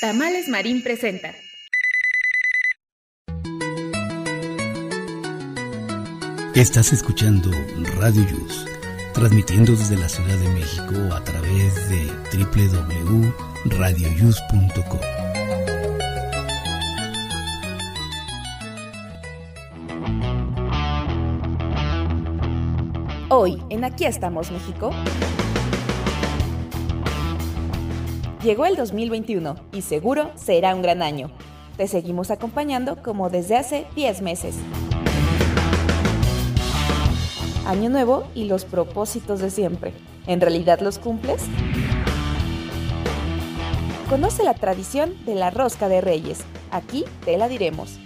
[0.00, 1.34] Tamales Marín presenta.
[6.54, 7.50] Estás escuchando
[7.98, 8.66] Radio Yus,
[9.14, 15.00] transmitiendo desde la Ciudad de México a través de www.radioyus.com.
[23.30, 24.90] Hoy, en Aquí estamos, México.
[28.46, 31.32] Llegó el 2021 y seguro será un gran año.
[31.76, 34.54] Te seguimos acompañando como desde hace 10 meses.
[37.66, 39.94] Año nuevo y los propósitos de siempre.
[40.28, 41.42] ¿En realidad los cumples?
[44.08, 46.44] Conoce la tradición de la rosca de reyes.
[46.70, 47.98] Aquí te la diremos.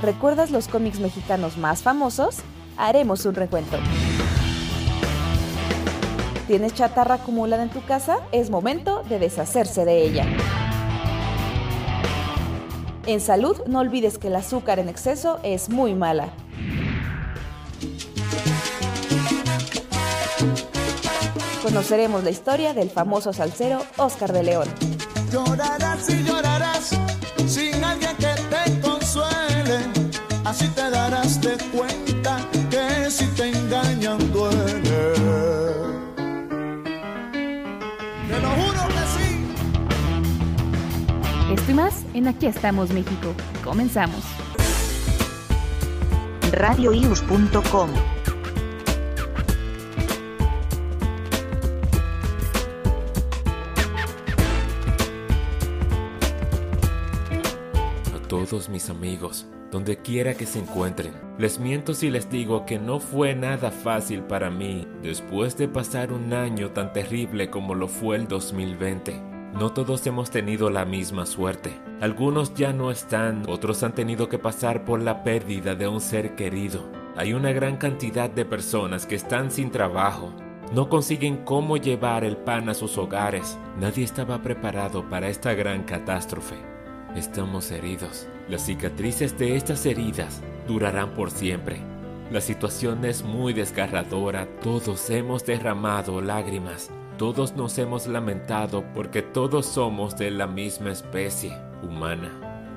[0.00, 2.36] ¿Recuerdas los cómics mexicanos más famosos?
[2.76, 3.78] Haremos un recuento.
[6.50, 8.16] ¿Tienes chatarra acumulada en tu casa?
[8.32, 10.26] Es momento de deshacerse de ella.
[13.06, 16.30] En salud, no olvides que el azúcar en exceso es muy mala.
[21.62, 24.66] Conoceremos la historia del famoso salsero Oscar de León.
[25.30, 26.90] Llorarás y llorarás
[27.46, 29.78] sin alguien que te consuele.
[30.44, 32.38] Así te darás de cuenta
[42.20, 43.34] en Aquí estamos, México.
[43.64, 44.22] Comenzamos.
[46.52, 47.90] radioius.com
[58.14, 62.78] A todos mis amigos, donde quiera que se encuentren, les miento si les digo que
[62.78, 67.88] no fue nada fácil para mí después de pasar un año tan terrible como lo
[67.88, 69.29] fue el 2020.
[69.52, 71.80] No todos hemos tenido la misma suerte.
[72.00, 76.34] Algunos ya no están, otros han tenido que pasar por la pérdida de un ser
[76.34, 76.88] querido.
[77.16, 80.32] Hay una gran cantidad de personas que están sin trabajo,
[80.72, 83.58] no consiguen cómo llevar el pan a sus hogares.
[83.80, 86.54] Nadie estaba preparado para esta gran catástrofe.
[87.16, 88.28] Estamos heridos.
[88.48, 91.80] Las cicatrices de estas heridas durarán por siempre.
[92.30, 94.46] La situación es muy desgarradora.
[94.62, 96.92] Todos hemos derramado lágrimas.
[97.20, 102.30] Todos nos hemos lamentado porque todos somos de la misma especie humana.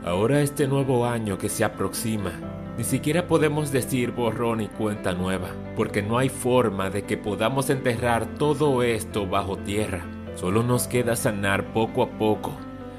[0.04, 2.34] Ahora este nuevo año que se aproxima,
[2.78, 7.70] ni siquiera podemos decir borrón y cuenta nueva, porque no hay forma de que podamos
[7.70, 10.04] enterrar todo esto bajo tierra.
[10.36, 12.52] Solo nos queda sanar poco a poco,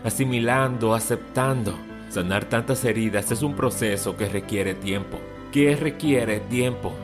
[0.02, 1.74] asimilando, aceptando.
[2.08, 5.18] Sanar tantas heridas es un proceso que requiere tiempo,
[5.52, 6.94] que requiere tiempo.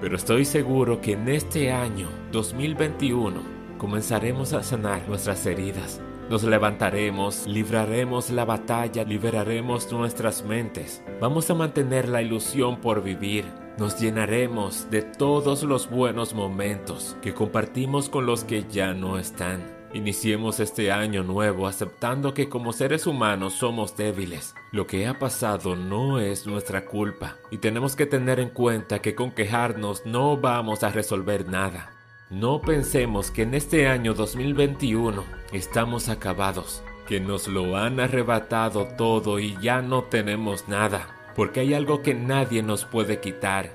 [0.00, 6.02] Pero estoy seguro que en este año 2021 comenzaremos a sanar nuestras heridas.
[6.28, 11.02] Nos levantaremos, libraremos la batalla, liberaremos nuestras mentes.
[11.18, 13.46] Vamos a mantener la ilusión por vivir.
[13.78, 19.64] Nos llenaremos de todos los buenos momentos que compartimos con los que ya no están.
[19.94, 24.54] Iniciemos este año nuevo aceptando que como seres humanos somos débiles.
[24.72, 29.14] Lo que ha pasado no es nuestra culpa y tenemos que tener en cuenta que
[29.14, 31.99] con quejarnos no vamos a resolver nada.
[32.30, 39.40] No pensemos que en este año 2021 estamos acabados, que nos lo han arrebatado todo
[39.40, 43.74] y ya no tenemos nada, porque hay algo que nadie nos puede quitar,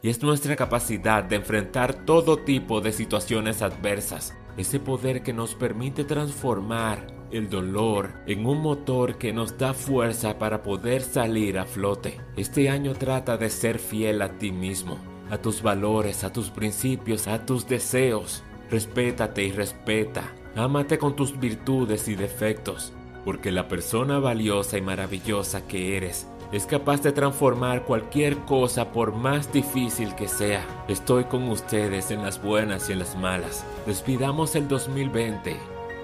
[0.00, 5.54] y es nuestra capacidad de enfrentar todo tipo de situaciones adversas, ese poder que nos
[5.54, 11.66] permite transformar el dolor en un motor que nos da fuerza para poder salir a
[11.66, 12.18] flote.
[12.38, 17.28] Este año trata de ser fiel a ti mismo a tus valores, a tus principios,
[17.28, 18.42] a tus deseos.
[18.70, 20.22] Respétate y respeta.
[20.56, 22.92] Ámate con tus virtudes y defectos,
[23.24, 29.14] porque la persona valiosa y maravillosa que eres es capaz de transformar cualquier cosa por
[29.14, 30.64] más difícil que sea.
[30.88, 33.64] Estoy con ustedes en las buenas y en las malas.
[33.86, 35.56] Despidamos el 2020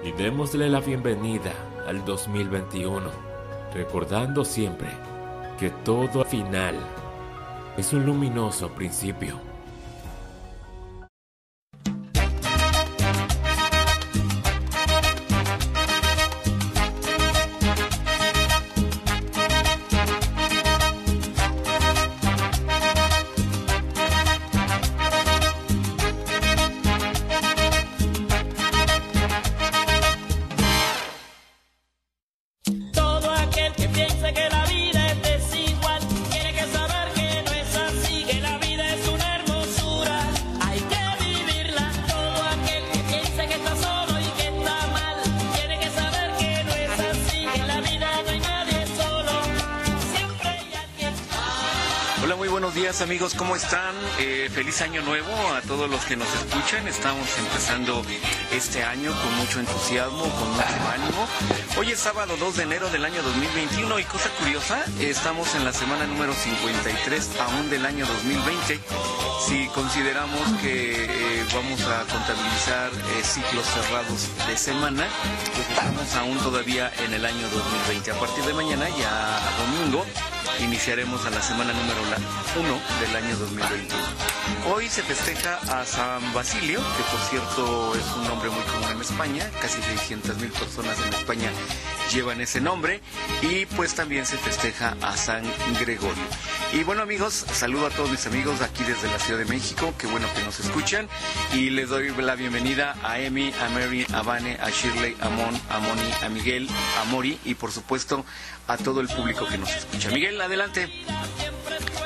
[0.05, 1.51] y démosle la bienvenida
[1.85, 3.09] al 2021,
[3.73, 4.89] recordando siempre
[5.59, 6.75] que todo al final
[7.77, 9.56] es un luminoso principio.
[54.81, 56.87] Año nuevo a todos los que nos escuchan.
[56.87, 58.03] Estamos empezando
[58.51, 61.27] este año con mucho entusiasmo, con mucho ánimo.
[61.77, 65.73] Hoy es sábado 2 de enero del año 2021 y cosa curiosa, estamos en la
[65.73, 68.79] semana número 53 aún del año 2020.
[69.47, 75.07] Si consideramos que eh, vamos a contabilizar eh, ciclos cerrados de semana,
[75.55, 78.11] pues estamos aún todavía en el año 2020.
[78.11, 80.05] A partir de mañana, ya domingo,
[80.59, 84.03] iniciaremos a la semana número 1 del año 2021.
[84.73, 89.01] Hoy se festeja a San Basilio, que por cierto es un nombre muy común en
[89.01, 91.49] España, casi 600 mil personas en España
[92.11, 93.01] llevan ese nombre,
[93.41, 95.43] y pues también se festeja a San
[95.79, 96.23] Gregorio.
[96.73, 100.07] Y bueno amigos, saludo a todos mis amigos aquí desde la Ciudad de México, qué
[100.07, 101.07] bueno que nos escuchan,
[101.53, 105.53] y les doy la bienvenida a Emi, a Mary, a Vane, a Shirley, a Mon,
[105.69, 106.69] a Moni, a Miguel,
[107.01, 108.25] a Mori, y por supuesto
[108.67, 110.09] a todo el público que nos escucha.
[110.11, 110.89] Miguel, adelante.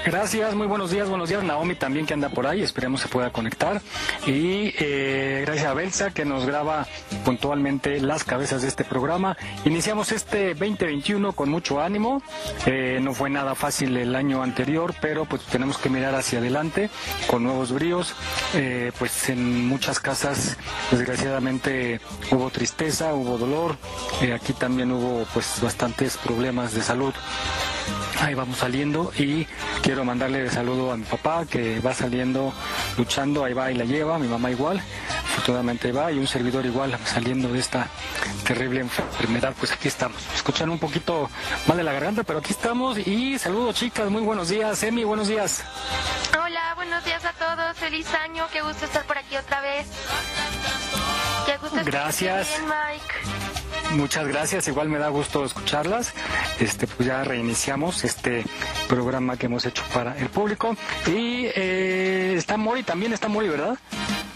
[0.06, 1.44] Gracias, muy buenos días, buenos días.
[1.44, 3.81] Naomi también que anda por ahí, esperemos se pueda conectar.
[4.25, 6.88] Y eh, gracias a Belsa que nos graba
[7.23, 9.38] puntualmente las cabezas de este programa.
[9.63, 12.21] Iniciamos este 2021 con mucho ánimo.
[12.65, 16.89] Eh, no fue nada fácil el año anterior, pero pues tenemos que mirar hacia adelante
[17.27, 18.15] con nuevos bríos.
[18.56, 20.57] Eh, pues en muchas casas,
[20.89, 22.01] desgraciadamente,
[22.31, 23.77] hubo tristeza, hubo dolor.
[24.33, 27.13] aquí también hubo pues bastantes problemas de salud
[28.19, 29.45] ahí vamos saliendo y
[29.81, 32.53] quiero mandarle saludo a mi papá que va saliendo
[32.97, 34.81] luchando, ahí va y la lleva, mi mamá igual,
[35.25, 37.87] afortunadamente va y un servidor igual saliendo de esta
[38.45, 41.29] terrible enfermedad, pues aquí estamos, escuchan un poquito
[41.67, 45.27] mal de la garganta, pero aquí estamos y saludos chicas, muy buenos días, Emi, buenos
[45.27, 45.63] días.
[46.33, 49.87] Hola, buenos días a todos, feliz año, qué gusto estar por aquí otra vez.
[51.45, 52.49] Qué gusto estar Gracias.
[52.49, 53.60] Bien, Mike.
[53.91, 56.13] Muchas gracias, igual me da gusto escucharlas.
[56.59, 58.45] Este, pues ya reiniciamos este
[58.87, 60.77] programa que hemos hecho para el público.
[61.07, 63.77] Y eh, está Mori, también está Mori, ¿verdad?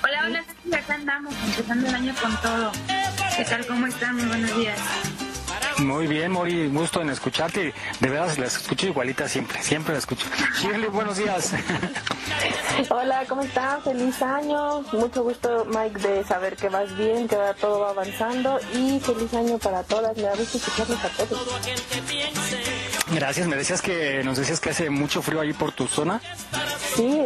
[0.03, 2.71] Hola, hola, acá andamos, empezando el año con todo.
[3.37, 3.65] ¿Qué tal?
[3.65, 4.15] ¿Cómo están?
[4.15, 4.79] Muy buenos días.
[5.79, 7.73] Muy bien, Mori, gusto en escucharte.
[7.99, 10.25] De verdad, las escucho igualita siempre, siempre las escucho.
[10.61, 11.51] Shirley, buenos días.
[12.89, 13.81] Hola, ¿cómo están?
[13.83, 14.81] Feliz año.
[14.93, 18.59] Mucho gusto, Mike, de saber que vas bien, que todo va avanzando.
[18.73, 20.15] Y feliz año para todas.
[20.15, 21.41] Me da gusto escucharlos a todos.
[23.13, 26.21] Gracias, me decías que nos decías que hace mucho frío ahí por tu zona.
[26.95, 27.23] Sí,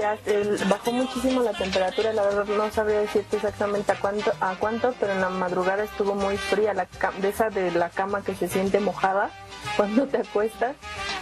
[0.68, 5.14] bajó muchísimo la temperatura, la verdad no sabría decirte exactamente a cuánto, a cuánto, pero
[5.14, 6.88] en la madrugada estuvo muy fría, la
[7.22, 9.30] de esa de la cama que se siente mojada
[9.78, 10.76] cuando te acuestas,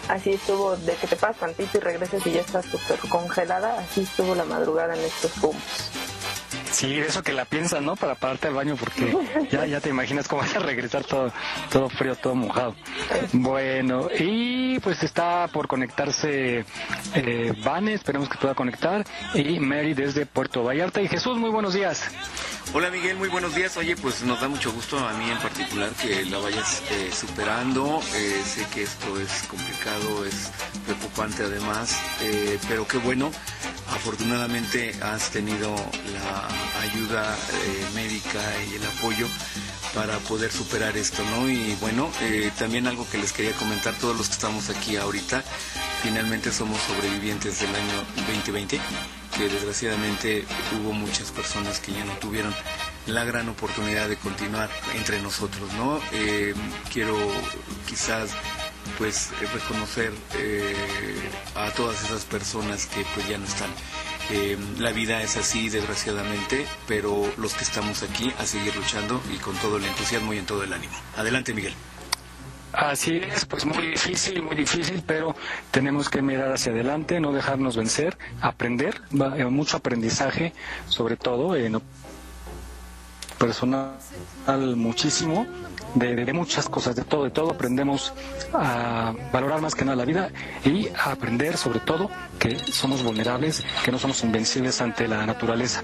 [0.07, 4.01] así estuvo de que te pasas tantito y regresas y ya estás súper congelada, así
[4.01, 6.06] estuvo la madrugada en estos puntos.
[6.77, 7.95] Sí, eso que la piensas, ¿no?
[7.95, 9.11] Para pararte al baño porque
[9.49, 11.33] ya, ya te imaginas cómo vas a regresar todo,
[11.71, 12.75] todo frío, todo mojado.
[13.33, 16.65] Bueno, y pues está por conectarse
[17.15, 17.53] eh,
[17.91, 19.03] esperemos que pueda conectar,
[19.33, 21.01] y Mary desde Puerto Vallarta.
[21.01, 22.11] Y Jesús, muy buenos días.
[22.73, 23.75] Hola Miguel, muy buenos días.
[23.77, 28.01] Oye, pues nos da mucho gusto a mí en particular que la vayas eh, superando.
[28.13, 30.51] Eh, sé que esto es complicado, es
[30.85, 33.31] preocupante además, eh, pero qué bueno.
[33.89, 35.75] Afortunadamente has tenido
[36.13, 36.47] la
[36.81, 37.37] ayuda
[37.95, 39.27] médica y el apoyo
[39.93, 41.49] para poder superar esto, ¿no?
[41.49, 42.11] Y bueno,
[42.57, 45.43] también algo que les quería comentar, todos los que estamos aquí ahorita,
[46.03, 48.79] finalmente somos sobrevivientes del año 2020
[49.37, 50.45] que desgraciadamente
[50.79, 52.53] hubo muchas personas que ya no tuvieron
[53.05, 55.99] la gran oportunidad de continuar entre nosotros, ¿no?
[56.11, 56.53] Eh,
[56.91, 57.15] quiero
[57.87, 58.31] quizás
[58.97, 60.75] pues reconocer eh,
[61.55, 63.69] a todas esas personas que pues ya no están.
[64.29, 69.37] Eh, la vida es así desgraciadamente, pero los que estamos aquí a seguir luchando y
[69.37, 70.93] con todo el entusiasmo y en todo el ánimo.
[71.15, 71.73] Adelante Miguel.
[72.73, 75.35] Así es, pues muy difícil, muy difícil, pero
[75.71, 79.01] tenemos que mirar hacia adelante, no dejarnos vencer, aprender,
[79.37, 80.53] eh, mucho aprendizaje,
[80.87, 81.81] sobre todo en
[83.39, 83.95] personal
[84.75, 85.47] muchísimo,
[85.99, 88.13] de, muchas cosas, de todo, de todo aprendemos
[88.53, 90.29] a valorar más que nada la vida
[90.63, 95.83] y a aprender sobre todo que somos vulnerables, que no somos invencibles ante la naturaleza.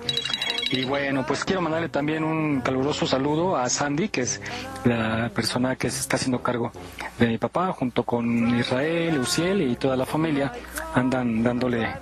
[0.72, 4.42] Y bueno, pues quiero mandarle también un caluroso saludo a Sandy, que es
[4.86, 6.72] la persona que se está haciendo cargo
[7.20, 10.52] de mi papá, junto con Israel, Luciel y toda la familia.
[10.96, 11.94] Andan dándole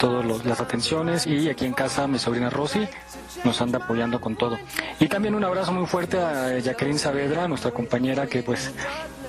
[0.00, 2.88] todas las atenciones y aquí en casa mi sobrina Rosy
[3.44, 4.58] nos anda apoyando con todo.
[4.98, 8.72] Y también un abrazo muy fuerte a Jacqueline Saavedra, nuestra compañera que pues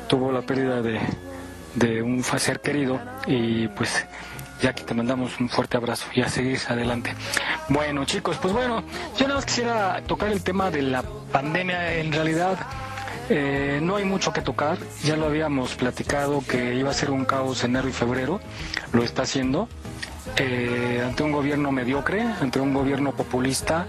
[0.07, 4.05] tuvo la pérdida de, un ser querido y pues
[4.61, 7.15] ya que te mandamos un fuerte abrazo y a seguir adelante.
[7.67, 8.81] Bueno, chicos, pues bueno,
[9.17, 11.95] yo nada más quisiera tocar el tema de la pandemia.
[11.95, 12.57] En realidad,
[13.29, 14.77] eh, no hay mucho que tocar.
[15.03, 18.39] Ya lo habíamos platicado que iba a ser un caos enero y febrero.
[18.93, 19.67] Lo está haciendo.
[20.37, 23.87] Eh, ante un gobierno mediocre, ante un gobierno populista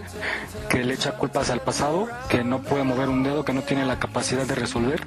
[0.69, 3.85] que le echa culpas al pasado, que no puede mover un dedo, que no tiene
[3.85, 5.01] la capacidad de resolver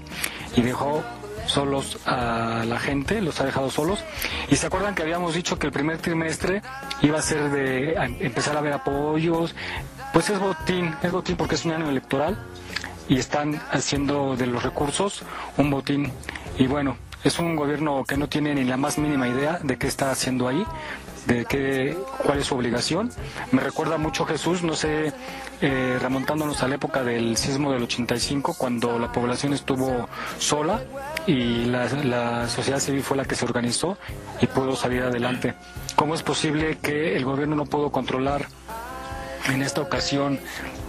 [0.56, 1.04] y dejó
[1.48, 4.04] solos a la gente, los ha dejado solos.
[4.50, 6.62] Y se acuerdan que habíamos dicho que el primer trimestre
[7.02, 9.56] iba a ser de empezar a ver apoyos,
[10.14, 12.38] pues es botín, es botín porque es un año electoral
[13.08, 15.24] y están haciendo de los recursos
[15.58, 16.12] un botín.
[16.58, 19.88] Y bueno, es un gobierno que no tiene ni la más mínima idea de qué
[19.88, 20.66] está haciendo ahí,
[21.26, 23.12] de qué, cuál es su obligación.
[23.52, 25.14] Me recuerda mucho Jesús, no sé,
[25.62, 30.82] eh, remontándonos a la época del sismo del 85, cuando la población estuvo sola
[31.28, 33.98] y la, sociedad civil fue la que se organizó
[34.42, 35.56] y pudo salir adelante.
[35.96, 38.46] ¿Cómo es posible que el gobierno no pudo controlar
[39.52, 40.40] en esta ocasión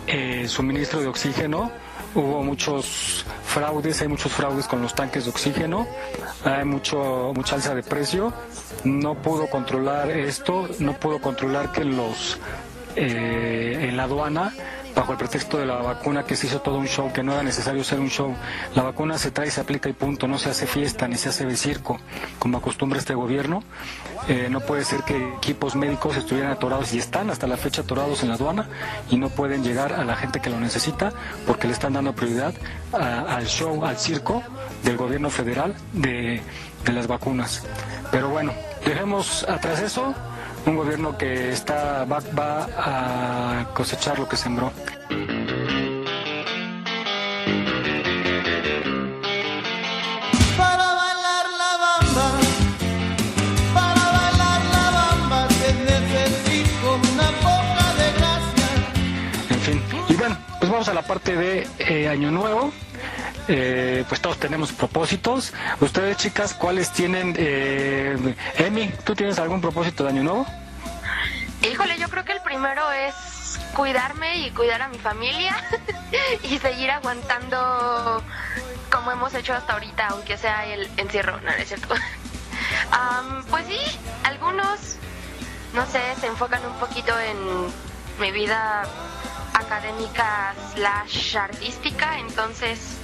[0.06, 1.70] eh, suministro de oxígeno?
[2.16, 5.86] Hubo muchos fraudes, hay muchos fraudes con los tanques de oxígeno,
[6.44, 8.32] hay mucho, mucha alza de precio,
[8.84, 12.38] no pudo controlar esto, no pudo controlar que los
[12.96, 14.54] eh, en la aduana
[14.96, 17.42] bajo el pretexto de la vacuna que se hizo todo un show, que no era
[17.42, 18.34] necesario ser un show.
[18.74, 21.44] La vacuna se trae, se aplica y punto, no se hace fiesta ni se hace
[21.44, 22.00] de circo,
[22.38, 23.62] como acostumbra este gobierno.
[24.26, 28.22] Eh, no puede ser que equipos médicos estuvieran atorados y están hasta la fecha atorados
[28.22, 28.68] en la aduana
[29.10, 31.12] y no pueden llegar a la gente que lo necesita
[31.46, 32.54] porque le están dando prioridad
[32.92, 34.42] al show, al circo
[34.82, 36.40] del gobierno federal de,
[36.86, 37.62] de las vacunas.
[38.10, 38.52] Pero bueno,
[38.84, 40.14] dejemos atrás eso,
[40.66, 44.72] un gobierno que está va, va a cosechar lo que sembró.
[59.48, 62.72] En fin, y bueno, pues vamos a la parte de eh, Año Nuevo.
[63.48, 65.52] Eh, pues todos tenemos propósitos.
[65.80, 67.34] Ustedes, chicas, ¿cuáles tienen?
[67.38, 70.46] Eh, Emi, ¿tú tienes algún propósito de Año Nuevo?
[71.62, 73.14] Híjole, yo creo que el primero es
[73.74, 75.56] cuidarme y cuidar a mi familia
[76.42, 78.22] y seguir aguantando
[78.90, 81.94] como hemos hecho hasta ahorita, aunque sea el encierro, no, es cierto.
[82.90, 83.78] Am, pues sí,
[84.24, 84.96] algunos,
[85.74, 87.36] no sé, se enfocan un poquito en
[88.20, 88.84] mi vida
[89.54, 92.96] académica slash artística, entonces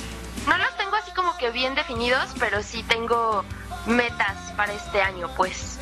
[0.47, 3.45] no los tengo así como que bien definidos, pero sí tengo
[3.87, 5.79] metas para este año, pues.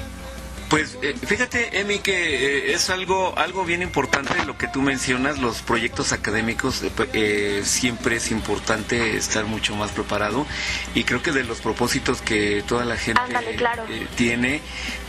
[0.71, 5.39] Pues eh, fíjate, Emi, que eh, es algo algo bien importante lo que tú mencionas,
[5.39, 10.47] los proyectos académicos, eh, pues, eh, siempre es importante estar mucho más preparado
[10.95, 13.85] y creo que de los propósitos que toda la gente Ándale, claro.
[14.17, 14.61] tiene,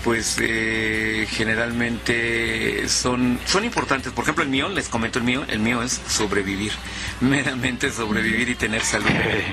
[0.04, 4.12] pues eh, generalmente son, son importantes.
[4.12, 6.72] Por ejemplo, el mío, les comento el mío, el mío es sobrevivir,
[7.22, 9.10] meramente sobrevivir y tener salud.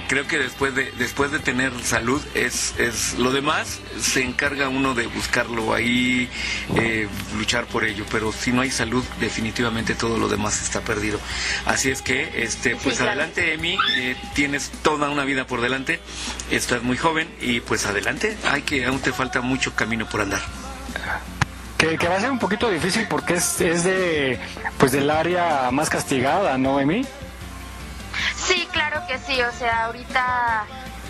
[0.09, 4.95] Creo que después de, después de tener salud es, es lo demás, se encarga uno
[4.95, 6.29] de buscarlo ahí,
[6.77, 11.21] eh, luchar por ello, pero si no hay salud, definitivamente todo lo demás está perdido.
[11.67, 13.13] Así es que, este, pues claro.
[13.13, 16.01] adelante, Emi, eh, tienes toda una vida por delante,
[16.51, 20.38] estás muy joven y pues adelante, hay que, aún te falta mucho camino por andar.
[21.77, 24.41] Que, que va a ser un poquito difícil porque es, es de
[24.79, 27.07] pues del área más castigada, ¿no, Emi?
[28.37, 29.41] Sí, claro que sí.
[29.43, 30.65] O sea, ahorita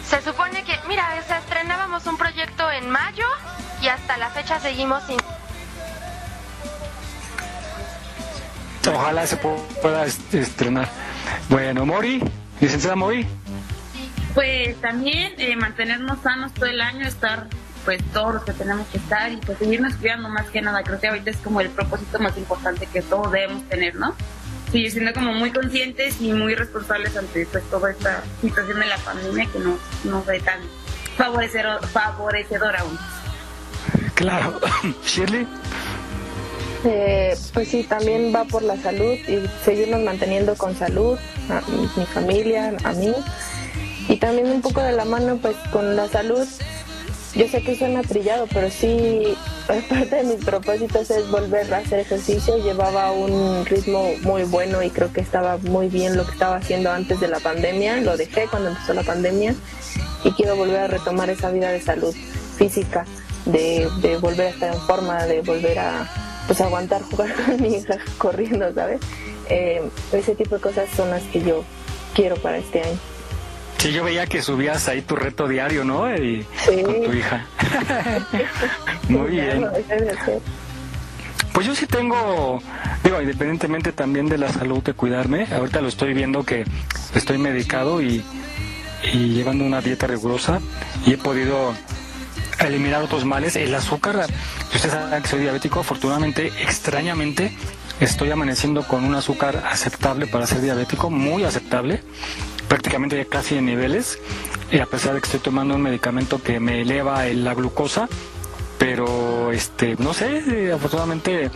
[0.06, 3.24] se supone que, mira, o sea, estrenábamos un proyecto en mayo
[3.80, 5.16] y hasta la fecha seguimos sin.
[8.94, 10.88] Ojalá se pu- pueda est- estrenar.
[11.48, 12.22] Bueno, Mori,
[12.60, 13.26] licenciada Mori.
[14.34, 17.48] Pues también eh, mantenernos sanos todo el año, estar
[17.84, 20.82] pues todos los que tenemos que estar y pues seguirnos cuidando más que nada.
[20.82, 24.14] Creo que ahorita es como el propósito más importante que todos debemos tener, ¿no?
[24.70, 28.98] Seguir siendo como muy conscientes y muy responsables ante pues toda esta situación de la
[28.98, 30.60] pandemia que no, no fue tan
[31.16, 32.98] favorecedor, favorecedor aún.
[34.14, 34.60] Claro.
[35.04, 35.46] Shirley.
[36.84, 41.18] Eh, pues sí, también va por la salud y seguirnos manteniendo con salud,
[41.50, 43.12] a mi, mi familia, a mí.
[44.08, 46.46] Y también un poco de la mano pues con la salud.
[47.38, 49.22] Yo sé que suena trillado, pero sí,
[49.88, 52.58] parte de mis propósitos es volver a hacer ejercicio.
[52.58, 56.90] Llevaba un ritmo muy bueno y creo que estaba muy bien lo que estaba haciendo
[56.90, 58.00] antes de la pandemia.
[58.00, 59.54] Lo dejé cuando empezó la pandemia
[60.24, 62.12] y quiero volver a retomar esa vida de salud
[62.56, 63.06] física,
[63.44, 63.88] de,
[64.20, 66.10] volver a estar en forma, de volver a
[66.48, 69.00] pues aguantar jugar con mi hija corriendo, ¿sabes?
[69.48, 71.62] Eh, ese tipo de cosas son las que yo
[72.14, 72.98] quiero para este año.
[73.78, 76.12] Sí, yo veía que subías ahí tu reto diario, ¿no?
[76.14, 76.82] Y Sí.
[76.82, 77.46] con tu hija.
[79.08, 79.66] Muy bien.
[81.52, 82.60] Pues yo sí tengo,
[83.04, 86.64] digo, independientemente también de la salud de cuidarme, ahorita lo estoy viendo que
[87.14, 88.22] estoy medicado y,
[89.12, 90.60] y llevando una dieta rigurosa
[91.06, 91.72] y he podido
[92.60, 93.56] eliminar otros males.
[93.56, 94.26] El azúcar,
[94.72, 97.52] Y ustedes saben que soy diabético, afortunadamente, extrañamente,
[98.00, 102.02] estoy amaneciendo con un azúcar aceptable para ser diabético, muy aceptable,
[102.68, 104.18] prácticamente ya casi en niveles,
[104.70, 108.08] y a pesar de que estoy tomando un medicamento que me eleva la glucosa,
[108.78, 111.50] pero este no sé afortunadamente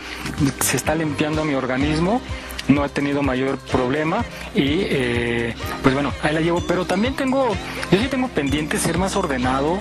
[0.59, 2.21] se está limpiando mi organismo
[2.67, 4.23] no he tenido mayor problema
[4.55, 6.61] y eh, pues bueno ahí la llevo.
[6.67, 7.49] Pero también tengo
[7.91, 9.79] yo sí tengo pendiente ser más ordenado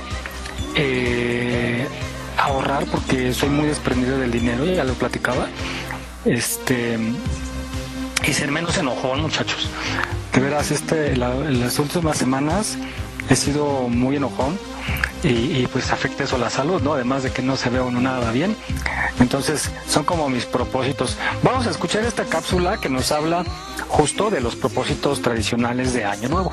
[0.74, 1.86] eh,
[2.38, 5.48] ahorrar porque soy muy desprendido del dinero ya lo platicaba.
[6.24, 6.98] Este
[8.24, 9.68] y ser menos enojón muchachos
[10.32, 12.78] de veras este las últimas semanas
[13.28, 14.58] he sido muy enojón
[15.22, 16.94] y, pues afecta eso la salud, ¿no?
[16.94, 18.56] Además de que no se ve uno nada bien.
[19.20, 21.16] Entonces, son como mis propósitos.
[21.44, 23.44] Vamos a escuchar esta cápsula que nos habla
[23.86, 26.52] justo de los propósitos tradicionales de Año Nuevo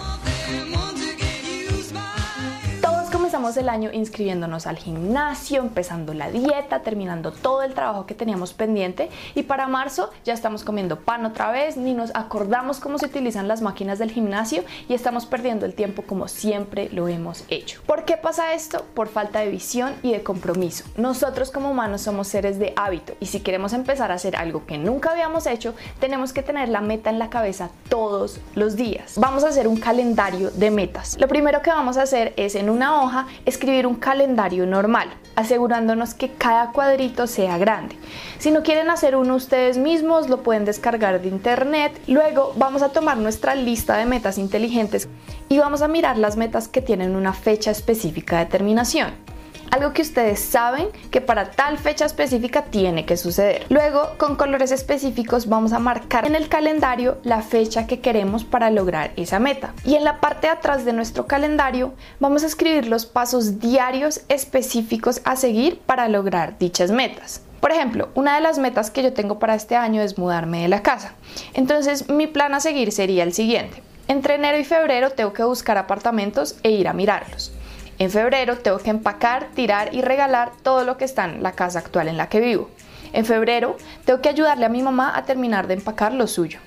[3.39, 9.10] el año inscribiéndonos al gimnasio, empezando la dieta, terminando todo el trabajo que teníamos pendiente
[9.34, 13.48] y para marzo ya estamos comiendo pan otra vez, ni nos acordamos cómo se utilizan
[13.48, 17.81] las máquinas del gimnasio y estamos perdiendo el tiempo como siempre lo hemos hecho.
[17.86, 18.86] ¿Por qué pasa esto?
[18.93, 20.84] Por falta de visión y de compromiso.
[20.98, 24.77] Nosotros como humanos somos seres de hábito y si queremos empezar a hacer algo que
[24.77, 29.13] nunca habíamos hecho, tenemos que tener la meta en la cabeza todos los días.
[29.15, 31.17] Vamos a hacer un calendario de metas.
[31.19, 36.13] Lo primero que vamos a hacer es en una hoja escribir un calendario normal, asegurándonos
[36.13, 37.96] que cada cuadrito sea grande.
[38.38, 42.00] Si no quieren hacer uno ustedes mismos, lo pueden descargar de internet.
[42.08, 45.08] Luego vamos a tomar nuestra lista de metas inteligentes
[45.48, 49.28] y vamos a mirar las metas que tienen una fecha específica de terminación
[49.71, 53.65] algo que ustedes saben que para tal fecha específica tiene que suceder.
[53.69, 58.69] Luego, con colores específicos vamos a marcar en el calendario la fecha que queremos para
[58.71, 59.73] lograr esa meta.
[59.85, 64.21] Y en la parte de atrás de nuestro calendario vamos a escribir los pasos diarios
[64.29, 67.41] específicos a seguir para lograr dichas metas.
[67.60, 70.69] Por ejemplo, una de las metas que yo tengo para este año es mudarme de
[70.69, 71.13] la casa.
[71.53, 73.84] Entonces, mi plan a seguir sería el siguiente.
[74.08, 77.51] Entre enero y febrero tengo que buscar apartamentos e ir a mirarlos.
[77.99, 81.79] En febrero tengo que empacar, tirar y regalar todo lo que está en la casa
[81.79, 82.69] actual en la que vivo.
[83.12, 86.59] En febrero tengo que ayudarle a mi mamá a terminar de empacar lo suyo.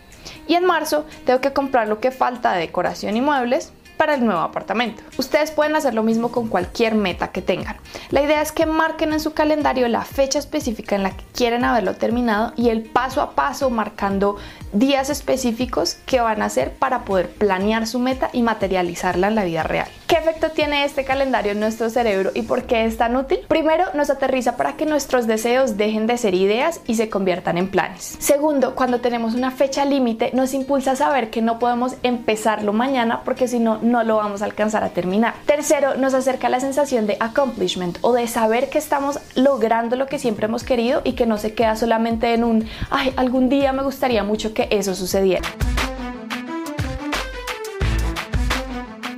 [0.46, 4.24] Y en marzo tengo que comprar lo que falta de decoración y muebles para el
[4.24, 5.00] nuevo apartamento.
[5.16, 7.76] Ustedes pueden hacer lo mismo con cualquier meta que tengan.
[8.10, 11.64] La idea es que marquen en su calendario la fecha específica en la que quieren
[11.64, 14.38] haberlo terminado y el paso a paso marcando
[14.72, 19.44] días específicos que van a hacer para poder planear su meta y materializarla en la
[19.44, 19.86] vida real.
[20.08, 23.38] ¿Qué efecto tiene este calendario en nuestro cerebro y por qué es tan útil?
[23.48, 27.68] Primero, nos aterriza para que nuestros deseos dejen de ser ideas y se conviertan en
[27.68, 28.16] planes.
[28.18, 33.22] Segundo, cuando tenemos una fecha límite, nos impulsa a saber que no podemos empezarlo mañana
[33.24, 35.34] porque si no, no lo vamos a alcanzar a terminar.
[35.46, 40.18] Tercero, nos acerca la sensación de accomplishment o de saber que estamos logrando lo que
[40.18, 43.82] siempre hemos querido y que no se queda solamente en un, ay, algún día me
[43.82, 45.46] gustaría mucho que eso sucediera.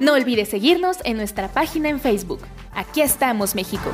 [0.01, 2.41] No olvides seguirnos en nuestra página en Facebook.
[2.75, 3.91] Aquí estamos, México.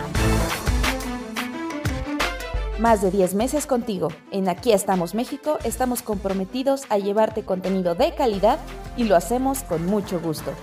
[2.80, 4.08] Más de 10 meses contigo.
[4.30, 8.58] En Aquí estamos, México, estamos comprometidos a llevarte contenido de calidad
[8.96, 10.54] y lo hacemos con mucho gusto.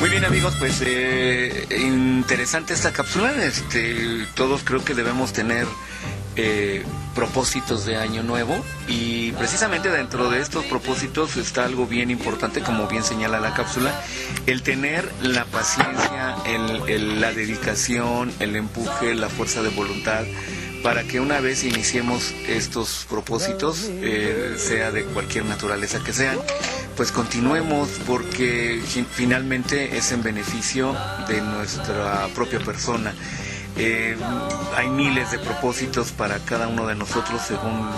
[0.00, 3.32] Muy bien amigos, pues eh, interesante esta cápsula.
[3.42, 5.66] Este, todos creo que debemos tener
[6.40, 6.84] eh,
[7.16, 12.86] propósitos de año nuevo y precisamente dentro de estos propósitos está algo bien importante, como
[12.86, 13.92] bien señala la cápsula,
[14.46, 16.36] el tener la paciencia,
[16.86, 20.24] la dedicación, el empuje, la fuerza de voluntad
[20.84, 26.38] para que una vez iniciemos estos propósitos, eh, sea de cualquier naturaleza que sean,
[26.96, 30.94] pues continuemos porque finalmente es en beneficio
[31.28, 33.12] de nuestra propia persona.
[33.78, 34.16] Eh,
[34.76, 37.88] hay miles de propósitos para cada uno de nosotros según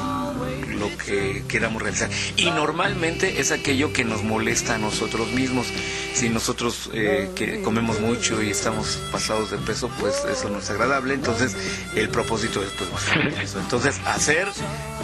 [0.78, 2.10] lo que queramos realizar.
[2.36, 5.66] Y normalmente es aquello que nos molesta a nosotros mismos.
[6.14, 10.70] Si nosotros eh, que comemos mucho y estamos pasados de peso, pues eso no es
[10.70, 11.14] agradable.
[11.14, 11.56] Entonces
[11.94, 13.60] el propósito es pues eso.
[13.60, 14.48] Entonces hacer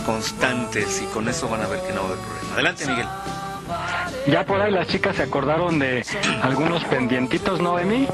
[0.04, 2.54] constantes y con eso van a ver que no va a haber problema.
[2.54, 3.06] Adelante Miguel.
[4.28, 6.04] Ya por ahí las chicas se acordaron de
[6.42, 8.06] algunos pendientitos, ¿no, Emi?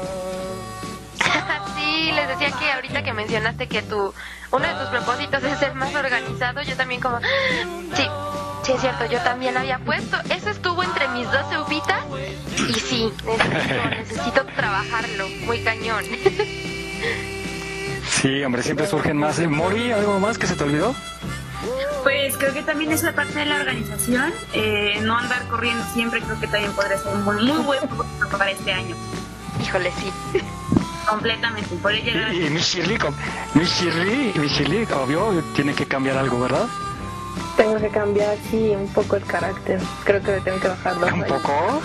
[2.43, 4.13] Decía que ahorita que mencionaste que tu
[4.51, 8.07] uno de tus propósitos es ser más organizado, yo también como sí,
[8.63, 12.03] sí es cierto, yo también había puesto, eso estuvo entre mis 12 uvitas
[12.69, 16.03] y sí, necesito, necesito trabajarlo, muy cañón.
[18.07, 19.39] Sí, hombre, siempre surgen más.
[19.39, 20.93] ¿Mori, algo más que se te olvidó?
[22.03, 26.21] Pues creo que también es la parte de la organización, eh, no andar corriendo siempre,
[26.21, 28.95] creo que también podría ser un buen, muy buen propósito para este año.
[29.61, 30.11] Híjole, sí.
[31.07, 31.69] Completamente,
[32.03, 32.33] llegar a...
[32.33, 33.13] Y, y mi Shirley, com-
[33.53, 36.65] mi Shirley, mi Shirley, obvio, tiene que cambiar algo, ¿verdad?
[37.57, 39.79] Tengo que cambiar, sí, un poco el carácter.
[40.05, 41.53] Creo que le tengo que bajar dos ¿Un poco?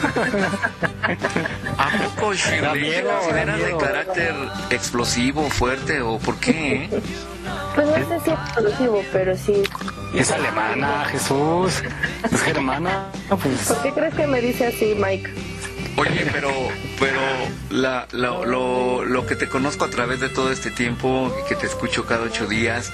[1.79, 2.81] ¿A poco, Da Shirley?
[2.81, 4.35] miedo, da ¿Eras de carácter
[4.71, 6.85] explosivo, fuerte o por qué?
[6.85, 7.03] eh?
[7.75, 9.63] Pues no sé si es exclusivo, pero sí.
[10.15, 11.83] Es alemana, Jesús.
[12.31, 13.07] Es germana.
[13.29, 15.31] Pues ¿Por qué crees que me dice así, Mike?
[15.99, 16.51] Oye, pero,
[17.01, 17.21] pero
[17.71, 21.57] la, la- lo, lo que te conozco a través de todo este tiempo y que
[21.57, 22.93] te escucho cada ocho días,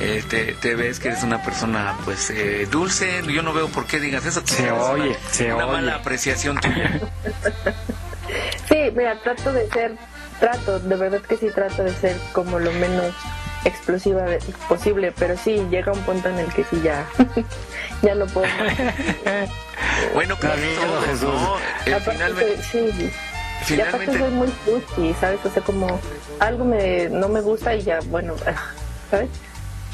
[0.00, 3.22] eh, te, te ves que eres una persona pues eh, dulce.
[3.28, 4.42] Yo no veo por qué digas eso.
[4.46, 5.72] Se oye, una, se una oye.
[5.76, 7.00] mala apreciación tuya.
[8.68, 9.92] Sí, mira, trato de ser,
[10.40, 13.14] trato, de verdad que sí trato de ser como lo menos
[13.64, 14.38] explosiva de-
[14.68, 17.06] posible, pero sí, llega un punto en el que sí ya,
[18.02, 18.46] ya no puedo.
[20.14, 21.22] Bueno, casi miedo, todos, Jesús.
[21.22, 21.56] ¿no?
[21.86, 23.74] Eh, Aparte, finalmente, sí.
[23.74, 25.40] Y aparte soy muy pushy, ¿sabes?
[25.44, 26.00] O sea, como
[26.40, 28.34] algo me, no me gusta y ya, bueno,
[29.10, 29.28] ¿sabes?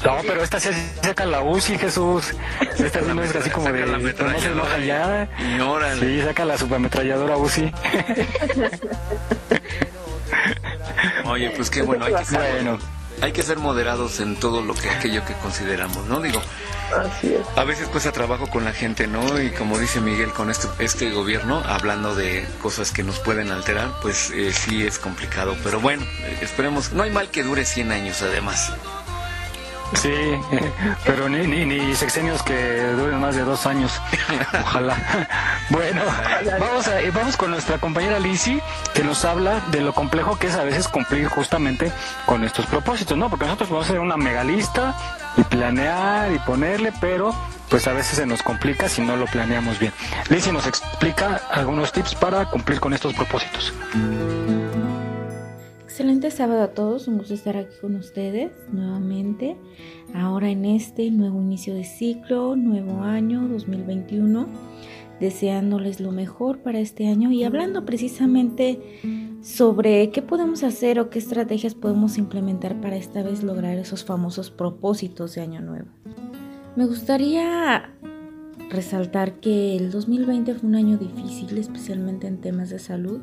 [0.03, 0.69] No, pero esta sí
[1.01, 2.33] saca la UCI, Jesús.
[2.77, 3.79] Esta sí no es así como de.
[3.85, 5.29] Saca la no se enoja ya.
[5.39, 6.01] y órale.
[6.01, 7.73] Sí, saca la subametralladora UCI.
[11.25, 12.79] Oye, pues qué bueno, hay que ser, Bueno,
[13.21, 16.19] hay que ser moderados en todo lo que aquello que consideramos, ¿no?
[16.21, 16.41] Digo,
[16.97, 17.41] Así es.
[17.57, 19.41] a veces cuesta trabajo con la gente, ¿no?
[19.41, 23.91] Y como dice Miguel, con este, este gobierno, hablando de cosas que nos pueden alterar,
[24.01, 25.55] pues eh, sí es complicado.
[25.63, 28.73] Pero bueno, eh, esperemos, no hay mal que dure 100 años además.
[29.95, 30.13] Sí,
[31.05, 33.91] pero ni, ni, ni sexenios que duren más de dos años.
[34.61, 34.95] Ojalá.
[35.69, 36.01] Bueno,
[36.59, 38.61] vamos, a, vamos con nuestra compañera Lizzy,
[38.93, 41.91] que nos habla de lo complejo que es a veces cumplir justamente
[42.25, 43.29] con estos propósitos, ¿no?
[43.29, 44.95] Porque nosotros vamos a hacer una mega lista
[45.37, 47.33] y planear y ponerle, pero
[47.69, 49.93] pues a veces se nos complica si no lo planeamos bien.
[50.29, 53.73] Lizzy nos explica algunos tips para cumplir con estos propósitos.
[55.93, 59.55] Excelente sábado a todos, un gusto estar aquí con ustedes nuevamente.
[60.15, 64.47] Ahora en este nuevo inicio de ciclo, nuevo año 2021,
[65.19, 68.79] deseándoles lo mejor para este año y hablando precisamente
[69.43, 74.49] sobre qué podemos hacer o qué estrategias podemos implementar para esta vez lograr esos famosos
[74.49, 75.89] propósitos de año nuevo.
[76.75, 77.91] Me gustaría
[78.71, 83.21] resaltar que el 2020 fue un año difícil, especialmente en temas de salud,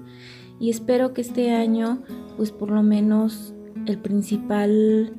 [0.60, 2.02] y espero que este año,
[2.36, 3.54] pues por lo menos
[3.86, 5.14] el principal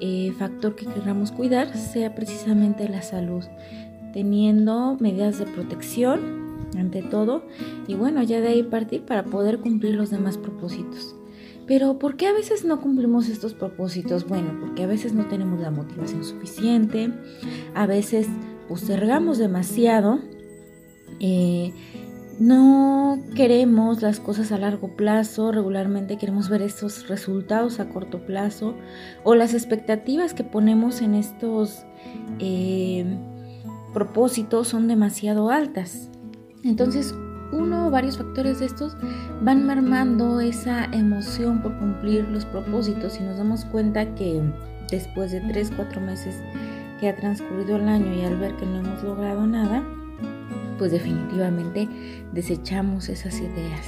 [0.00, 3.44] eh, factor que queramos cuidar sea precisamente la salud,
[4.12, 6.40] teniendo medidas de protección
[6.76, 7.44] ante todo,
[7.86, 11.14] y bueno, ya de ahí partir para poder cumplir los demás propósitos.
[11.66, 14.26] Pero ¿por qué a veces no cumplimos estos propósitos?
[14.26, 17.12] Bueno, porque a veces no tenemos la motivación suficiente,
[17.74, 18.26] a veces
[18.68, 20.18] postergamos demasiado,
[21.20, 21.72] eh,
[22.40, 28.74] no queremos las cosas a largo plazo, regularmente queremos ver estos resultados a corto plazo
[29.24, 31.84] o las expectativas que ponemos en estos
[32.38, 33.04] eh,
[33.92, 36.08] propósitos son demasiado altas.
[36.64, 37.14] Entonces,
[37.52, 38.96] uno o varios factores de estos
[39.42, 44.40] van mermando esa emoción por cumplir los propósitos y nos damos cuenta que
[44.90, 46.36] después de 3, 4 meses
[47.00, 49.84] que ha transcurrido el año y al ver que no hemos logrado nada,
[50.80, 51.90] pues definitivamente
[52.32, 53.86] desechamos esas ideas.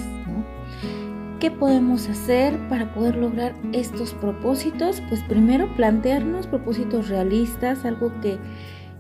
[1.40, 5.02] ¿Qué podemos hacer para poder lograr estos propósitos?
[5.08, 8.38] Pues primero plantearnos propósitos realistas, algo que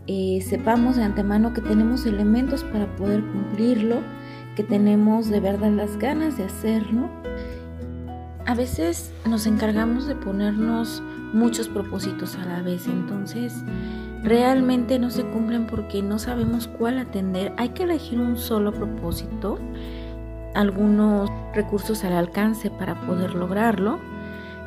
[0.06, 4.00] eh, sepamos de antemano que tenemos elementos para poder cumplirlo,
[4.56, 7.10] que tenemos de verdad las ganas de hacerlo.
[8.46, 11.02] A veces nos encargamos de ponernos
[11.34, 13.62] muchos propósitos a la vez, entonces
[14.22, 17.52] realmente no se cumplen porque no sabemos cuál atender.
[17.56, 19.58] Hay que elegir un solo propósito,
[20.54, 23.98] algunos recursos al alcance para poder lograrlo.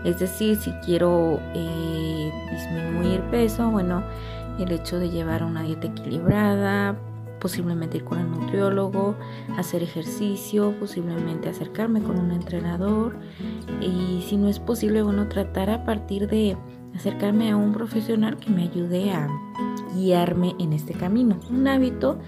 [0.04, 4.04] Es decir, si quiero eh, disminuir peso, bueno,
[4.60, 6.96] el hecho de llevar una dieta equilibrada,
[7.40, 9.16] posiblemente ir con el nutriólogo,
[9.58, 13.16] hacer ejercicio, posiblemente acercarme con un entrenador
[13.82, 16.58] y si no es posible, bueno, tratar a partir de
[16.96, 19.28] acercarme a un profesional que me ayude a
[19.96, 21.40] guiarme en este camino.
[21.50, 22.20] Un hábito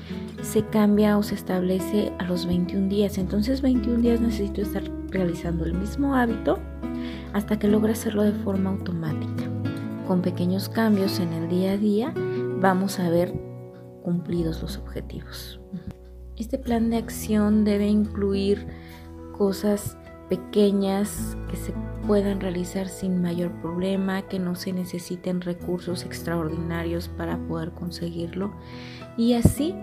[0.42, 5.66] se cambia o se establece a los 21 días, entonces 21 días necesito estar realizando
[5.66, 6.60] el mismo hábito
[7.34, 9.44] hasta que logre hacerlo de forma automática.
[10.08, 12.14] Con pequeños cambios en el día a día
[12.60, 13.34] vamos a ver
[14.04, 15.60] cumplidos los objetivos.
[16.38, 18.68] Este plan de acción debe incluir
[19.38, 19.98] cosas
[20.30, 21.74] pequeñas que se
[22.06, 28.52] puedan realizar sin mayor problema, que no se necesiten recursos extraordinarios para poder conseguirlo.
[29.18, 29.74] Y así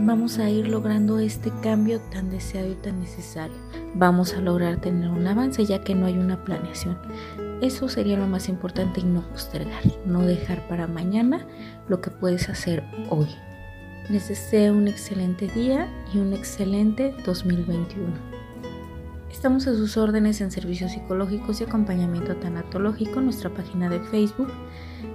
[0.00, 3.56] vamos a ir logrando este cambio tan deseado y tan necesario.
[3.94, 6.98] Vamos a lograr tener un avance ya que no hay una planeación.
[7.62, 11.46] Eso sería lo más importante y no postergar, no dejar para mañana
[11.88, 13.28] lo que puedes hacer hoy.
[14.10, 18.33] Les deseo un excelente día y un excelente 2021.
[19.34, 24.50] Estamos a sus órdenes en servicios psicológicos y acompañamiento tanatológico en nuestra página de Facebook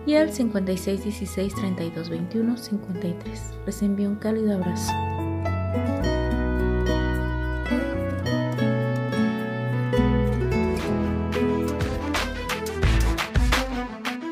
[0.06, 3.42] y al 5616 3221 53.
[3.66, 4.92] Les envío un cálido abrazo.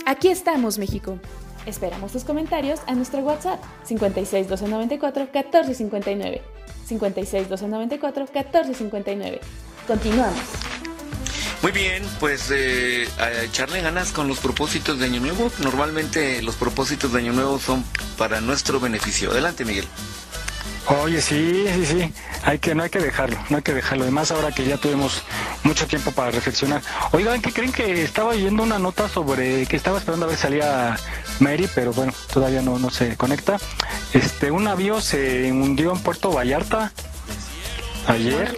[0.05, 1.17] Aquí estamos, México.
[1.65, 6.41] Esperamos tus comentarios a nuestro WhatsApp 56 294 1459.
[6.85, 9.39] 56 294 1459.
[9.87, 10.37] Continuamos.
[11.61, 15.51] Muy bien, pues eh, a echarle ganas con los propósitos de Año Nuevo.
[15.59, 17.83] Normalmente los propósitos de Año Nuevo son
[18.17, 19.31] para nuestro beneficio.
[19.31, 19.87] Adelante, Miguel.
[21.03, 24.03] Oye, sí, sí, sí, hay que, no hay que dejarlo, no hay que dejarlo.
[24.03, 25.21] Además, ahora que ya tuvimos
[25.63, 26.81] mucho tiempo para reflexionar.
[27.11, 30.43] Oigan, ¿qué creen que estaba oyendo una nota sobre que estaba esperando a ver si
[30.43, 30.95] salía
[31.39, 33.57] Mary, pero bueno, todavía no, no se conecta?
[34.13, 36.93] Este, un avión se hundió en Puerto Vallarta
[38.07, 38.57] ayer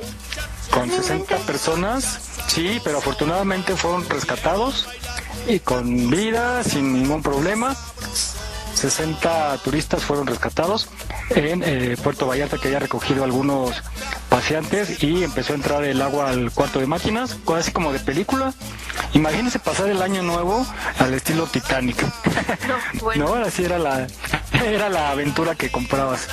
[0.72, 4.88] con 60 personas, sí, pero afortunadamente fueron rescatados
[5.48, 7.76] y con vida, sin ningún problema.
[8.76, 10.88] 60 turistas fueron rescatados
[11.32, 13.84] en eh, Puerto Vallarta que haya recogido algunos
[14.30, 18.54] paseantes y empezó a entrar el agua al cuarto de máquinas, así como de película.
[19.14, 20.66] Imagínense pasar el año nuevo
[21.00, 21.98] al estilo Titanic.
[23.18, 24.08] No, así era la,
[24.64, 26.28] era la aventura que comprabas.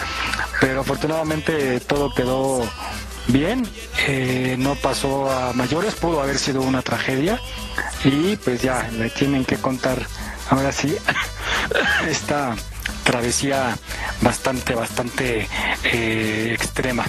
[0.61, 2.63] Pero afortunadamente todo quedó
[3.29, 3.67] bien,
[4.07, 7.41] eh, no pasó a mayores, pudo haber sido una tragedia
[8.05, 9.99] y pues ya le tienen que contar
[10.51, 10.97] ahora sí
[12.09, 12.55] esta
[13.05, 13.77] travesía
[14.21, 15.49] bastante, bastante
[15.85, 17.05] eh, extrema.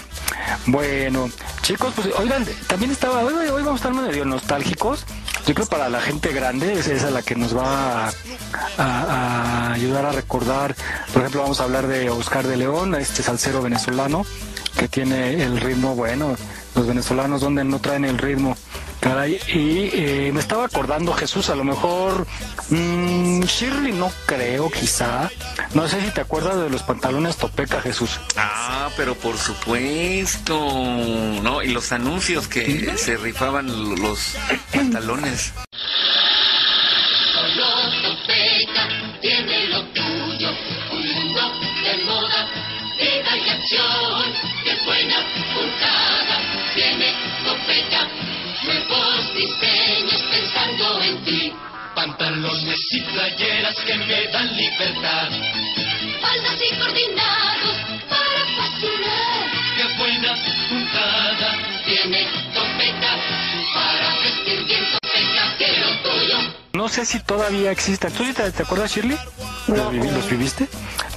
[0.68, 1.30] Bueno,
[1.62, 5.06] chicos, pues oigan, también estaba, hoy, vamos a estar medio nostálgicos.
[5.46, 8.12] Yo creo para la gente grande es esa la que nos va a,
[8.78, 10.76] a, ayudar a recordar.
[11.14, 14.26] Por ejemplo, vamos a hablar de Oscar de León, este salsero venezolano,
[14.78, 16.36] que tiene el ritmo bueno.
[16.76, 18.56] Los venezolanos donde no traen el ritmo.
[19.00, 22.26] Caray, y eh, me estaba acordando Jesús, a lo mejor
[22.70, 25.30] mmm, Shirley no creo, quizá.
[25.74, 28.20] No sé si te acuerdas de los pantalones Topeca, Jesús.
[28.36, 30.58] Ah, pero por supuesto,
[31.44, 31.62] ¿no?
[31.62, 33.68] Y los anuncios que se rifaban
[34.02, 34.36] los
[34.74, 35.54] pantalones.
[37.56, 38.88] Topeca
[39.22, 40.50] tiene lo tuyo,
[40.92, 41.42] un mundo
[41.84, 42.48] de moda,
[42.98, 44.07] vida y acción, que es
[44.88, 45.18] buena,
[45.54, 46.38] puntada,
[46.74, 47.14] tiene
[47.46, 48.08] Topeca,
[48.64, 51.54] nuevos diseños pensando en ti.
[51.94, 55.30] Pantalones y playeras que me dan libertad.
[56.22, 57.76] Faldas y coordinados
[58.08, 59.48] para fascinar.
[59.76, 60.34] Qué buena
[60.70, 61.50] puntada
[61.86, 63.12] tiene Topeca,
[63.74, 66.38] para vestir bien Topeca, que lo tuyo.
[66.74, 68.12] No sé si todavía existen.
[68.14, 69.18] ¿Tú te, te acuerdas, Shirley?
[69.68, 70.68] ¿Los, vivi- los viviste?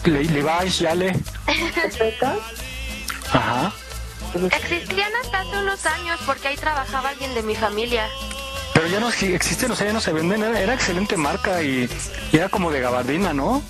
[0.04, 1.12] Le, Levi's, Yale.
[3.32, 3.72] Ajá.
[4.34, 8.08] Existían hasta hace unos años porque ahí trabajaba alguien de mi familia.
[8.74, 10.42] Pero ya no existen, o sea, ya no se venden.
[10.42, 11.88] Era, era excelente marca y,
[12.32, 13.62] y era como de gabardina, ¿no?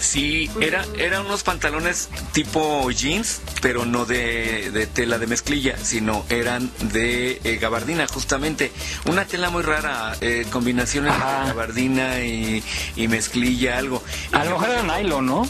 [0.00, 6.24] Sí, era, eran unos pantalones tipo jeans, pero no de, de tela de mezclilla, sino
[6.30, 8.72] eran de eh, gabardina, justamente.
[9.04, 12.64] Una tela muy rara, eh, combinaciones de gabardina y,
[12.96, 14.02] y mezclilla, algo.
[14.32, 15.48] A lo mejor era nylon, ¿no?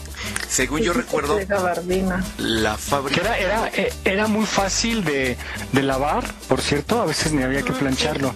[0.48, 2.24] Según yo recuerdo, De gabardina.
[2.38, 3.20] la fábrica...
[3.20, 5.36] Que era, era, eh, era muy fácil de,
[5.70, 8.34] de lavar, por cierto, a veces ni había que plancharlo.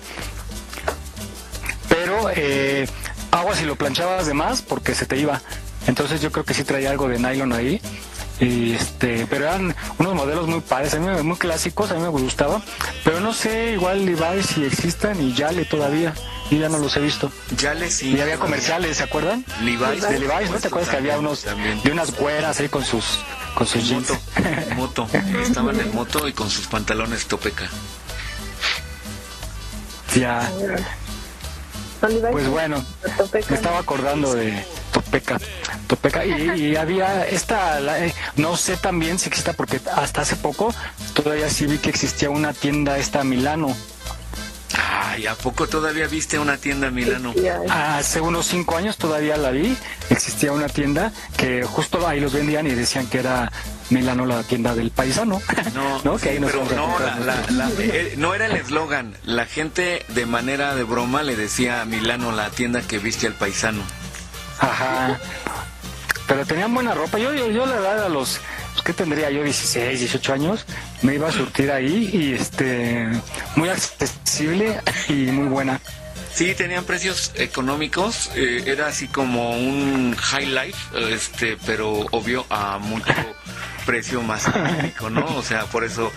[1.89, 2.87] Pero eh,
[3.33, 5.43] agua si lo planchabas de más porque se te iba.
[5.87, 7.81] Entonces yo creo que sí traía algo de nylon ahí.
[8.41, 12.01] Y este, pero eran unos modelos muy padres, a mí me- muy clásicos, a mí
[12.01, 12.61] me gustaba.
[13.05, 16.13] Pero no sé, igual Levi's si existan y Yale todavía.
[16.51, 17.31] Y ya no los he visto.
[17.57, 18.11] Yale sí.
[18.15, 19.45] Y había comerciales, ¿se acuerdan?
[19.63, 20.03] Levi's.
[20.09, 21.45] De Levi's, ¿no te acuerdas que había unos
[21.85, 23.21] de unas güeras ahí con sus
[23.55, 24.13] con sus jeans?
[24.75, 25.09] Moto.
[25.43, 27.69] Estaban en moto y con sus pantalones topeca.
[30.17, 30.51] Ya.
[32.33, 32.85] Pues bueno,
[33.49, 35.41] me estaba acordando de Topeca,
[35.89, 40.37] Topeca y, y había esta, la- eh, no sé también si exista porque hasta hace
[40.37, 40.73] poco
[41.15, 43.77] todavía sí vi que existía una tienda esta Milano.
[44.77, 47.33] Ah, Ay, ¿a poco todavía viste una tienda Milano?
[47.71, 49.77] Hace unos cinco años todavía la vi.
[50.11, 53.53] Existía una tienda que justo ahí los vendían y decían que era
[53.91, 55.41] Milano la tienda del paisano.
[55.75, 56.17] No, ¿no?
[56.19, 59.17] Que ahí nos pero no, la- la- eh, no era el eslogan.
[59.25, 63.35] La gente de manera de broma le decía a Milano la tienda que viste al
[63.35, 63.83] paisano.
[64.59, 65.19] Ajá.
[66.27, 67.19] Pero tenían buena ropa.
[67.19, 68.41] Yo, yo, yo la verdad a los,
[68.73, 69.43] pues, ¿qué tendría yo?
[69.43, 70.65] 16, 18 años.
[71.03, 73.09] Me iba a surtir ahí y este,
[73.57, 75.81] muy accesible y muy buena.
[76.33, 80.79] Sí, tenían precios económicos, eh, era así como un high life,
[81.13, 83.15] este, pero obvio a mucho
[83.87, 85.25] precio más económico, ¿no?
[85.37, 86.11] O sea, por eso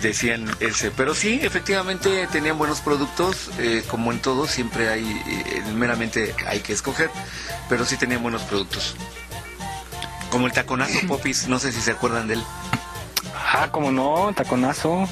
[0.00, 0.90] decían ese.
[0.90, 6.60] Pero sí, efectivamente tenían buenos productos, eh, como en todo, siempre hay, eh, meramente hay
[6.60, 7.10] que escoger,
[7.68, 8.94] pero sí tenían buenos productos.
[10.30, 12.44] Como el taconazo Popis, no sé si se acuerdan de él.
[13.34, 15.08] Ah, como no, taconazo.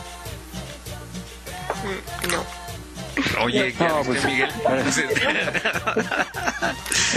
[3.42, 4.50] Oye, ¿qué No, pues, Miguel?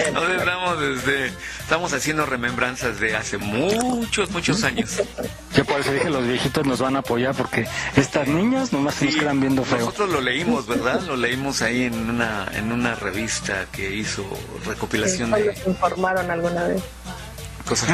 [0.06, 1.28] Entonces estamos, desde,
[1.60, 5.02] estamos haciendo remembranzas de hace muchos, muchos años.
[5.56, 9.06] Yo por eso dije, los viejitos nos van a apoyar porque estas niñas nomás se
[9.06, 9.80] nos quedan viendo feo.
[9.80, 11.02] Nosotros lo leímos, ¿verdad?
[11.02, 14.26] Lo leímos ahí en una, en una revista que hizo
[14.66, 16.82] recopilación Sí, de nos informaron alguna vez.
[17.68, 17.90] cosas.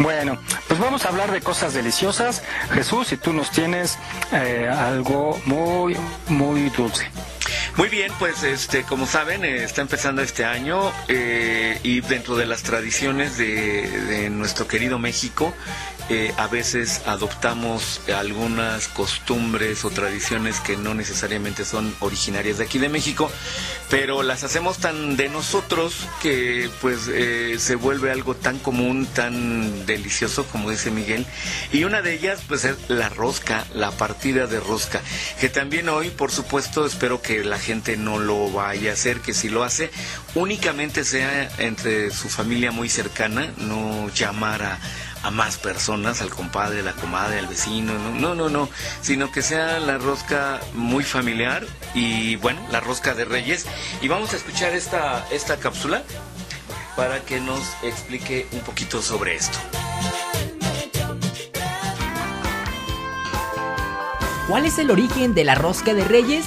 [0.00, 2.42] Bueno, pues vamos a hablar de cosas deliciosas.
[2.72, 3.98] Jesús, si tú nos tienes
[4.32, 5.94] eh, algo muy,
[6.28, 7.06] muy dulce.
[7.76, 12.46] Muy bien, pues este, como saben, eh, está empezando este año eh, y dentro de
[12.46, 15.52] las tradiciones de, de nuestro querido México,
[16.36, 22.88] a veces adoptamos algunas costumbres o tradiciones que no necesariamente son originarias de aquí de
[22.88, 23.30] México,
[23.90, 29.86] pero las hacemos tan de nosotros que pues eh, se vuelve algo tan común, tan
[29.86, 31.26] delicioso, como dice Miguel.
[31.72, 35.00] Y una de ellas pues es la rosca, la partida de rosca,
[35.38, 39.32] que también hoy, por supuesto, espero que la gente no lo vaya a hacer, que
[39.32, 39.90] si lo hace,
[40.34, 44.80] únicamente sea entre su familia muy cercana, no llamar a
[45.22, 48.68] a más personas, al compadre, la comadre, al vecino, no, no, no, no,
[49.02, 53.66] sino que sea la rosca muy familiar y bueno, la rosca de Reyes.
[54.00, 56.02] Y vamos a escuchar esta, esta cápsula
[56.96, 59.58] para que nos explique un poquito sobre esto.
[64.48, 66.44] ¿Cuál es el origen de la rosca de Reyes?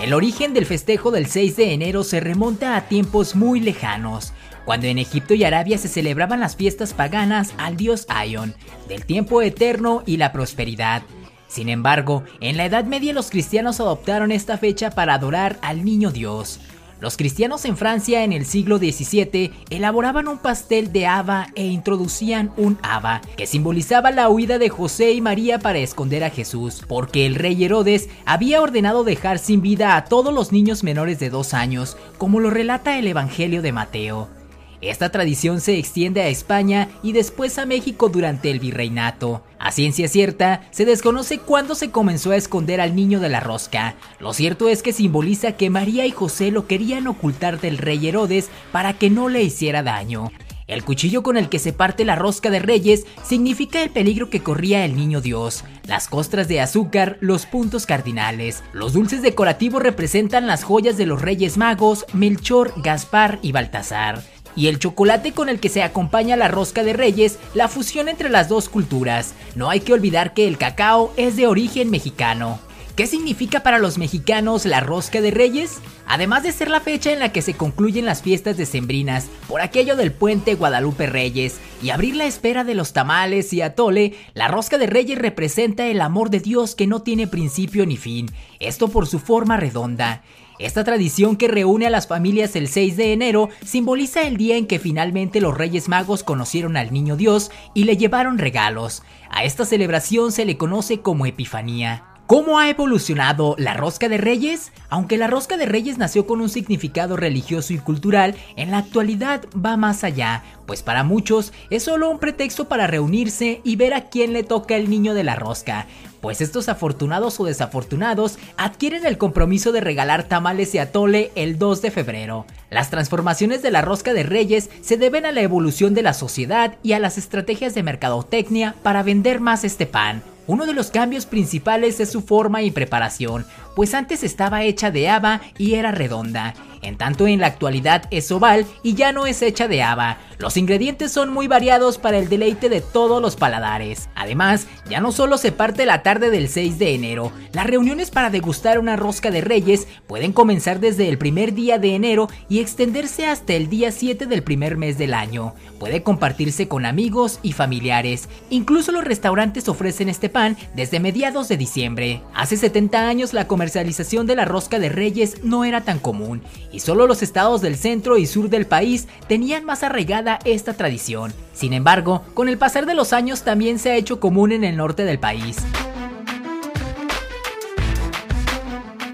[0.00, 4.32] El origen del festejo del 6 de enero se remonta a tiempos muy lejanos,
[4.64, 8.54] cuando en Egipto y Arabia se celebraban las fiestas paganas al dios Aion,
[8.88, 11.02] del tiempo eterno y la prosperidad.
[11.48, 16.10] Sin embargo, en la Edad Media los cristianos adoptaron esta fecha para adorar al niño
[16.10, 16.60] Dios.
[17.00, 22.52] Los cristianos en Francia en el siglo XVII elaboraban un pastel de haba e introducían
[22.56, 27.26] un haba, que simbolizaba la huida de José y María para esconder a Jesús, porque
[27.26, 31.52] el rey Herodes había ordenado dejar sin vida a todos los niños menores de dos
[31.52, 34.43] años, como lo relata el Evangelio de Mateo.
[34.90, 39.42] Esta tradición se extiende a España y después a México durante el virreinato.
[39.58, 43.94] A ciencia cierta, se desconoce cuándo se comenzó a esconder al niño de la rosca.
[44.20, 48.50] Lo cierto es que simboliza que María y José lo querían ocultar del rey Herodes
[48.72, 50.30] para que no le hiciera daño.
[50.66, 54.42] El cuchillo con el que se parte la rosca de reyes significa el peligro que
[54.42, 55.64] corría el niño Dios.
[55.86, 58.62] Las costras de azúcar, los puntos cardinales.
[58.74, 64.68] Los dulces decorativos representan las joyas de los reyes magos, Melchor, Gaspar y Baltasar y
[64.68, 68.48] el chocolate con el que se acompaña la rosca de reyes, la fusión entre las
[68.48, 69.34] dos culturas.
[69.54, 72.58] No hay que olvidar que el cacao es de origen mexicano.
[72.96, 75.80] ¿Qué significa para los mexicanos la rosca de reyes?
[76.06, 79.96] Además de ser la fecha en la que se concluyen las fiestas decembrinas, por aquello
[79.96, 84.78] del puente Guadalupe Reyes, y abrir la espera de los tamales y atole, la rosca
[84.78, 89.08] de reyes representa el amor de Dios que no tiene principio ni fin, esto por
[89.08, 90.22] su forma redonda.
[90.58, 94.66] Esta tradición que reúne a las familias el 6 de enero simboliza el día en
[94.66, 99.02] que finalmente los Reyes Magos conocieron al Niño Dios y le llevaron regalos.
[99.30, 102.13] A esta celebración se le conoce como Epifanía.
[102.26, 104.72] ¿Cómo ha evolucionado la rosca de reyes?
[104.88, 109.44] Aunque la rosca de reyes nació con un significado religioso y cultural, en la actualidad
[109.54, 114.08] va más allá, pues para muchos es solo un pretexto para reunirse y ver a
[114.08, 115.86] quién le toca el niño de la rosca,
[116.22, 121.82] pues estos afortunados o desafortunados adquieren el compromiso de regalar tamales y atole el 2
[121.82, 122.46] de febrero.
[122.70, 126.78] Las transformaciones de la rosca de reyes se deben a la evolución de la sociedad
[126.82, 130.22] y a las estrategias de mercadotecnia para vender más este pan.
[130.46, 135.08] Uno de los cambios principales es su forma y preparación, pues antes estaba hecha de
[135.08, 136.54] haba y era redonda.
[136.82, 140.18] en tanto en la actualidad es oval y ya no es hecha de haba.
[140.38, 144.10] Los ingredientes son muy variados para el deleite de todos los paladares.
[144.14, 148.30] Además, ya no solo se parte la tarde del 6 de enero, las reuniones para
[148.30, 153.26] degustar una rosca de reyes pueden comenzar desde el primer día de enero y extenderse
[153.26, 155.54] hasta el día 7 del primer mes del año.
[155.78, 158.28] Puede compartirse con amigos y familiares.
[158.50, 162.22] Incluso los restaurantes ofrecen este pan desde mediados de diciembre.
[162.34, 166.42] Hace 70 años la comercialización de la rosca de reyes no era tan común
[166.72, 171.32] y solo los estados del centro y sur del país tenían más arraigada esta tradición.
[171.52, 174.76] Sin embargo, con el pasar de los años también se ha hecho común en el
[174.76, 175.56] norte del país.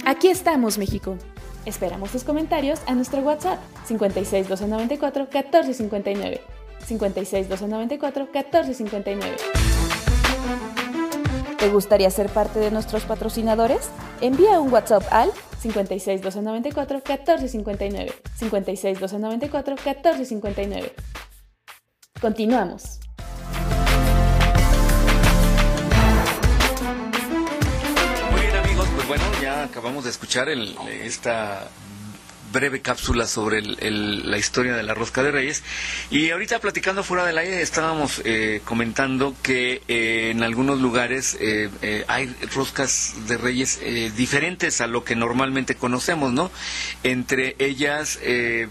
[0.05, 1.17] Aquí estamos, México.
[1.67, 6.41] Esperamos tus comentarios a nuestro WhatsApp 56 294 1459.
[6.87, 9.80] 56 294 1459.
[11.61, 13.91] ¿Te gustaría ser parte de nuestros patrocinadores?
[14.23, 15.31] Envía un WhatsApp al
[15.61, 18.15] 56 294 1459.
[18.35, 20.95] 56 294 1459.
[22.19, 23.01] Continuamos.
[28.33, 31.69] Muy bien amigos, pues bueno, ya acabamos de escuchar esta
[32.53, 35.63] breve cápsula sobre el- la historia de la rosca de reyes
[36.11, 41.71] y ahorita platicando fuera del aire estábamos eh, comentando que eh, en algunos lugares eh,
[41.83, 46.51] eh, hay roscas de reyes eh, diferentes a lo que normalmente conocemos, ¿no?
[47.03, 48.19] Entre ellas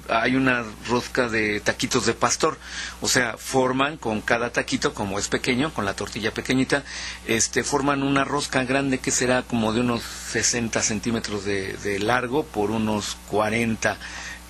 [0.10, 2.58] hay una rosca de taquitos de pastor,
[3.02, 6.84] o sea, forman con cada taquito, como es pequeño, con la tortilla pequeñita,
[7.28, 12.44] este, forman una rosca grande que será como de unos 60 centímetros de, de largo
[12.46, 13.69] por unos 40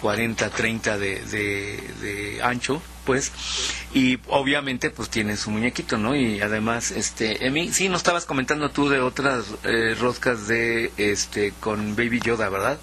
[0.01, 3.31] 40, 30 de, de, de ancho, pues,
[3.93, 6.15] y obviamente pues tiene su muñequito, ¿no?
[6.15, 11.53] Y además, este, Emi, sí, nos estabas comentando tú de otras eh, roscas de, este,
[11.59, 12.79] con Baby Yoda, ¿verdad?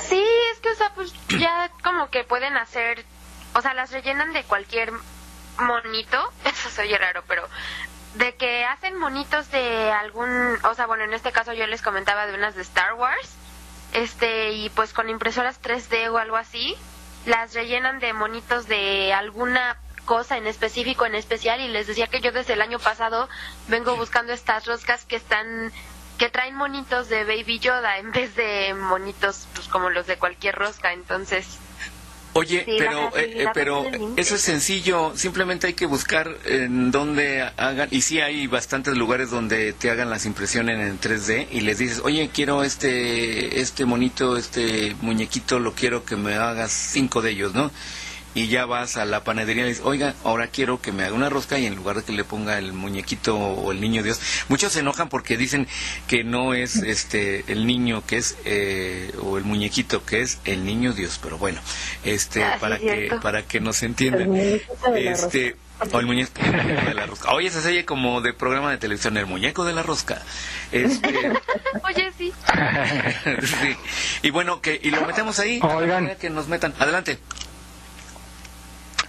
[0.00, 3.04] Sí, es que, o sea, pues ya como que pueden hacer,
[3.54, 4.92] o sea, las rellenan de cualquier
[5.58, 7.46] monito, eso se oye raro, pero
[8.14, 12.26] de que hacen monitos de algún, o sea, bueno, en este caso yo les comentaba
[12.26, 13.34] de unas de Star Wars,
[13.94, 16.76] este, y pues con impresoras 3D o algo así,
[17.26, 22.20] las rellenan de monitos de alguna cosa en específico, en especial, y les decía que
[22.20, 23.28] yo desde el año pasado
[23.68, 25.72] vengo buscando estas roscas que están
[26.18, 30.54] que traen monitos de Baby Yoda en vez de monitos pues como los de cualquier
[30.54, 31.58] rosca, entonces
[32.34, 37.42] Oye, Sí, pero, eh, eh, pero eso es sencillo, simplemente hay que buscar en dónde
[37.56, 41.78] hagan, y sí hay bastantes lugares donde te hagan las impresiones en 3D y les
[41.78, 47.30] dices, oye, quiero este, este monito, este muñequito, lo quiero que me hagas cinco de
[47.30, 47.70] ellos, ¿no?
[48.34, 51.14] Y ya vas a la panadería y le dices, oiga, ahora quiero que me haga
[51.14, 54.20] una rosca y en lugar de que le ponga el muñequito o el niño Dios,
[54.48, 55.68] muchos se enojan porque dicen
[56.08, 60.64] que no es este el niño que es eh, o el muñequito que es el
[60.64, 61.60] niño Dios, pero bueno,
[62.04, 63.20] este Ah, sí, para que cierto.
[63.20, 64.34] para que nos entiendan.
[64.96, 65.56] Este
[65.92, 67.32] o el muñeco de la rosca.
[67.34, 70.22] Oye, esa serie como de programa de televisión, el muñeco de la rosca.
[70.72, 71.08] Este,
[71.84, 72.32] Oye, sí.
[73.42, 73.76] sí.
[74.22, 75.58] Y bueno, que y lo metemos ahí.
[75.62, 76.14] Oigan.
[76.20, 76.74] Que nos metan.
[76.78, 77.18] Adelante.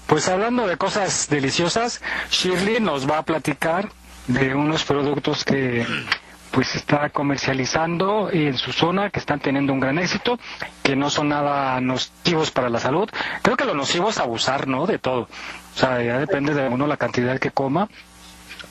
[0.08, 3.90] Pues hablando de cosas deliciosas, Shirley nos va a platicar
[4.28, 5.86] de unos productos que
[6.52, 10.40] pues está comercializando en su zona, que están teniendo un gran éxito,
[10.84, 13.10] que no son nada nocivos para la salud.
[13.42, 14.86] Creo que lo nocivo es abusar, ¿no?
[14.86, 15.22] De todo.
[15.76, 17.90] O sea, ya depende de uno la cantidad que coma.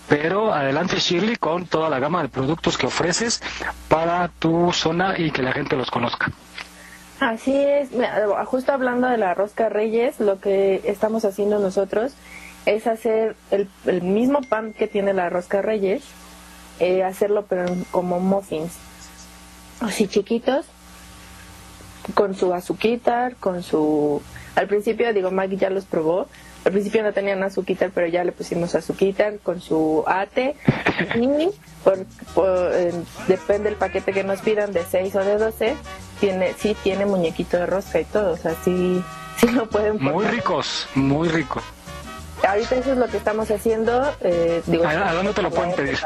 [0.09, 3.43] Pero adelante Shirley con toda la gama de productos que ofreces
[3.89, 6.31] para tu zona y que la gente los conozca.
[7.21, 7.91] Así es,
[8.47, 12.13] justo hablando de la rosca Reyes, lo que estamos haciendo nosotros
[12.67, 16.03] es hacer el, el mismo pan que tiene la rosca Reyes,
[16.81, 18.73] eh, hacerlo pero como muffins,
[19.81, 20.67] así chiquitos,
[22.15, 24.21] con su azuquita, con su...
[24.57, 26.27] Al principio, digo, Maggie ya los probó,
[26.65, 30.57] al principio no tenían azuquita, pero ya le pusimos azuquita con su ate
[31.83, 32.05] por,
[32.35, 32.93] por, eh,
[33.29, 35.77] depende del paquete que nos pidan de 6 o de 12
[36.25, 39.03] tiene sí tiene muñequito de rosca y todo o sea sí
[39.39, 40.31] sí lo pueden Muy poner.
[40.31, 41.63] ricos, muy ricos.
[42.49, 45.75] ahorita eso es lo que estamos haciendo eh, digo ¿A- a dónde te lo pueden
[45.75, 45.99] pedir?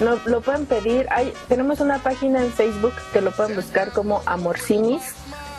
[0.00, 4.22] no, lo pueden pedir hay tenemos una página en Facebook que lo pueden buscar como
[4.26, 5.02] Amorcinis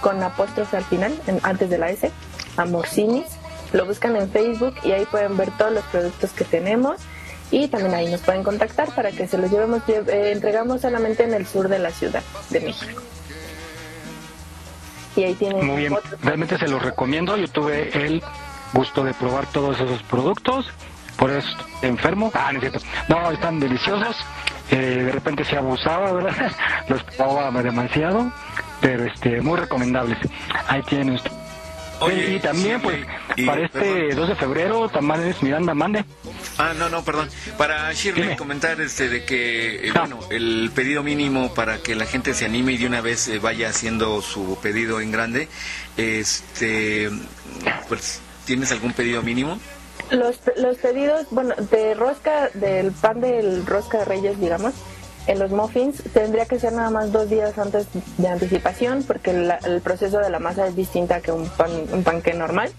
[0.01, 2.11] con apóstrofe al final en- antes de la S
[2.57, 3.25] Amorcinis
[3.73, 7.01] lo buscan en Facebook y ahí pueden ver todos los productos que tenemos
[7.51, 11.23] y también ahí nos pueden contactar para que se los llevemos lle- eh, entregamos solamente
[11.23, 13.01] en el sur de la ciudad de México
[15.16, 17.38] y ahí tienen Muy bien, otros realmente se los recomiendo.
[17.38, 18.24] Yo tuve el
[18.74, 20.70] gusto de probar todos esos productos,
[21.18, 21.49] por eso
[21.82, 22.32] enfermo.
[22.34, 22.80] Ah, no es cierto.
[23.07, 24.18] No, están deliciosos.
[24.72, 26.51] Eh, de repente se abusaba, ¿verdad?
[26.89, 28.32] Los probaba demasiado,
[28.82, 30.18] pero este muy recomendables.
[30.68, 31.32] Ahí tienen usted.
[32.05, 32.99] Oye, y también, pues,
[33.35, 34.15] y- para este perdón.
[34.15, 36.05] 2 de febrero, tamales Miranda Mande.
[36.57, 37.29] Ah, no, no, perdón.
[37.57, 42.33] Para Shirley comentar este de que eh, bueno, el pedido mínimo para que la gente
[42.33, 45.47] se anime y de una vez eh, vaya haciendo su pedido en grande,
[45.97, 47.09] este
[47.87, 49.59] pues ¿tienes algún pedido mínimo?
[50.11, 54.73] Los, los pedidos, bueno, de rosca, del pan del rosca de reyes, digamos,
[55.28, 59.57] en los muffins, tendría que ser nada más dos días antes de anticipación, porque la-
[59.65, 62.71] el proceso de la masa es distinta que un pan, un panque normal.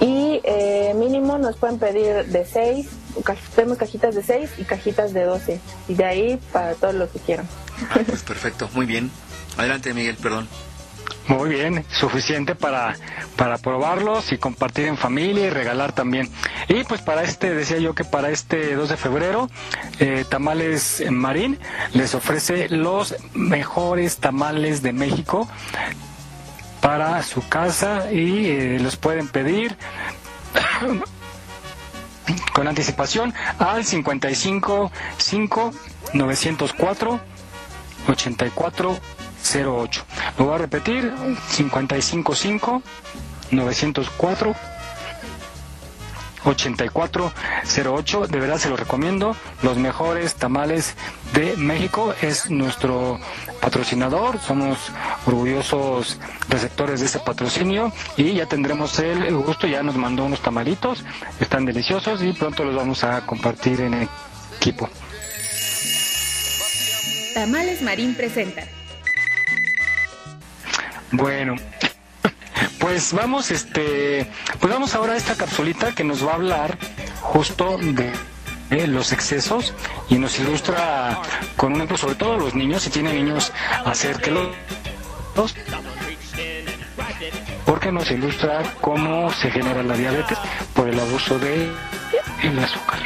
[0.00, 2.86] Y eh, mínimo nos pueden pedir de 6,
[3.54, 5.60] tenemos cajitas de 6 y cajitas de 12.
[5.88, 7.48] Y de ahí para todo lo que quieran.
[7.90, 9.10] Ah, pues perfecto, muy bien.
[9.56, 10.48] Adelante, Miguel, perdón.
[11.28, 12.94] Muy bien, suficiente para,
[13.36, 16.30] para probarlos y compartir en familia y regalar también.
[16.68, 19.50] Y pues para este, decía yo que para este 2 de febrero,
[19.98, 21.58] eh, Tamales Marín
[21.94, 25.48] les ofrece los mejores tamales de México
[26.80, 29.76] para su casa y eh, los pueden pedir
[32.54, 35.72] con anticipación al 55 5
[36.14, 37.20] 904
[39.46, 40.04] 8408.
[40.38, 41.12] Lo voy a repetir,
[41.56, 42.82] 555
[43.50, 44.54] 904
[46.44, 48.26] 8408.
[48.28, 49.36] De verdad se los recomiendo.
[49.62, 50.94] Los mejores tamales
[51.32, 53.18] de México es nuestro
[53.60, 54.38] patrocinador.
[54.40, 54.78] Somos
[55.26, 56.18] orgullosos
[56.48, 59.66] receptores de ese patrocinio y ya tendremos el gusto.
[59.66, 61.04] Ya nos mandó unos tamalitos.
[61.40, 64.08] Están deliciosos y pronto los vamos a compartir en
[64.60, 64.88] equipo.
[67.34, 68.62] Tamales Marín presenta.
[71.12, 71.56] Bueno,
[72.78, 74.26] pues vamos, este,
[74.60, 76.78] pues vamos ahora a esta capsulita que nos va a hablar
[77.20, 78.12] justo de,
[78.86, 79.74] los excesos
[80.08, 81.20] y nos ilustra
[81.56, 83.52] con un ejemplo, sobre todo los niños, si tienen niños,
[83.84, 84.48] acérquelos,
[87.64, 90.38] porque nos ilustra cómo se genera la diabetes
[90.74, 91.70] por el abuso de
[92.42, 93.00] el azúcar.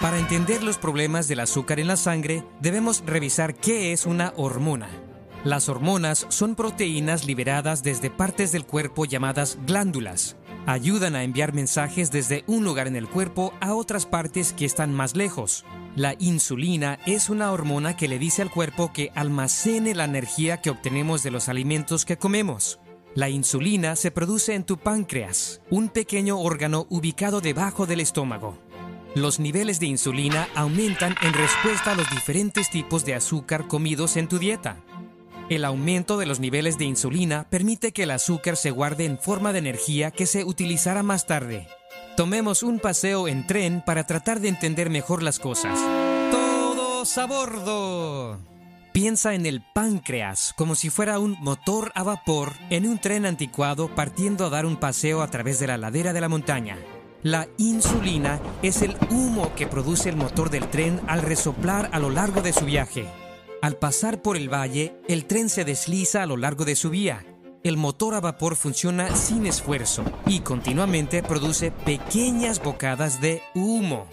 [0.00, 4.88] Para entender los problemas del azúcar en la sangre, debemos revisar qué es una hormona.
[5.44, 10.36] Las hormonas son proteínas liberadas desde partes del cuerpo llamadas glándulas.
[10.66, 14.92] Ayudan a enviar mensajes desde un lugar en el cuerpo a otras partes que están
[14.92, 15.64] más lejos.
[15.94, 20.70] La insulina es una hormona que le dice al cuerpo que almacene la energía que
[20.70, 22.80] obtenemos de los alimentos que comemos.
[23.14, 28.58] La insulina se produce en tu páncreas, un pequeño órgano ubicado debajo del estómago.
[29.14, 34.28] Los niveles de insulina aumentan en respuesta a los diferentes tipos de azúcar comidos en
[34.28, 34.84] tu dieta.
[35.48, 39.52] El aumento de los niveles de insulina permite que el azúcar se guarde en forma
[39.52, 41.68] de energía que se utilizará más tarde.
[42.16, 45.78] Tomemos un paseo en tren para tratar de entender mejor las cosas.
[46.32, 48.40] ¡Todos a bordo!
[48.92, 53.94] Piensa en el páncreas como si fuera un motor a vapor en un tren anticuado
[53.94, 56.76] partiendo a dar un paseo a través de la ladera de la montaña.
[57.22, 62.10] La insulina es el humo que produce el motor del tren al resoplar a lo
[62.10, 63.06] largo de su viaje.
[63.66, 67.26] Al pasar por el valle, el tren se desliza a lo largo de su vía.
[67.64, 74.06] El motor a vapor funciona sin esfuerzo y continuamente produce pequeñas bocadas de humo.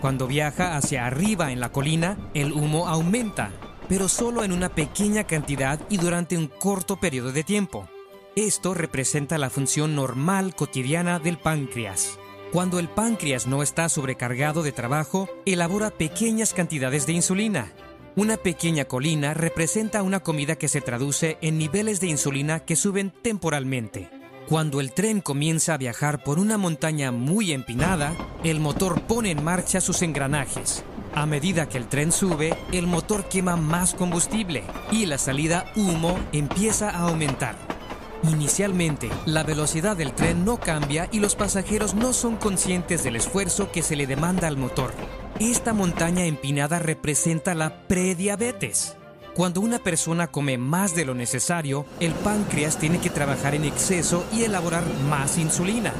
[0.00, 3.52] Cuando viaja hacia arriba en la colina, el humo aumenta,
[3.88, 7.88] pero solo en una pequeña cantidad y durante un corto periodo de tiempo.
[8.34, 12.18] Esto representa la función normal cotidiana del páncreas.
[12.50, 17.72] Cuando el páncreas no está sobrecargado de trabajo, elabora pequeñas cantidades de insulina.
[18.16, 23.10] Una pequeña colina representa una comida que se traduce en niveles de insulina que suben
[23.10, 24.08] temporalmente.
[24.48, 29.44] Cuando el tren comienza a viajar por una montaña muy empinada, el motor pone en
[29.44, 30.82] marcha sus engranajes.
[31.14, 36.18] A medida que el tren sube, el motor quema más combustible y la salida humo
[36.32, 37.75] empieza a aumentar.
[38.22, 43.70] Inicialmente, la velocidad del tren no cambia y los pasajeros no son conscientes del esfuerzo
[43.70, 44.92] que se le demanda al motor.
[45.38, 48.96] Esta montaña empinada representa la prediabetes.
[49.34, 54.24] Cuando una persona come más de lo necesario, el páncreas tiene que trabajar en exceso
[54.32, 55.92] y elaborar más insulina.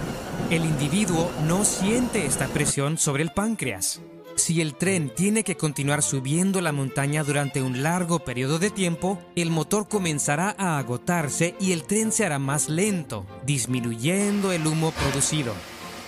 [0.50, 4.00] El individuo no siente esta presión sobre el páncreas.
[4.37, 9.18] Si el tren tiene que continuar subiendo la montaña durante un largo periodo de tiempo,
[9.34, 14.93] el motor comenzará a agotarse y el tren se hará más lento, disminuyendo el humo
[14.93, 15.55] producido.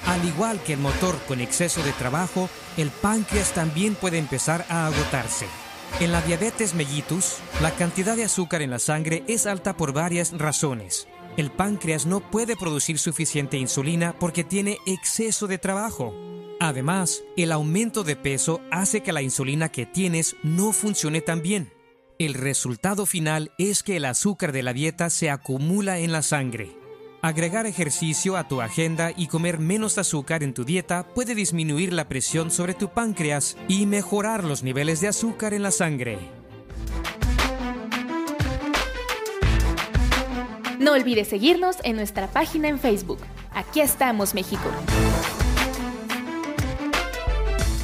[0.06, 4.86] Al igual que el motor con exceso de trabajo, el páncreas también puede empezar a
[4.86, 5.46] agotarse.
[6.00, 10.36] En la diabetes mellitus, la cantidad de azúcar en la sangre es alta por varias
[10.36, 11.08] razones.
[11.38, 16.14] El páncreas no puede producir suficiente insulina porque tiene exceso de trabajo.
[16.60, 21.72] Además, el aumento de peso hace que la insulina que tienes no funcione tan bien.
[22.18, 26.76] El resultado final es que el azúcar de la dieta se acumula en la sangre.
[27.22, 32.08] Agregar ejercicio a tu agenda y comer menos azúcar en tu dieta puede disminuir la
[32.08, 36.18] presión sobre tu páncreas y mejorar los niveles de azúcar en la sangre.
[40.80, 43.18] No olvides seguirnos en nuestra página en Facebook.
[43.52, 44.70] Aquí estamos, México.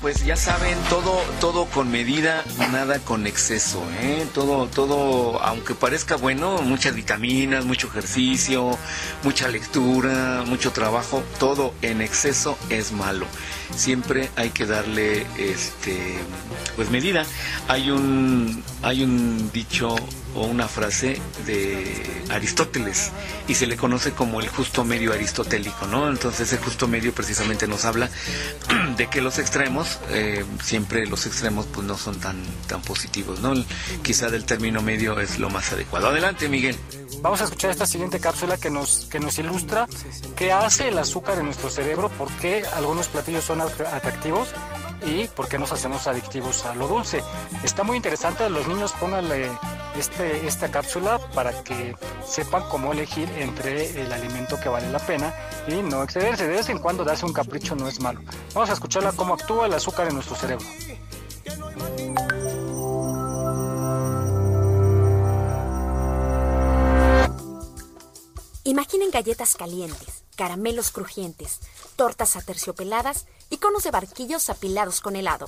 [0.00, 4.26] Pues ya saben, todo, todo con medida, nada con exceso, ¿eh?
[4.34, 8.76] Todo, todo, aunque parezca bueno, muchas vitaminas, mucho ejercicio,
[9.22, 13.26] mucha lectura, mucho trabajo, todo en exceso es malo.
[13.76, 16.18] Siempre hay que darle, este,
[16.74, 17.24] pues medida.
[17.68, 19.94] Hay un, hay un dicho
[20.34, 23.10] o una frase de Aristóteles
[23.48, 26.08] y se le conoce como el justo medio aristotélico, ¿no?
[26.08, 28.08] Entonces el justo medio precisamente nos habla
[28.96, 33.52] de que los extremos, eh, siempre los extremos pues no son tan, tan positivos, ¿no?
[34.02, 36.08] Quizá del término medio es lo más adecuado.
[36.08, 36.76] Adelante, Miguel.
[37.20, 39.86] Vamos a escuchar esta siguiente cápsula que nos, que nos ilustra
[40.34, 44.48] qué hace el azúcar en nuestro cerebro, por qué algunos platillos son atractivos
[45.06, 47.22] y por qué nos hacemos adictivos a lo dulce.
[47.62, 49.50] Está muy interesante, los niños pónganle
[49.96, 55.34] este, esta cápsula para que sepan cómo elegir entre el alimento que vale la pena
[55.68, 56.48] y no excederse.
[56.48, 58.20] De vez en cuando darse un capricho no es malo.
[58.54, 60.66] Vamos a escucharla cómo actúa el azúcar en nuestro cerebro.
[68.64, 71.60] Imaginen galletas calientes, caramelos crujientes,
[71.96, 75.46] tortas aterciopeladas y conos de barquillos apilados con helado.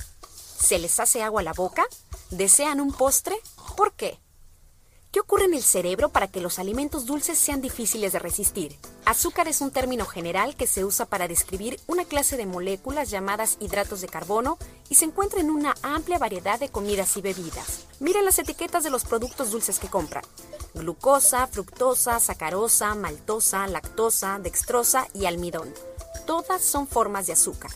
[0.59, 1.85] ¿Se les hace agua a la boca?
[2.29, 3.35] ¿Desean un postre?
[3.77, 4.19] ¿Por qué?
[5.15, 8.77] ¿Qué ocurre en el cerebro para que los alimentos dulces sean difíciles de resistir?
[9.05, 13.55] Azúcar es un término general que se usa para describir una clase de moléculas llamadas
[13.61, 14.57] hidratos de carbono
[14.89, 17.85] y se encuentra en una amplia variedad de comidas y bebidas.
[18.01, 20.25] Miren las etiquetas de los productos dulces que compran.
[20.73, 25.73] Glucosa, fructosa, sacarosa, maltosa, lactosa, dextrosa y almidón.
[26.27, 27.71] Todas son formas de azúcar.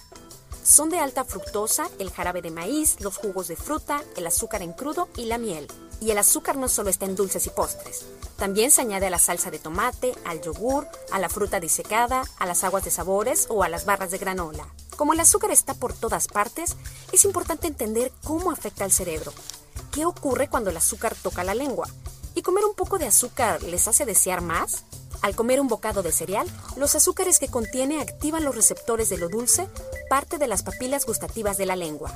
[0.63, 4.73] Son de alta fructosa el jarabe de maíz, los jugos de fruta, el azúcar en
[4.73, 5.67] crudo y la miel.
[6.01, 8.05] Y el azúcar no solo está en dulces y postres.
[8.37, 12.45] También se añade a la salsa de tomate, al yogur, a la fruta disecada, a
[12.45, 14.67] las aguas de sabores o a las barras de granola.
[14.95, 16.75] Como el azúcar está por todas partes,
[17.11, 19.33] es importante entender cómo afecta al cerebro.
[19.91, 21.87] ¿Qué ocurre cuando el azúcar toca la lengua?
[22.35, 24.85] ¿Y comer un poco de azúcar les hace desear más?
[25.21, 26.47] Al comer un bocado de cereal,
[26.77, 29.67] los azúcares que contiene activan los receptores de lo dulce,
[30.09, 32.11] parte de las papilas gustativas de la lengua.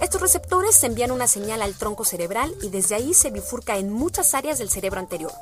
[0.00, 4.32] Estos receptores envían una señal al tronco cerebral y desde ahí se bifurca en muchas
[4.32, 5.32] áreas del cerebro anterior,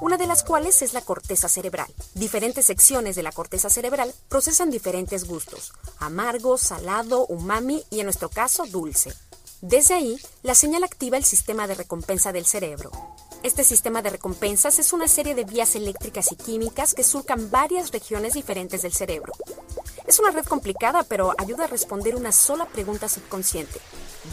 [0.00, 1.92] una de las cuales es la corteza cerebral.
[2.14, 8.28] Diferentes secciones de la corteza cerebral procesan diferentes gustos, amargo, salado, umami y en nuestro
[8.30, 9.12] caso dulce.
[9.60, 12.90] Desde ahí, la señal activa el sistema de recompensa del cerebro.
[13.42, 17.92] Este sistema de recompensas es una serie de vías eléctricas y químicas que surcan varias
[17.92, 19.32] regiones diferentes del cerebro.
[20.06, 23.80] Es una red complicada, pero ayuda a responder una sola pregunta subconsciente.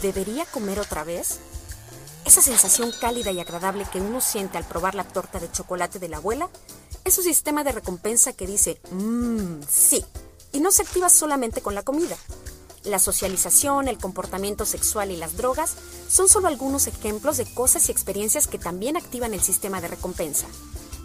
[0.02, 1.38] ¿Debería comer otra vez?
[2.24, 6.08] Esa sensación cálida y agradable que uno siente al probar la torta de chocolate de
[6.08, 6.48] la abuela
[7.04, 10.04] es un sistema de recompensa que dice, mmm, sí,
[10.52, 12.16] y no se activa solamente con la comida.
[12.84, 15.74] La socialización, el comportamiento sexual y las drogas
[16.06, 20.46] son solo algunos ejemplos de cosas y experiencias que también activan el sistema de recompensa.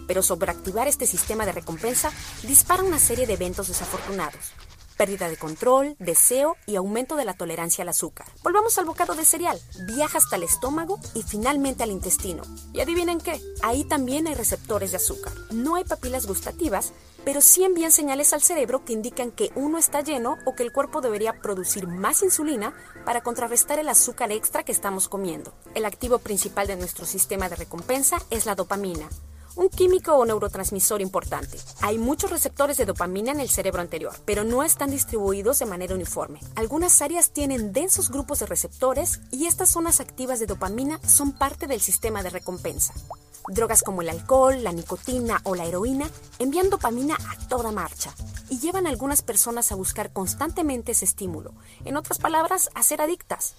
[0.06, 2.12] Pero sobreactivar este sistema de recompensa
[2.42, 4.52] dispara una serie de eventos desafortunados.
[4.98, 8.26] Pérdida de control, deseo y aumento de la tolerancia al azúcar.
[8.42, 9.58] Volvamos al bocado de cereal.
[9.86, 12.42] Viaja hasta el estómago y finalmente al intestino.
[12.74, 15.32] Y adivinen qué, ahí también hay receptores de azúcar.
[15.52, 16.92] No hay papilas gustativas,
[17.24, 20.72] pero sí envían señales al cerebro que indican que uno está lleno o que el
[20.72, 25.52] cuerpo debería producir más insulina para contrarrestar el azúcar extra que estamos comiendo.
[25.74, 29.08] El activo principal de nuestro sistema de recompensa es la dopamina,
[29.56, 31.58] un químico o neurotransmisor importante.
[31.80, 35.94] Hay muchos receptores de dopamina en el cerebro anterior, pero no están distribuidos de manera
[35.94, 36.40] uniforme.
[36.54, 41.66] Algunas áreas tienen densos grupos de receptores y estas zonas activas de dopamina son parte
[41.66, 42.94] del sistema de recompensa.
[43.48, 48.14] Drogas como el alcohol, la nicotina o la heroína envían dopamina a toda marcha
[48.48, 51.52] y llevan a algunas personas a buscar constantemente ese estímulo,
[51.84, 53.54] en otras palabras, a ser adictas.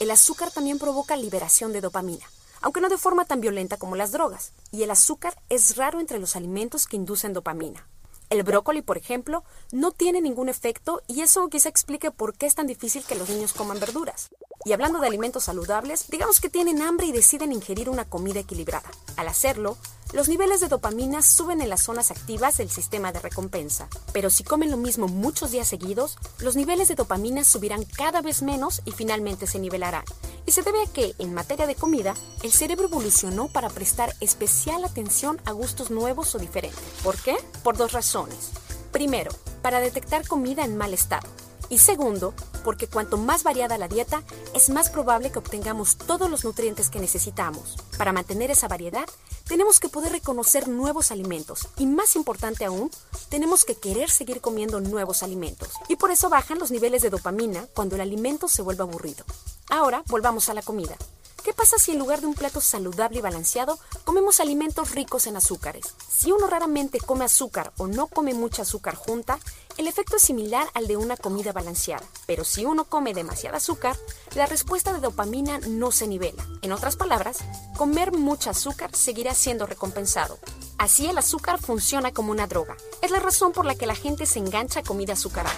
[0.00, 2.26] El azúcar también provoca liberación de dopamina,
[2.60, 6.18] aunque no de forma tan violenta como las drogas, y el azúcar es raro entre
[6.18, 7.86] los alimentos que inducen dopamina.
[8.28, 12.56] El brócoli, por ejemplo, no tiene ningún efecto y eso quizá explique por qué es
[12.56, 14.30] tan difícil que los niños coman verduras.
[14.64, 18.90] Y hablando de alimentos saludables, digamos que tienen hambre y deciden ingerir una comida equilibrada.
[19.16, 19.76] Al hacerlo,
[20.14, 23.88] los niveles de dopamina suben en las zonas activas del sistema de recompensa.
[24.12, 28.40] Pero si comen lo mismo muchos días seguidos, los niveles de dopamina subirán cada vez
[28.40, 30.04] menos y finalmente se nivelarán.
[30.46, 34.84] Y se debe a que, en materia de comida, el cerebro evolucionó para prestar especial
[34.84, 36.80] atención a gustos nuevos o diferentes.
[37.02, 37.36] ¿Por qué?
[37.62, 38.50] Por dos razones.
[38.92, 39.30] Primero,
[39.62, 41.28] para detectar comida en mal estado.
[41.68, 44.22] Y segundo, porque cuanto más variada la dieta,
[44.54, 47.76] es más probable que obtengamos todos los nutrientes que necesitamos.
[47.98, 49.06] Para mantener esa variedad,
[49.46, 52.90] tenemos que poder reconocer nuevos alimentos y más importante aún,
[53.28, 55.70] tenemos que querer seguir comiendo nuevos alimentos.
[55.88, 59.24] Y por eso bajan los niveles de dopamina cuando el alimento se vuelve aburrido.
[59.68, 60.96] Ahora volvamos a la comida.
[61.44, 65.36] ¿Qué pasa si en lugar de un plato saludable y balanceado comemos alimentos ricos en
[65.36, 65.94] azúcares?
[66.24, 69.38] Si uno raramente come azúcar o no come mucha azúcar junta,
[69.76, 72.06] el efecto es similar al de una comida balanceada.
[72.24, 73.94] Pero si uno come demasiada azúcar,
[74.34, 76.42] la respuesta de dopamina no se nivela.
[76.62, 77.40] En otras palabras,
[77.76, 80.38] comer mucha azúcar seguirá siendo recompensado.
[80.78, 82.74] Así el azúcar funciona como una droga.
[83.02, 85.54] Es la razón por la que la gente se engancha a comida azucarada.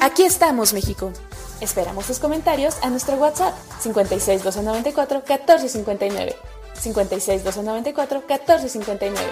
[0.00, 1.12] Aquí estamos, México.
[1.60, 6.57] Esperamos tus comentarios a nuestro WhatsApp 56 294 1459.
[6.80, 9.30] 56 294 1459.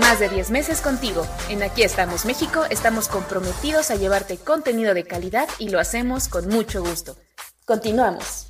[0.00, 1.26] Más de 10 meses contigo.
[1.48, 6.48] En Aquí estamos México estamos comprometidos a llevarte contenido de calidad y lo hacemos con
[6.48, 7.16] mucho gusto.
[7.64, 8.46] Continuamos.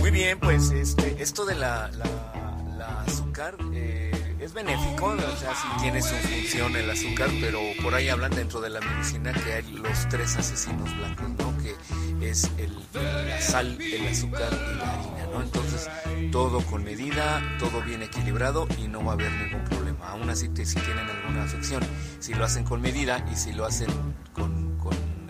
[0.00, 5.54] Muy bien, pues este, esto de la, la- la azúcar eh, es benéfico, o sea,
[5.54, 9.52] sí tiene su función el azúcar, pero por ahí hablan dentro de la medicina que
[9.52, 11.54] hay los tres asesinos blancos, ¿no?
[11.62, 15.42] Que es el, la sal, el azúcar y la harina, ¿no?
[15.42, 15.90] Entonces,
[16.32, 20.08] todo con medida, todo bien equilibrado y no va a haber ningún problema.
[20.08, 21.82] Aún así, si tienen alguna afección,
[22.18, 23.88] si lo hacen con medida y si lo hacen
[24.32, 24.70] con,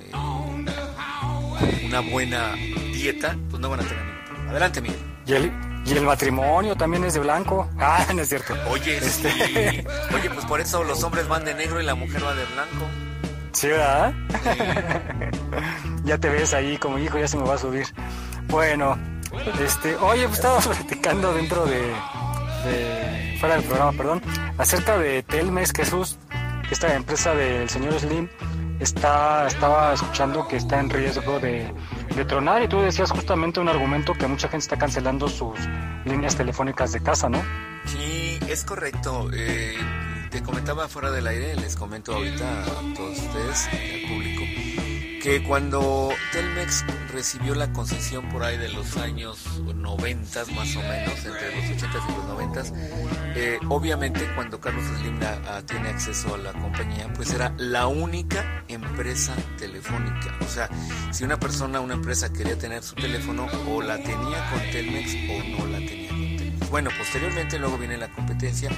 [0.00, 2.54] eh, una buena
[2.92, 4.50] dieta, pues no van a tener ningún problema.
[4.52, 4.98] Adelante, Miguel.
[5.26, 5.52] Y el,
[5.84, 7.68] y el matrimonio también es de blanco.
[7.78, 8.54] Ah, no es cierto.
[8.70, 9.84] Oye, Este- sí.
[10.14, 12.86] Oye, pues por eso los hombres van de negro y la mujer va de blanco.
[13.52, 14.12] Sí, ¿verdad?
[16.04, 17.86] ya te ves ahí como hijo, ya se me va a subir.
[18.48, 18.96] Bueno,
[19.60, 21.80] este, oye, pues estábamos platicando dentro de,
[22.64, 24.22] de- fuera del programa, perdón,
[24.58, 26.18] acerca de Telmex, Jesús,
[26.70, 28.28] esta empresa del señor Slim
[28.78, 31.72] está, estaba escuchando que está en riesgo de,
[32.14, 35.58] de tronar y tú decías justamente un argumento que mucha gente está cancelando sus
[36.04, 37.42] líneas telefónicas de casa, ¿no?
[37.86, 39.30] Sí, es correcto.
[39.32, 39.76] Eh,
[40.30, 44.42] te comentaba fuera del aire, les comento ahorita a todos ustedes, al público,
[45.20, 51.24] que cuando Telmex recibió la concesión por ahí de los años 90 más o menos,
[51.24, 52.62] entre los 80 y los 90,
[53.36, 58.64] eh, obviamente cuando Carlos Slim ah, tiene acceso a la compañía, pues era la única
[58.68, 60.36] empresa telefónica.
[60.40, 60.70] O sea,
[61.10, 65.58] si una persona, una empresa quería tener su teléfono, o la tenía con Telmex o
[65.58, 66.09] no la tenía.
[66.70, 68.70] Bueno, posteriormente luego viene la competencia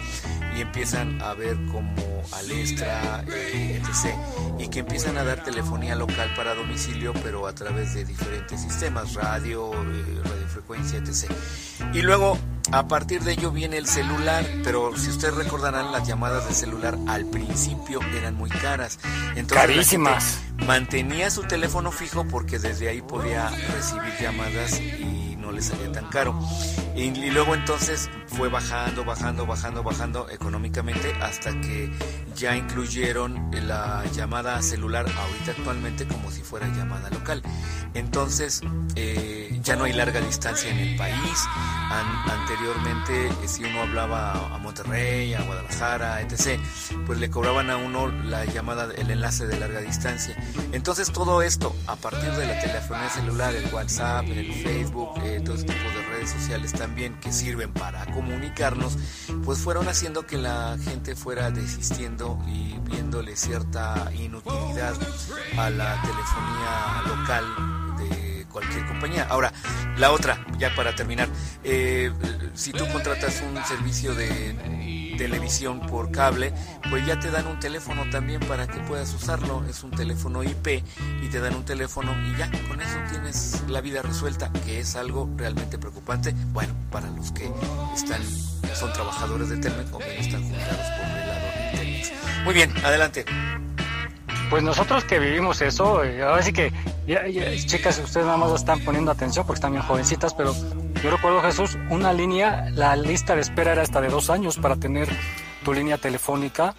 [0.56, 4.14] y empiezan a ver como Alestra, eh, etc.
[4.58, 9.14] Y que empiezan a dar telefonía local para domicilio, pero a través de diferentes sistemas,
[9.14, 11.30] radio, eh, radiofrecuencia, etc.
[11.92, 12.38] Y luego,
[12.70, 16.96] a partir de ello viene el celular, pero si ustedes recordarán, las llamadas de celular
[17.08, 18.98] al principio eran muy caras.
[19.36, 20.40] Entonces, Carísimas.
[20.66, 26.06] mantenía su teléfono fijo porque desde ahí podía recibir llamadas y no le salía tan
[26.06, 26.34] caro.
[26.96, 31.90] Y, y luego entonces fue bajando, bajando, bajando, bajando económicamente hasta que
[32.36, 37.42] ya incluyeron la llamada celular ahorita actualmente como si fuera llamada local.
[37.94, 38.62] Entonces
[38.96, 41.44] eh, ya no hay larga distancia en el país.
[41.90, 46.58] An- anteriormente, eh, si uno hablaba a Monterrey, a Guadalajara, etc.,
[47.06, 50.34] pues le cobraban a uno la llamada, el enlace de larga distancia.
[50.72, 55.54] Entonces todo esto, a partir de la telefonía celular, el WhatsApp, el Facebook, eh, todo
[55.56, 58.96] este tipo de redes sociales también que sirven para comunicarnos,
[59.44, 64.94] pues fueron haciendo que la gente fuera desistiendo y viéndole cierta inutilidad
[65.58, 67.71] a la telefonía local
[68.52, 69.26] cualquier compañía.
[69.28, 69.52] Ahora,
[69.96, 71.28] la otra, ya para terminar,
[71.64, 72.12] eh,
[72.54, 74.54] si tú contratas un servicio de
[75.16, 76.52] televisión por cable,
[76.90, 79.64] pues ya te dan un teléfono también para que puedas usarlo.
[79.68, 80.82] Es un teléfono IP
[81.22, 84.96] y te dan un teléfono y ya con eso tienes la vida resuelta, que es
[84.96, 86.34] algo realmente preocupante.
[86.52, 87.50] Bueno, para los que
[87.94, 88.22] están
[88.74, 92.12] son trabajadores de Telmex o que están jubilados por el lado de Telmex.
[92.44, 93.24] Muy bien, adelante.
[94.50, 96.72] Pues nosotros que vivimos eso, eh, ahora sí que,
[97.06, 100.54] ya- chicas, ustedes nada más están poniendo atención porque están bien jovencitas, pero
[101.02, 104.76] yo recuerdo, Jesús, una línea, la lista de espera era hasta de dos años para
[104.76, 105.08] tener
[105.64, 106.74] tu línea telefónica.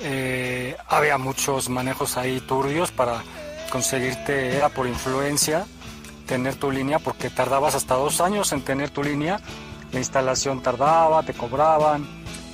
[0.00, 3.22] Eh, había muchos manejos ahí turbios para
[3.70, 5.66] conseguirte, era por influencia,
[6.26, 9.40] tener tu línea, porque tardabas hasta dos años en tener tu línea,
[9.92, 12.06] la instalación tardaba, te cobraban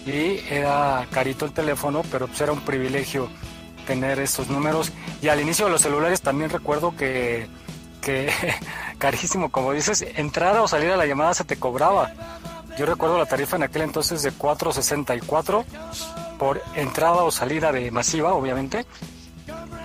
[0.07, 3.29] y era carito el teléfono, pero pues era un privilegio
[3.87, 4.93] tener esos números.
[5.23, 7.49] Y al inicio de los celulares también recuerdo que,
[8.01, 8.31] que
[8.99, 12.13] carísimo, como dices, entrada o salida de la llamada se te cobraba.
[12.77, 15.65] Yo recuerdo la tarifa en aquel entonces de 4.64
[16.39, 18.85] por entrada o salida de masiva, obviamente,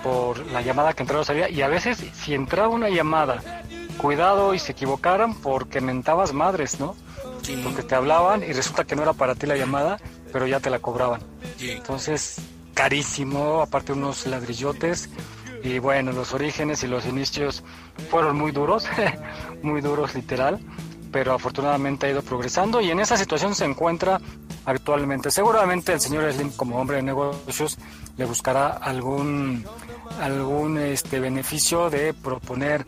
[0.02, 1.48] por la llamada que entraba o salía.
[1.48, 3.42] Y a veces, si entraba una llamada,
[4.00, 6.96] cuidado y se equivocaran porque mentabas madres, ¿no?
[7.62, 9.98] Porque te hablaban y resulta que no era para ti la llamada,
[10.32, 11.20] pero ya te la cobraban.
[11.60, 12.36] Entonces,
[12.80, 15.10] carísimo, aparte unos ladrillotes.
[15.62, 17.62] Y bueno, los orígenes y los inicios
[18.10, 18.88] fueron muy duros,
[19.62, 20.58] muy duros literal,
[21.12, 24.18] pero afortunadamente ha ido progresando y en esa situación se encuentra
[24.64, 25.30] actualmente.
[25.30, 27.76] Seguramente el señor Slim como hombre de negocios
[28.16, 29.62] le buscará algún
[30.18, 32.86] algún este beneficio de proponer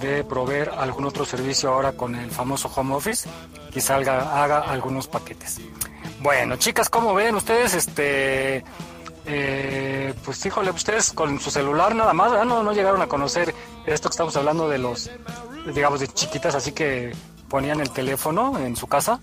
[0.00, 3.28] de proveer algún otro servicio ahora con el famoso home office
[3.74, 5.60] y salga haga algunos paquetes.
[6.20, 8.64] Bueno, chicas, ¿cómo ven ustedes este
[9.26, 12.46] eh, pues híjole, ustedes con su celular nada más, ¿verdad?
[12.46, 13.54] No, no llegaron a conocer
[13.86, 15.10] esto que estamos hablando de los,
[15.74, 17.12] digamos, de chiquitas, así que
[17.48, 19.20] ponían el teléfono en su casa.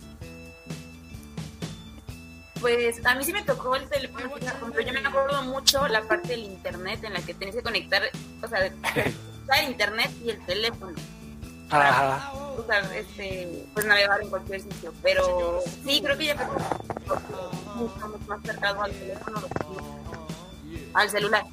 [2.60, 4.30] Pues a mí sí me tocó el teléfono,
[4.72, 8.04] pero yo me acuerdo mucho la parte del internet en la que tenías que conectar,
[8.44, 10.96] o sea, el internet y el teléfono.
[11.72, 12.32] Ajá.
[12.58, 14.94] O sea, este, pues navegar en cualquier sitio.
[15.02, 19.42] Pero sí, creo que ya estamos más cercanos al teléfono,
[20.94, 21.44] al celular.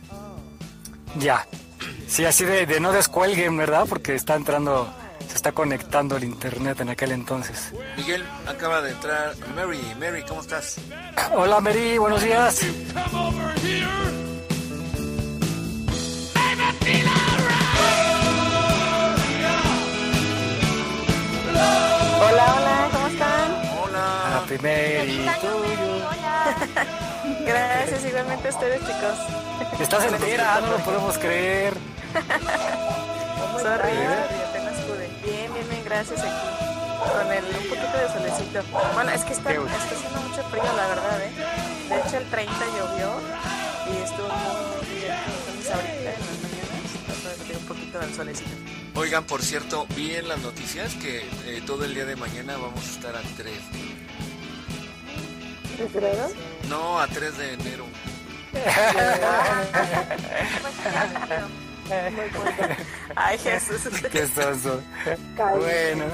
[1.18, 1.46] Ya.
[2.06, 3.86] Sí, así de, de no descuelguen, ¿verdad?
[3.88, 4.92] Porque está entrando,
[5.28, 7.72] se está conectando el internet en aquel entonces.
[7.96, 9.80] Miguel, acaba de entrar Mary.
[9.98, 10.78] Mary, ¿cómo estás?
[11.34, 12.62] Hola Mary, buenos días.
[21.58, 23.48] Hola, hola, ¿cómo están?
[23.82, 24.36] Hola.
[24.36, 25.26] Happy Mary.
[27.46, 29.18] Gracias, igualmente a ustedes, chicos.
[29.80, 31.74] Estás entera, no lo podemos creer.
[33.58, 35.08] Sorry, sorry, apenas pude.
[35.24, 36.30] Bien, bien, bien, gracias aquí.
[37.12, 38.62] Con el, un poquito de solecito.
[38.94, 41.32] Bueno, es que está, está haciendo mucho frío, la verdad, ¿eh?
[41.88, 43.10] De hecho, el 30 llovió
[43.92, 45.16] y estuvo muy, muy bien.
[45.48, 48.56] Entonces, ahorita en las mañanas, tratando de un poquito del solecito.
[48.98, 52.84] Oigan, por cierto, vi en las noticias que eh, todo el día de mañana vamos
[52.84, 53.54] a estar a 3.
[55.78, 56.28] ¿Es verdad?
[56.68, 57.84] No, a 3 de enero.
[63.14, 63.82] Ay, Jesús.
[64.10, 64.82] Qué soso.
[65.36, 66.04] Bueno.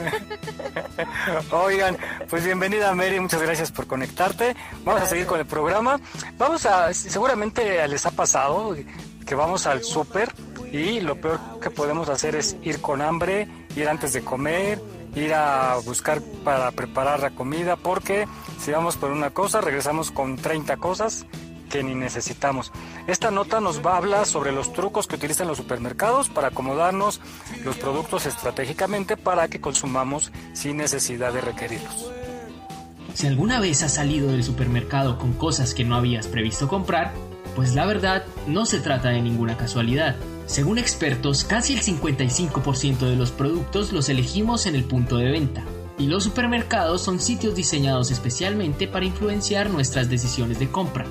[1.53, 1.97] Oigan,
[2.29, 4.55] pues bienvenida Mary, muchas gracias por conectarte.
[4.85, 5.99] Vamos a seguir con el programa.
[6.37, 8.77] Vamos a, seguramente les ha pasado
[9.25, 10.31] que vamos al súper
[10.75, 13.47] y lo peor que podemos hacer es ir con hambre,
[13.77, 14.83] ir antes de comer,
[15.15, 18.27] ir a buscar para preparar la comida, porque
[18.59, 21.27] si vamos por una cosa, regresamos con 30 cosas
[21.71, 22.73] que ni necesitamos.
[23.07, 27.21] Esta nota nos va a hablar sobre los trucos que utilizan los supermercados para acomodarnos
[27.65, 32.11] los productos estratégicamente para que consumamos sin necesidad de requerirlos.
[33.15, 37.13] Si alguna vez has salido del supermercado con cosas que no habías previsto comprar,
[37.55, 40.17] pues la verdad no se trata de ninguna casualidad.
[40.47, 45.65] Según expertos, casi el 55% de los productos los elegimos en el punto de venta.
[45.99, 51.07] Y los supermercados son sitios diseñados especialmente para influenciar nuestras decisiones de compra.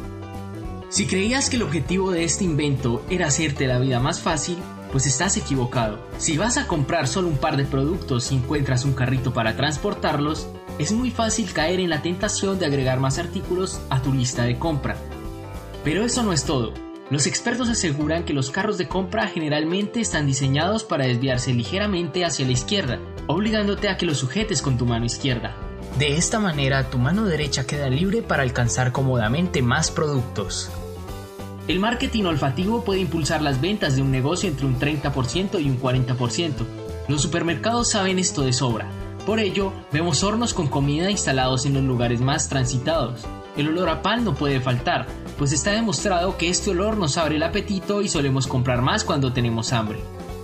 [0.89, 4.57] Si creías que el objetivo de este invento era hacerte la vida más fácil,
[4.91, 5.97] pues estás equivocado.
[6.19, 10.47] Si vas a comprar solo un par de productos y encuentras un carrito para transportarlos,
[10.77, 14.59] es muy fácil caer en la tentación de agregar más artículos a tu lista de
[14.59, 14.95] compra.
[15.83, 16.82] Pero eso no es todo.
[17.09, 22.45] Los expertos aseguran que los carros de compra generalmente están diseñados para desviarse ligeramente hacia
[22.45, 25.55] la izquierda, obligándote a que los sujetes con tu mano izquierda.
[25.99, 30.71] De esta manera, tu mano derecha queda libre para alcanzar cómodamente más productos.
[31.67, 35.79] El marketing olfativo puede impulsar las ventas de un negocio entre un 30% y un
[35.79, 36.65] 40%.
[37.07, 38.89] Los supermercados saben esto de sobra.
[39.25, 43.21] Por ello, vemos hornos con comida instalados en los lugares más transitados.
[43.55, 45.05] El olor a pan no puede faltar,
[45.37, 49.33] pues está demostrado que este olor nos abre el apetito y solemos comprar más cuando
[49.33, 49.99] tenemos hambre.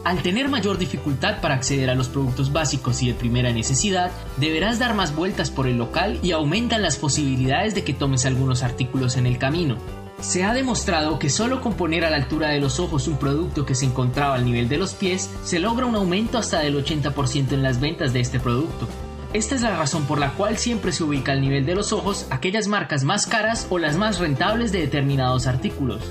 [0.05, 4.79] Al tener mayor dificultad para acceder a los productos básicos y de primera necesidad, deberás
[4.79, 9.17] dar más vueltas por el local y aumentan las posibilidades de que tomes algunos artículos
[9.17, 9.77] en el camino.
[10.21, 13.65] Se ha demostrado que solo con poner a la altura de los ojos un producto
[13.65, 17.53] que se encontraba al nivel de los pies, se logra un aumento hasta del 80%
[17.53, 18.87] en las ventas de este producto.
[19.31, 22.25] Esta es la razón por la cual siempre se ubica al nivel de los ojos
[22.31, 26.01] aquellas marcas más caras o las más rentables de determinados artículos.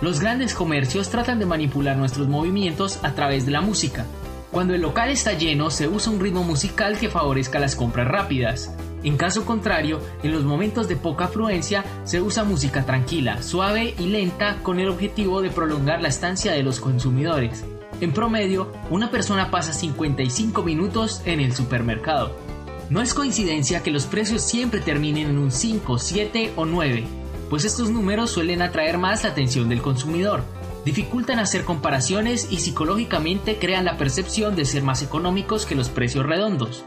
[0.00, 4.06] Los grandes comercios tratan de manipular nuestros movimientos a través de la música.
[4.50, 8.74] Cuando el local está lleno se usa un ritmo musical que favorezca las compras rápidas.
[9.02, 14.06] En caso contrario, en los momentos de poca afluencia se usa música tranquila, suave y
[14.06, 17.62] lenta con el objetivo de prolongar la estancia de los consumidores.
[18.00, 22.43] En promedio, una persona pasa 55 minutos en el supermercado.
[22.90, 27.04] No es coincidencia que los precios siempre terminen en un 5, 7 o 9,
[27.48, 30.44] pues estos números suelen atraer más la atención del consumidor,
[30.84, 36.26] dificultan hacer comparaciones y psicológicamente crean la percepción de ser más económicos que los precios
[36.26, 36.84] redondos.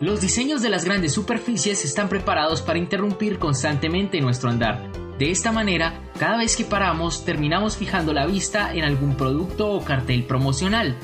[0.00, 4.90] Los diseños de las grandes superficies están preparados para interrumpir constantemente nuestro andar.
[5.18, 9.84] De esta manera, cada vez que paramos terminamos fijando la vista en algún producto o
[9.84, 10.96] cartel promocional,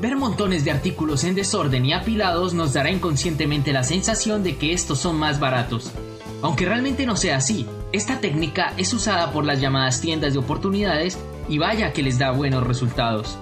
[0.00, 4.72] Ver montones de artículos en desorden y apilados nos dará inconscientemente la sensación de que
[4.72, 5.92] estos son más baratos.
[6.42, 11.16] Aunque realmente no sea así, esta técnica es usada por las llamadas tiendas de oportunidades
[11.48, 13.38] y vaya que les da buenos resultados.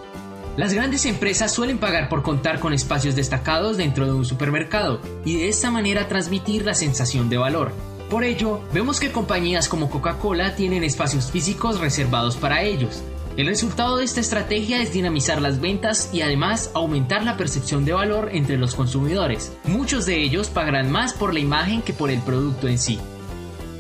[0.59, 5.37] Las grandes empresas suelen pagar por contar con espacios destacados dentro de un supermercado y
[5.37, 7.73] de esta manera transmitir la sensación de valor.
[8.11, 13.03] Por ello, vemos que compañías como Coca-Cola tienen espacios físicos reservados para ellos,
[13.35, 17.95] el resultado de esta estrategia es dinamizar las ventas y además aumentar la percepción de
[17.95, 19.57] valor entre los consumidores.
[19.64, 22.99] Muchos de ellos pagarán más por la imagen que por el producto en sí.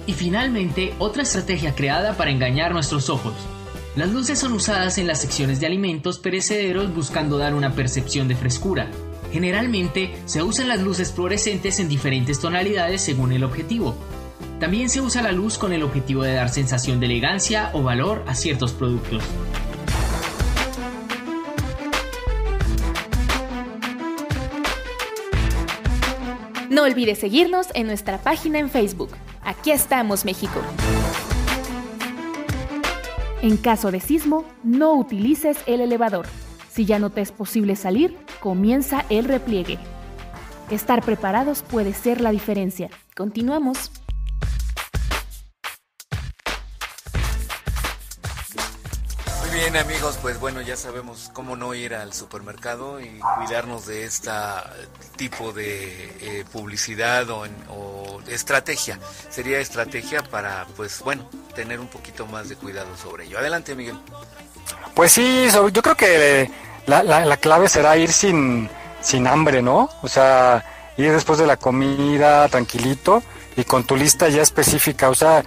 [0.06, 3.34] Y finalmente, otra estrategia creada para engañar nuestros ojos.
[3.94, 8.36] Las luces son usadas en las secciones de alimentos perecederos buscando dar una percepción de
[8.36, 8.90] frescura.
[9.32, 13.96] Generalmente se usan las luces fluorescentes en diferentes tonalidades según el objetivo,
[14.58, 18.24] también se usa la luz con el objetivo de dar sensación de elegancia o valor
[18.26, 19.22] a ciertos productos.
[26.70, 29.10] No olvides seguirnos en nuestra página en Facebook.
[29.44, 30.60] Aquí estamos, México.
[33.42, 36.26] En caso de sismo, no utilices el elevador.
[36.70, 39.78] Si ya no te es posible salir, comienza el repliegue.
[40.70, 42.88] Estar preparados puede ser la diferencia.
[43.14, 43.90] Continuamos.
[49.62, 54.28] Bien amigos, pues bueno, ya sabemos cómo no ir al supermercado y cuidarnos de este
[55.16, 58.98] tipo de eh, publicidad o, o, estrategia.
[59.30, 63.38] Sería estrategia para, pues bueno, tener un poquito más de cuidado sobre ello.
[63.38, 63.96] Adelante, Miguel.
[64.96, 66.50] Pues sí, yo creo que
[66.86, 68.68] la, la, clave será ir sin,
[69.00, 69.90] sin hambre, ¿no?
[70.02, 70.64] O sea,
[70.96, 73.22] ir después de la comida tranquilito
[73.56, 75.08] y con tu lista ya específica.
[75.08, 75.44] O sea,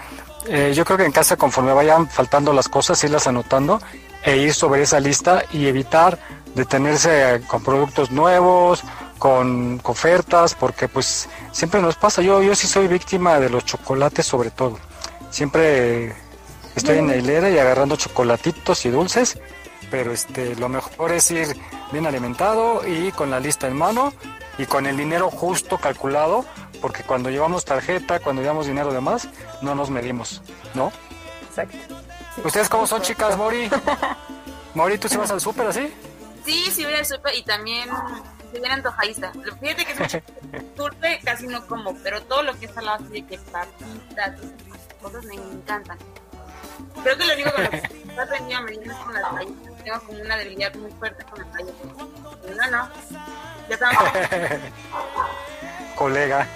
[0.48, 3.82] eh, yo creo que en casa conforme vayan faltando las cosas, irlas anotando
[4.26, 6.18] e ir sobre esa lista y evitar
[6.56, 8.84] detenerse con productos nuevos,
[9.20, 12.22] con ofertas, porque pues siempre nos pasa.
[12.22, 14.80] Yo, yo sí soy víctima de los chocolates sobre todo.
[15.30, 16.16] Siempre
[16.76, 19.40] estoy en la hilera y agarrando chocolatitos y dulces,
[19.92, 21.56] pero este, lo mejor es ir
[21.92, 24.14] bien alimentado y con la lista en mano
[24.58, 26.46] y con el dinero justo calculado,
[26.82, 29.28] porque cuando llevamos tarjeta, cuando llevamos dinero de más,
[29.62, 30.42] no nos medimos,
[30.74, 30.92] ¿no?
[31.50, 32.05] Exacto.
[32.44, 33.70] ¿Ustedes cómo son, chicas, Mori?
[34.74, 35.94] Mori, ¿tú se vas al súper así?
[36.46, 37.90] Sí, sí voy al súper y también
[38.52, 39.32] soy bien antojadista.
[39.60, 40.24] Fíjate que es
[40.76, 44.40] dulce casi no como, pero todo lo que es salado, así de que papitas,
[45.02, 45.98] cosas me encantan.
[47.04, 47.62] Creo que lo único que
[48.16, 49.84] he aprendido a medir es con las galletas.
[49.84, 51.88] Tengo como una debilidad muy fuerte con las galletas.
[52.56, 52.90] No, no.
[53.70, 54.04] Ya estamos.
[55.96, 56.48] Colega.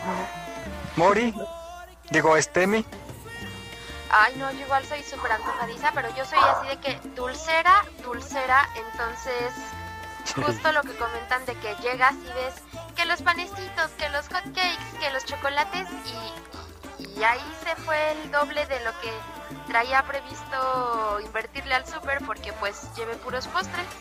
[0.95, 1.33] Mori,
[2.11, 2.85] digo, Estemi.
[4.09, 8.67] Ay, no, yo igual soy súper antojadiza, pero yo soy así de que dulcera, dulcera,
[8.75, 9.53] entonces
[10.35, 12.55] justo lo que comentan de que llegas y ves
[12.95, 18.11] que los panecitos, que los hot cakes, que los chocolates y, y ahí se fue
[18.11, 19.11] el doble de lo que
[19.67, 23.85] traía previsto invertirle al súper porque pues lleve puros postres.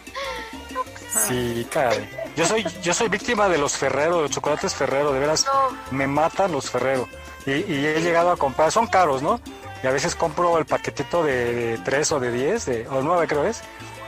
[1.27, 2.09] Sí, caray.
[2.37, 5.47] Yo soy, yo soy víctima de los Ferrero, de los chocolates Ferrero, de veras
[5.91, 7.09] me matan los Ferrero.
[7.47, 9.41] Y, y, he llegado a comprar, son caros, ¿no?
[9.83, 13.45] Y a veces compro el paquetito de, 3 o de 10 de, o 9 creo
[13.45, 13.63] es.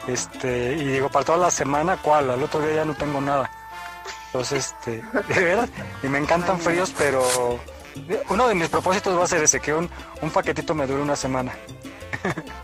[0.07, 3.51] Este y digo para toda la semana cuál al otro día ya no tengo nada.
[4.27, 5.03] Entonces este
[5.35, 5.69] de verdad
[6.03, 7.61] y me encantan fríos pero
[8.29, 9.91] uno de mis propósitos va a ser ese que un,
[10.23, 11.53] un paquetito me dure una semana.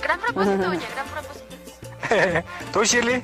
[0.03, 1.47] Gran propósito oye gran propósito.
[2.73, 3.23] Tú Shirley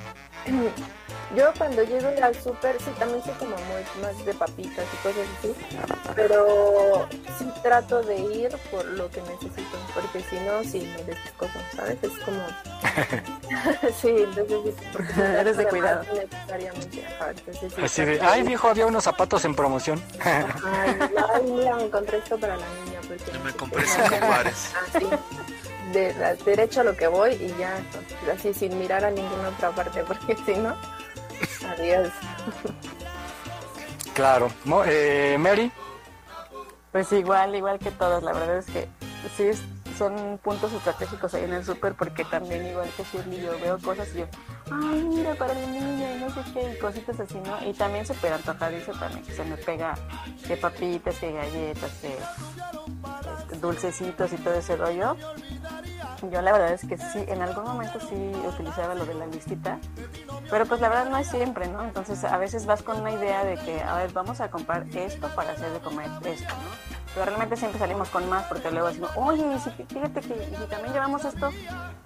[1.36, 5.26] Yo cuando llego al súper, sí, también soy como muy más de papitas y cosas
[5.38, 5.54] así,
[6.14, 7.08] pero
[7.38, 11.96] sí trato de ir por lo que necesito, porque si no, sí me descoso, ¿sabes?
[12.02, 12.46] Es como...
[14.00, 16.04] sí, entonces sí, porque no Eres de cuidado.
[16.12, 20.02] Necesariamente, ajá, entonces sí, Así de, ay, viejo, había unos zapatos en promoción.
[20.22, 20.98] Ay,
[21.34, 23.00] ay, mira, me encontré esto para la niña.
[23.08, 24.72] Porque Me compré cinco pares.
[24.94, 25.06] Así,
[25.92, 27.74] de, la- derecho a lo que voy y ya,
[28.32, 30.76] así sin mirar a ninguna otra parte, porque si no,
[31.64, 32.08] adiós.
[34.14, 34.50] Claro.
[34.64, 35.72] Mo- eh, Mary,
[36.92, 38.86] Pues igual, igual que todos, la verdad es que
[39.36, 39.50] sí
[39.96, 44.08] son puntos estratégicos ahí en el súper porque también igual que Shirley yo veo cosas
[44.14, 44.26] y yo,
[44.70, 47.66] ay mira para mi niña y no sé qué, y cositas así, ¿no?
[47.68, 49.94] Y también súper antojadizo también que se me pega
[50.46, 55.16] que papitas, que galletas, que este, dulcecitos y todo ese rollo.
[56.30, 59.78] Yo la verdad es que sí, en algún momento sí utilizaba lo de la listita,
[60.50, 61.82] pero pues la verdad no es siempre, ¿no?
[61.82, 65.28] Entonces a veces vas con una idea de que, a ver, vamos a comprar esto
[65.34, 67.02] para hacer de comer esto, ¿no?
[67.14, 69.44] Pero realmente siempre salimos con más porque luego decimos, oye,
[69.88, 71.50] fíjate que si también llevamos esto,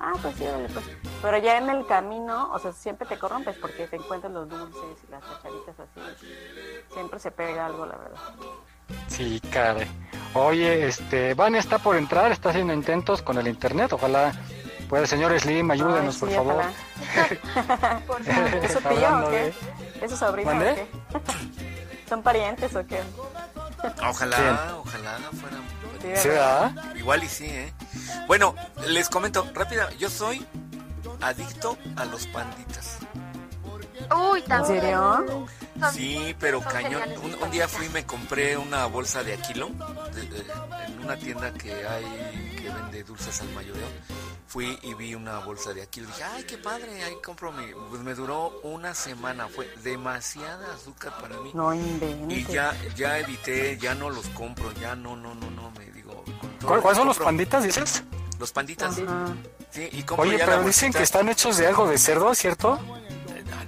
[0.01, 0.85] ah, pues sí, órale, pues.
[1.23, 5.05] Pero ya en el camino, o sea, siempre te corrompes porque te encuentras los dulces
[5.07, 6.01] y las cacharitas así.
[6.93, 8.19] Siempre se pega algo, la verdad.
[9.09, 9.87] Sí, caray.
[10.34, 13.93] Oye, este, Vania está por entrar, está haciendo intentos con el internet.
[13.93, 14.32] Ojalá
[14.89, 16.64] pueda el señor Slim, ayúdenos, Ay, por favor.
[18.07, 18.55] Por favor.
[18.64, 19.37] ¿Es su tío o qué?
[19.37, 19.55] de-
[20.03, 20.87] ¿Es su sobrino o qué?
[22.09, 23.01] ¿Son parientes o qué?
[24.09, 24.57] Ojalá, Bien.
[24.78, 25.61] ojalá fueran.
[26.03, 26.72] Sí, Sí, ¿verdad?
[26.97, 27.72] Igual y sí, ¿eh?
[28.26, 28.55] Bueno,
[28.89, 29.89] les comento rápida.
[29.99, 30.45] Yo soy
[31.20, 32.95] adicto a los panditas.
[34.14, 34.80] Uy, también.
[34.80, 35.46] serio?
[35.92, 37.02] Sí, pero son cañón.
[37.42, 39.70] Un, día fui y me compré una bolsa de Aquilo
[40.14, 40.46] de- de-
[40.86, 43.86] en una tienda que hay que vende dulces al mayoreo.
[44.48, 46.07] Fui y vi una bolsa de Aquilo.
[46.07, 47.66] Dije, ay, qué padre, ahí compro mi.
[47.90, 49.48] Pues me duró una semana.
[49.48, 51.50] Fue demasiada azúcar para mí.
[51.52, 52.48] No Y inventes.
[52.48, 56.24] ya, ya evité, ya no los compro, ya no, no, no, no, me digo.
[56.40, 58.02] con todo ¿Cuál- ¿Cuáles son los panditas, dices?
[58.38, 58.94] Los panditas.
[59.70, 62.34] Sí, y compro Oye, ya pero la dicen que están hechos de algo de cerdo,
[62.34, 62.78] ¿cierto?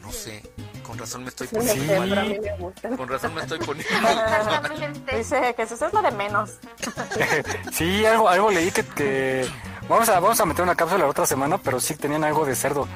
[0.08, 0.42] No sé.
[0.82, 2.40] Con razón me estoy Sí, poniendo mal.
[2.40, 2.96] me gustan.
[2.96, 3.92] Con razón me estoy poniendo.
[5.18, 6.52] Dice que eso es lo de menos.
[7.72, 9.46] sí, algo, algo leí que, que
[9.86, 12.56] vamos a vamos a meter una cápsula la otra semana, pero sí tenían algo de
[12.56, 12.88] cerdo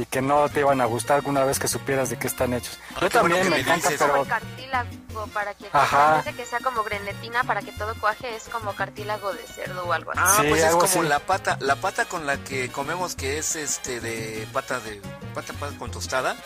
[0.00, 2.78] y que no te iban a gustar alguna vez que supieras de qué están hechos.
[2.96, 3.98] Ah, Yo bueno también que me me encanta, dices.
[4.00, 6.22] como pero el cartílago para que Ajá.
[6.24, 9.92] de que sea como grenetina para que todo cuaje es como cartílago de cerdo o
[9.92, 10.20] algo así.
[10.24, 11.02] Ah, Sí, pues es como así.
[11.02, 15.00] la pata, la pata con la que comemos que es este de pata de
[15.34, 16.36] pata, pata con tostada,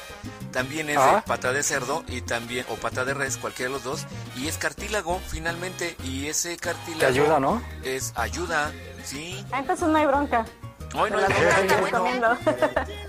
[0.53, 1.25] también es de Ah.
[1.27, 4.57] pata de cerdo y también o pata de res, cualquiera de los dos, y es
[4.57, 7.63] cartílago finalmente y ese cartílago te ayuda, ¿no?
[7.85, 8.73] es ayuda,
[9.05, 9.45] sí.
[9.53, 10.47] Ah, entonces no hay bronca.
[10.95, 11.99] Ay, no, bueno.
[11.99, 12.38] comiendo.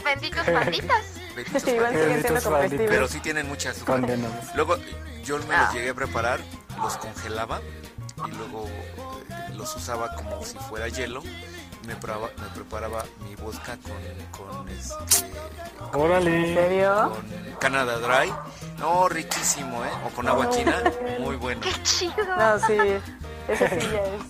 [0.05, 1.03] Benditos panditas.
[1.35, 2.43] Benditos.
[2.77, 3.99] Pero sí tienen mucha azúcar.
[3.99, 4.55] Condenados.
[4.55, 4.77] Luego
[5.23, 5.63] yo me Ah.
[5.65, 6.39] los llegué a preparar,
[6.81, 7.59] los congelaba
[8.27, 11.21] y luego eh, los usaba como si fuera hielo.
[11.85, 14.93] Me, preparaba, me preparaba mi vodka con, con este
[15.93, 16.53] ¿En Órale.
[16.53, 17.11] serio?
[17.13, 18.33] con Canada Dry.
[18.77, 19.89] No, riquísimo, ¿eh?
[20.05, 20.81] O con agua china,
[21.19, 21.59] muy bueno.
[21.61, 22.13] Qué chido.
[22.37, 22.77] No, sí.
[23.49, 24.21] Eso sí ya es.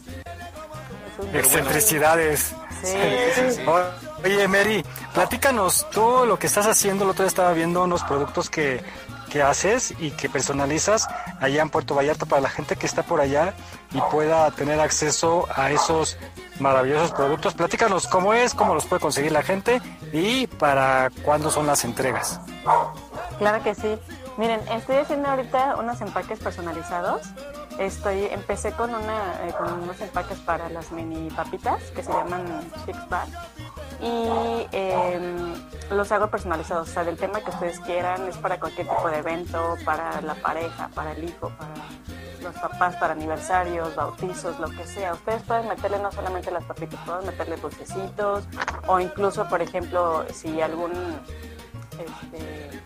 [1.13, 2.53] es un- Excentricidades.
[2.83, 2.97] Sí,
[3.35, 3.61] sí, sí.
[3.67, 7.03] O- Oye, Mary, platícanos tú lo que estás haciendo.
[7.03, 8.81] El otro día estaba viendo unos productos que,
[9.29, 11.07] que haces y que personalizas
[11.41, 13.53] allá en Puerto Vallarta para la gente que está por allá
[13.91, 16.17] y pueda tener acceso a esos
[16.59, 17.53] maravillosos productos.
[17.53, 19.81] Platícanos cómo es, cómo los puede conseguir la gente
[20.13, 22.39] y para cuándo son las entregas.
[23.39, 23.97] Claro que sí.
[24.37, 27.21] Miren, estoy haciendo ahorita unos empaques personalizados.
[27.79, 32.45] Estoy, empecé con una, eh, con unos empaques para las mini papitas que se llaman
[32.85, 33.29] Six Pack
[34.01, 35.53] y em,
[35.91, 39.17] los hago personalizados, o sea, del tema que ustedes quieran, es para cualquier tipo de
[39.19, 41.73] evento, para la pareja, para el hijo, para
[42.41, 45.13] los papás, para aniversarios, bautizos, lo que sea.
[45.13, 48.43] Ustedes pueden meterle no solamente las papitas, pueden meterle dulcecitos
[48.87, 50.91] o incluso, por ejemplo, si algún
[51.99, 52.81] este,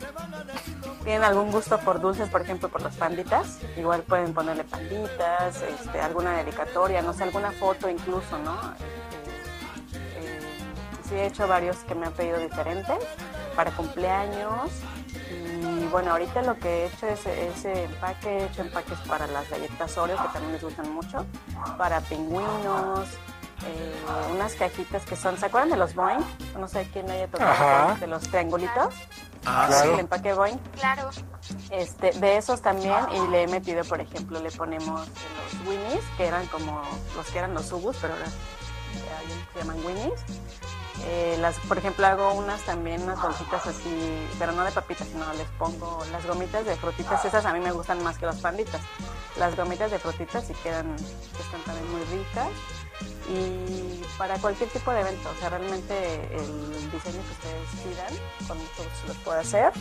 [1.03, 6.01] tienen algún gusto por dulces, por ejemplo, por las panditas, igual pueden ponerle panditas, este,
[6.01, 8.55] alguna dedicatoria, no sé, alguna foto incluso, ¿no?
[10.17, 10.39] Eh,
[11.07, 12.97] sí he hecho varios que me han pedido diferentes
[13.55, 14.71] para cumpleaños
[15.31, 19.49] y bueno, ahorita lo que he hecho es ese empaque, he hecho empaques para las
[19.49, 21.25] galletas Oreo que también les gustan mucho,
[21.77, 23.07] para pingüinos,
[23.65, 26.19] eh, unas cajitas que son, ¿se acuerdan de los Boeing?
[26.59, 27.97] No sé quién haya tocado Ajá.
[27.99, 28.93] de los triangulitos.
[29.45, 29.93] Ah, Claro.
[29.93, 30.57] El empaque Boeing.
[30.79, 31.09] Claro.
[31.71, 36.25] Este, de esos también y le he metido, por ejemplo, le ponemos los Winnies, que
[36.27, 36.81] eran como
[37.15, 40.19] los que eran los Subus, pero ahora eh, se llaman Winnies.
[41.05, 45.31] Eh, las, por ejemplo, hago unas también, unas bolsitas así, pero no de papitas, sino
[45.33, 47.23] les pongo las gomitas de frutitas.
[47.23, 48.81] Esas a mí me gustan más que las panditas.
[49.37, 52.47] Las gomitas de frutitas sí quedan, están también muy ricas.
[53.29, 55.93] Y para cualquier tipo de evento, o sea, realmente
[56.33, 58.13] el diseño que ustedes pidan,
[58.47, 59.71] con mucho gusto los puedo hacer.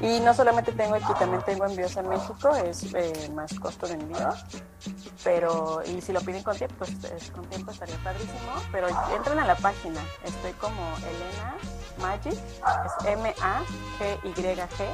[0.00, 3.94] Y no solamente tengo aquí, también tengo envíos a México, es eh, más costo de
[3.94, 4.28] envío.
[5.24, 8.52] Pero, y si lo piden con tiempo, pues es- con tiempo estaría padrísimo.
[8.70, 11.56] Pero entren a la página, estoy como Elena
[11.98, 14.88] Magic, es M-A-G-Y-G.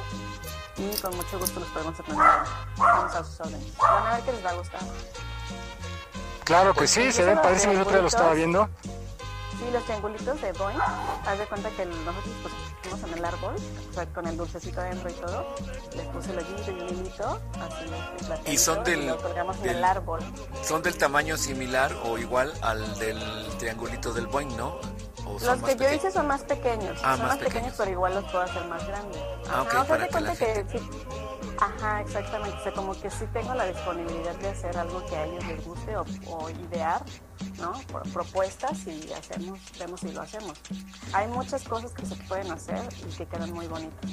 [0.77, 2.25] Y con mucho gusto los podemos atender.
[2.73, 3.77] Estamos a sus órdenes.
[3.77, 4.79] Van a ver que les va a gustar.
[6.49, 8.67] Claro que sí, se ven padrísimos, yo otra vez lo estaba viendo.
[8.83, 13.55] Sí, los triangulitos de Boeing, haz de cuenta que nosotros pues, pusimos en el árbol,
[13.91, 15.45] o sea, con el dulcecito adentro y todo,
[15.95, 19.75] les puse el hoyito y un hilito, así Y son del- lo colgamos en del-
[19.75, 20.21] el árbol.
[20.63, 23.21] Son del tamaño similar o igual al del
[23.59, 24.79] triangulito del Boeing, ¿no?
[25.27, 27.73] ¿O son Los que yo hice son más pequeños, Ah, son más más pequeños, pequeños.
[27.77, 29.21] pero igual los puedo hacer más grandes.
[29.53, 30.89] Ah, ok, Ajá, o sea, para haz de que la cuenta que sí,
[31.59, 35.25] ajá, exactamente, o sea, como que sí tengo la disponibilidad de hacer algo que a
[35.25, 37.03] ellos les guste o, idear,
[37.57, 37.73] ¿no?
[38.13, 40.59] Propuestas y hacemos, vemos si lo hacemos.
[41.13, 44.11] Hay muchas cosas que se pueden hacer y que quedan muy bonitas.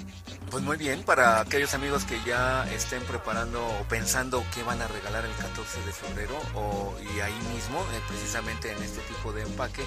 [0.50, 4.86] Pues muy bien, para aquellos amigos que ya estén preparando o pensando qué van a
[4.86, 9.42] regalar el 14 de febrero o, y ahí mismo, eh, precisamente en este tipo de
[9.42, 9.82] empaque,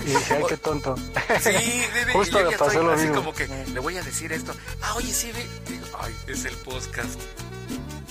[0.00, 0.96] Y dije, ay, qué tonto.
[0.96, 3.16] Sí, de- de- Justo me pasó estoy lo así mismo.
[3.16, 4.54] como que le voy a decir esto.
[4.82, 5.46] Ah, oye, sí, ve.
[5.68, 7.20] Digo, ay, es el podcast.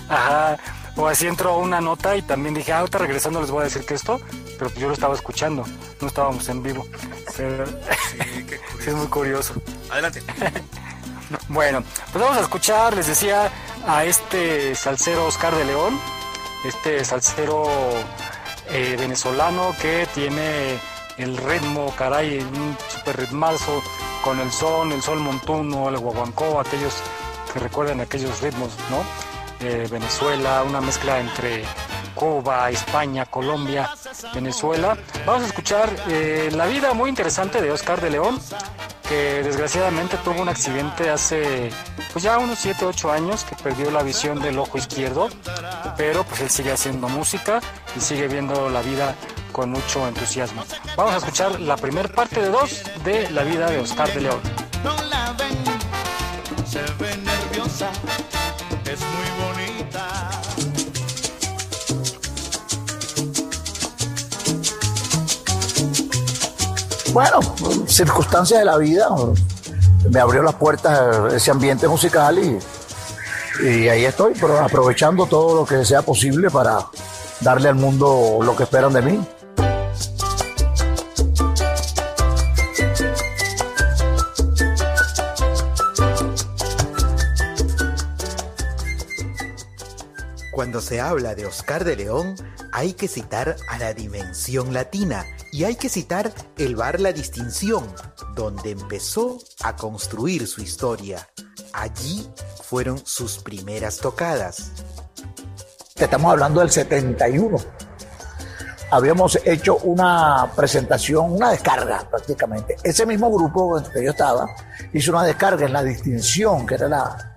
[0.10, 0.57] Ajá.
[0.95, 3.85] O así entró una nota y también dije, ah, ahorita regresando les voy a decir
[3.85, 4.19] que esto,
[4.57, 5.65] pero pues yo lo estaba escuchando,
[6.01, 6.85] no estábamos en vivo.
[7.38, 9.53] Pero, Sí, qué sí, es muy curioso.
[9.89, 10.22] Adelante.
[11.47, 11.81] Bueno,
[12.11, 13.49] pues vamos a escuchar, les decía,
[13.88, 15.97] a este salsero Oscar de León,
[16.65, 17.63] este salsero
[18.69, 20.77] eh, venezolano que tiene
[21.18, 23.81] el ritmo, caray, un super ritmazo
[24.23, 26.95] con el son, el sol montuno, el guaguancó, aquellos
[27.53, 29.31] que recuerdan aquellos ritmos, ¿no?
[29.89, 31.63] Venezuela, una mezcla entre
[32.15, 33.89] Cuba, España, Colombia,
[34.33, 34.97] Venezuela.
[35.25, 38.39] Vamos a escuchar eh, la vida muy interesante de Oscar de León,
[39.07, 41.69] que desgraciadamente tuvo un accidente hace
[42.11, 45.29] pues ya unos 7, 8 años, que perdió la visión del ojo izquierdo,
[45.97, 47.61] pero pues él sigue haciendo música
[47.95, 49.15] y sigue viendo la vida
[49.51, 50.63] con mucho entusiasmo.
[50.95, 54.39] Vamos a escuchar la primera parte de dos de la vida de Oscar de León.
[54.83, 57.89] no la ven, se ve nerviosa,
[67.13, 67.39] Bueno,
[67.88, 69.09] circunstancias de la vida,
[70.09, 76.01] me abrió las puertas ese ambiente musical y, ahí estoy, aprovechando todo lo que sea
[76.01, 76.88] posible para
[77.41, 79.19] darle al mundo lo que esperan de mí.
[90.72, 92.34] Cuando se habla de Oscar de León,
[92.72, 97.93] hay que citar a la dimensión latina y hay que citar el bar La Distinción,
[98.35, 101.27] donde empezó a construir su historia.
[101.73, 102.26] Allí
[102.64, 104.72] fueron sus primeras tocadas.
[105.93, 107.57] Estamos hablando del 71.
[108.91, 112.77] Habíamos hecho una presentación, una descarga prácticamente.
[112.81, 114.48] Ese mismo grupo en que yo estaba
[114.93, 117.31] hizo una descarga en La Distinción, que era la,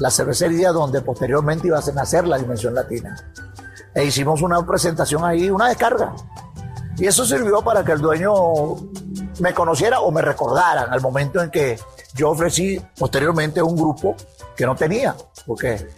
[0.00, 3.16] la cervecería donde posteriormente iba a nacer la Dimensión Latina.
[3.94, 6.14] E hicimos una presentación ahí, una descarga.
[6.96, 8.76] Y eso sirvió para que el dueño
[9.40, 11.78] me conociera o me recordara en el momento en que
[12.14, 14.16] yo ofrecí posteriormente un grupo
[14.56, 15.14] que no tenía,
[15.46, 15.88] porque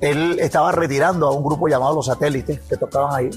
[0.00, 3.30] él estaba retirando a un grupo llamado Los Satélites que tocaban ahí.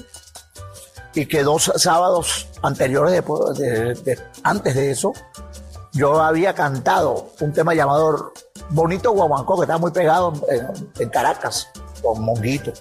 [1.14, 3.24] Y que dos sábados anteriores,
[3.56, 5.12] de, antes de eso,
[5.92, 8.32] yo había cantado un tema llamado
[8.70, 10.32] Bonito Guaguancó, que estaba muy pegado
[10.98, 11.68] en, Caracas,
[12.02, 12.72] con Monguito.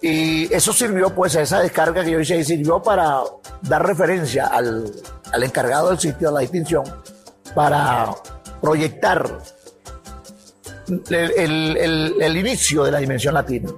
[0.00, 3.20] Y eso sirvió, pues, esa descarga que yo hice, y sirvió para
[3.62, 4.92] dar referencia al,
[5.32, 6.84] al encargado del sitio, a la distinción,
[7.54, 8.14] para
[8.60, 9.40] proyectar
[11.10, 11.76] el,
[12.20, 13.70] el inicio de la dimensión latina.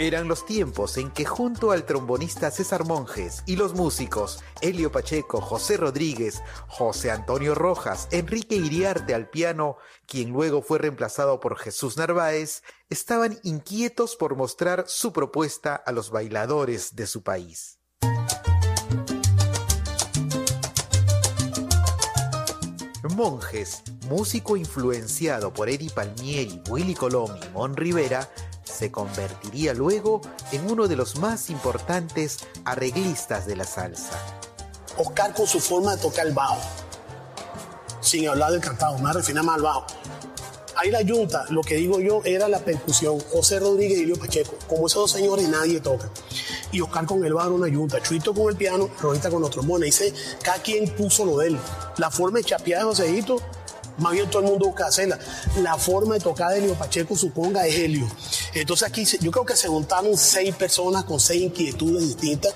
[0.00, 5.40] Eran los tiempos en que junto al trombonista César Monjes y los músicos Helio Pacheco,
[5.40, 9.76] José Rodríguez, José Antonio Rojas, Enrique Iriarte al piano,
[10.06, 16.12] quien luego fue reemplazado por Jesús Narváez, estaban inquietos por mostrar su propuesta a los
[16.12, 17.80] bailadores de su país.
[23.16, 28.30] Monjes, músico influenciado por Eddie Palmieri, Willy Colón y Mon Rivera,
[28.68, 30.20] se convertiría luego
[30.52, 34.18] en uno de los más importantes arreglistas de la salsa.
[34.96, 36.58] Oscar con su forma de tocar el bajo,
[38.00, 39.86] sin hablar del cantado, más refina más al bajo.
[40.76, 43.18] Ahí la yunta, lo que digo yo, era la percusión.
[43.32, 44.54] José Rodríguez y Elio Pacheco.
[44.68, 46.08] Como esos dos señores nadie toca.
[46.70, 48.00] Y Oscar con el bajo una yunta.
[48.00, 49.98] Chuito con el piano, Rodita con los trombones.
[49.98, 51.58] Dice, cada quien puso lo de él.
[51.96, 53.42] La forma de chapear de Joséito
[53.98, 55.18] más bien todo el mundo busca hacerla.
[55.60, 58.08] La forma de tocar de Helio Pacheco, suponga, es Helio.
[58.60, 62.54] Entonces aquí yo creo que se juntaron seis personas con seis inquietudes distintas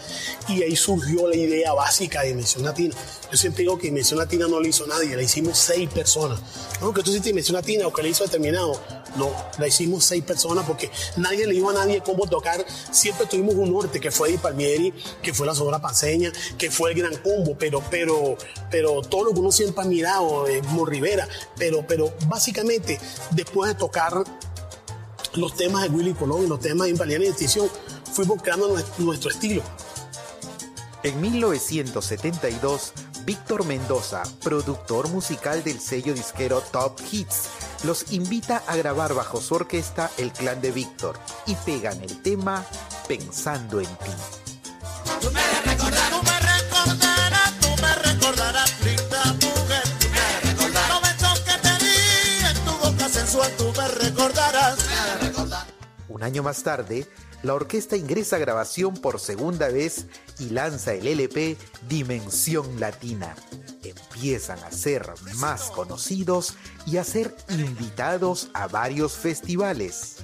[0.49, 2.95] y ahí surgió la idea básica de Dimensión Latina.
[3.31, 6.41] Yo siempre digo que Dimensión Latina no la hizo nadie, la hicimos seis personas.
[6.81, 8.81] No, que tú hiciste Dimensión Latina o que la hizo determinado.
[9.17, 12.65] No, la hicimos seis personas porque nadie le dijo a nadie cómo tocar.
[12.91, 14.93] Siempre tuvimos un norte que fue Di Palmieri,
[15.23, 18.37] que fue la Sonora Paseña, que fue el Gran Combo, pero, pero,
[18.71, 22.99] pero todo lo que uno siempre ha mirado, eh, Rivera, pero, pero básicamente
[23.31, 24.25] después de tocar
[25.35, 27.69] los temas de Willy Colón y los temas de Impaliana y Extinción,
[28.13, 29.63] fuimos creando nuestro, nuestro estilo.
[31.03, 32.93] En 1972,
[33.25, 37.49] Víctor Mendoza, productor musical del sello disquero Top Hits,
[37.85, 42.65] los invita a grabar bajo su orquesta El Clan de Víctor y pegan el tema
[43.09, 44.13] Pensando en ti.
[45.21, 46.32] Tú me
[56.23, 57.09] Un año más tarde,
[57.43, 60.07] la orquesta ingresa a grabación por segunda vez
[60.39, 61.57] y lanza el LP
[61.89, 63.35] Dimensión Latina.
[63.83, 65.05] Empiezan a ser
[65.39, 66.55] más conocidos
[66.87, 70.19] y a ser invitados a varios festivales.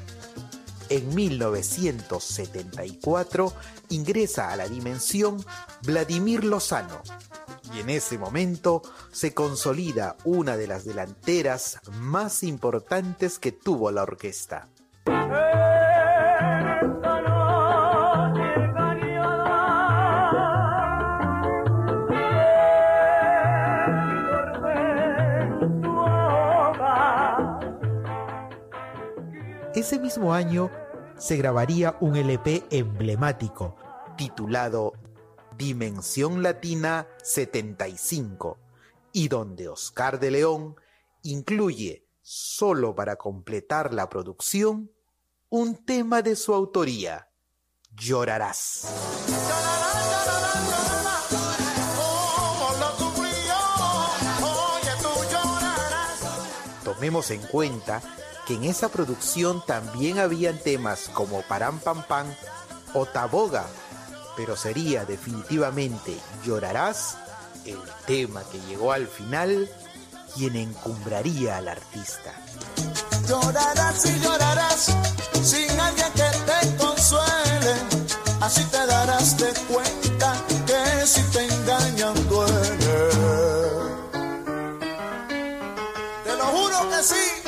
[0.88, 3.52] En 1974
[3.88, 5.44] ingresa a la Dimensión
[5.82, 7.02] Vladimir Lozano
[7.74, 14.04] y en ese momento se consolida una de las delanteras más importantes que tuvo la
[14.04, 14.68] orquesta.
[29.78, 30.72] Ese mismo año
[31.18, 33.76] se grabaría un LP emblemático
[34.16, 34.94] titulado
[35.56, 38.58] Dimensión Latina 75
[39.12, 40.74] y donde Oscar de León
[41.22, 44.90] incluye, solo para completar la producción,
[45.48, 47.30] un tema de su autoría,
[47.94, 48.92] Llorarás.
[56.82, 58.02] Tomemos en cuenta
[58.48, 62.26] que en esa producción también habían temas como Param Pam Pam
[62.94, 63.66] o Taboga,
[64.38, 66.16] pero sería definitivamente
[66.46, 67.18] Llorarás
[67.66, 69.70] el tema que llegó al final
[70.34, 72.32] quien encumbraría al artista.
[73.28, 74.96] Llorarás y llorarás
[75.42, 77.74] sin alguien que te consuele.
[78.40, 80.34] Así te darás de cuenta
[80.66, 83.10] que si te engañan duele.
[86.24, 87.47] Te lo juro que sí.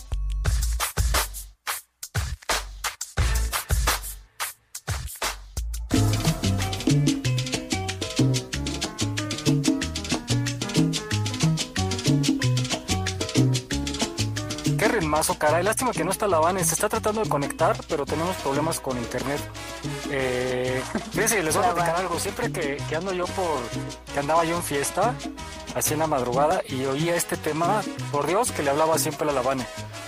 [15.21, 15.63] Ritmazo, caray.
[15.63, 16.63] Lástima que no está la Vane.
[16.63, 19.39] Se está tratando de conectar, pero tenemos problemas con internet.
[20.09, 20.81] Eh,
[21.11, 22.19] fíjense, les voy a platicar algo.
[22.19, 23.59] Siempre que, que ando yo por.
[24.11, 25.13] que andaba yo en fiesta,
[25.75, 29.31] así en la madrugada, y oía este tema, por Dios, que le hablaba siempre a
[29.31, 29.67] la Vane.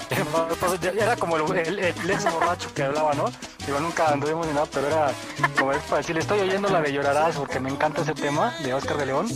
[0.09, 3.25] Era como el, el- el ex borracho que hablaba, ¿no?
[3.65, 5.11] Digo, nunca anduvimos ni nada, pero era
[5.57, 8.97] como para decirle, estoy oyendo la de Llorarás porque me encanta ese tema de Oscar
[8.97, 9.27] de León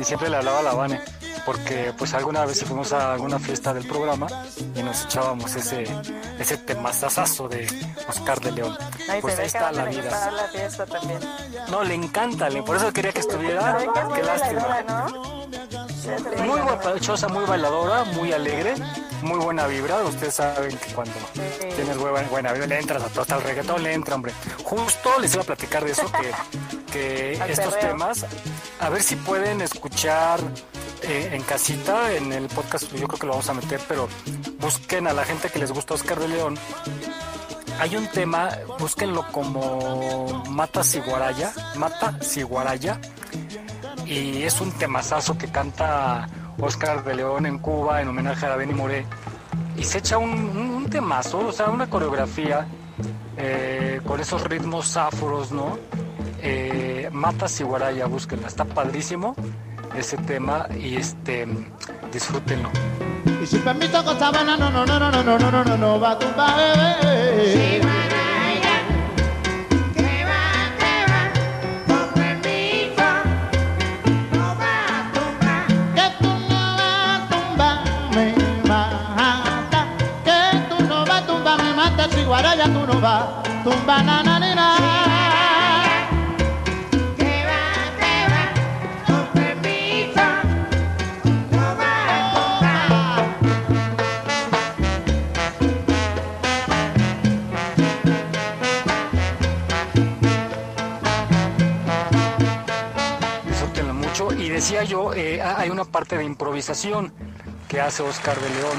[0.00, 1.00] y siempre le hablaba a la Vane
[1.44, 4.26] porque pues alguna vez fuimos a alguna fiesta del programa
[4.74, 5.84] y nos echábamos ese
[6.40, 7.66] ese temazazazo de
[8.08, 8.76] Oscar de León.
[9.08, 10.30] Ay, Pues ahí está la vida.
[10.32, 11.20] la fiesta también.
[11.68, 13.74] No, le encanta, le- por eso quería que estuviera.
[13.74, 15.06] Muy Qué lástima.
[16.44, 18.74] Muy guapachosa, muy bailadora, muy alegre,
[19.22, 19.98] muy buena vibra.
[20.04, 21.14] Ustedes saben que cuando
[21.74, 24.32] tienes buena, buena vibra le entras a todo, hasta el reggaetón le entra, hombre.
[24.64, 26.32] Justo les iba a platicar de eso, que,
[26.92, 28.24] que estos temas,
[28.80, 30.40] a ver si pueden escuchar
[31.02, 34.08] eh, en casita, en el podcast, yo creo que lo vamos a meter, pero
[34.58, 36.58] busquen a la gente que les gusta Oscar de León.
[37.78, 42.98] Hay un tema, búsquenlo como Mata Siguaraya, Mata Siguaraya,
[44.06, 46.28] y es un temazazo que canta
[46.60, 49.04] Oscar de León en Cuba en homenaje a Benny Moré
[49.76, 52.66] y se echa un, un- temazo, o sea, una coreografía
[53.36, 55.76] eh, con esos ritmos afros, ¿no?
[56.40, 59.34] Eh, Mata Siguaraya, búsquenla, está padrísimo
[59.98, 61.46] ese tema y este
[62.12, 62.70] disfrútenlo.
[63.42, 66.12] Y sin permiso con sabana, no, no, no, no, no, no, no, no, no, va
[66.12, 66.96] a tumbar,
[82.36, 84.76] Si guaraya tú no vas a tumbar, na, na, ni, na.
[103.46, 104.30] disfrútenlo mucho.
[104.34, 107.14] Y decía yo, eh, hay una parte de improvisación
[107.66, 108.78] que hace Oscar de León.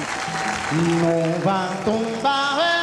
[1.01, 2.76] No va a tumbar,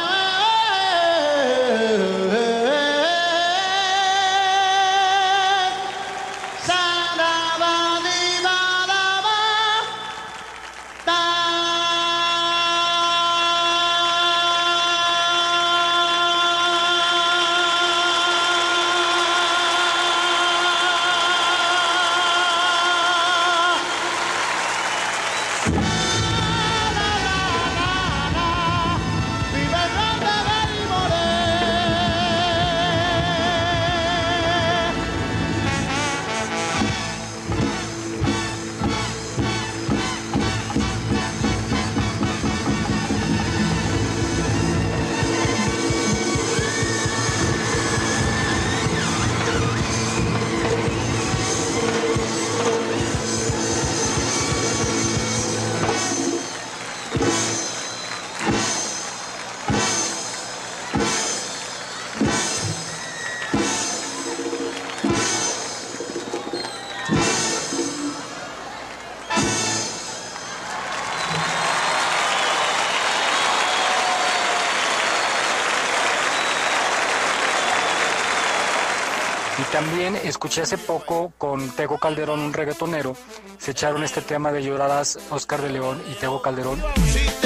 [80.45, 83.15] escuché hace poco con Tego Calderón, un reggaetonero,
[83.57, 86.79] se echaron este tema de Llorarás, Oscar de León y Tego Calderón.
[86.79, 87.44] Lo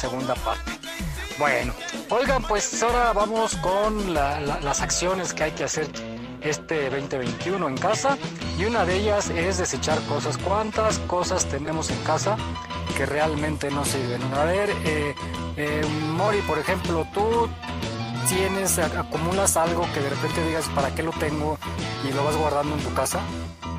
[0.00, 0.72] segunda parte.
[1.38, 1.72] Bueno,
[2.10, 5.88] oigan, pues ahora vamos con la- la- las acciones que hay que hacer
[6.42, 8.16] este 2021 en casa
[8.58, 10.38] y una de ellas es desechar cosas.
[10.38, 12.36] ¿Cuántas cosas tenemos en casa
[12.96, 14.20] que realmente no sirven.
[14.34, 15.14] A ver, eh,
[15.56, 15.80] eh,
[16.16, 17.48] Mori, por ejemplo, tú
[18.28, 21.56] tienes, acumulas algo que de repente digas, ¿para qué lo tengo?
[22.06, 23.20] Y lo vas guardando en tu casa.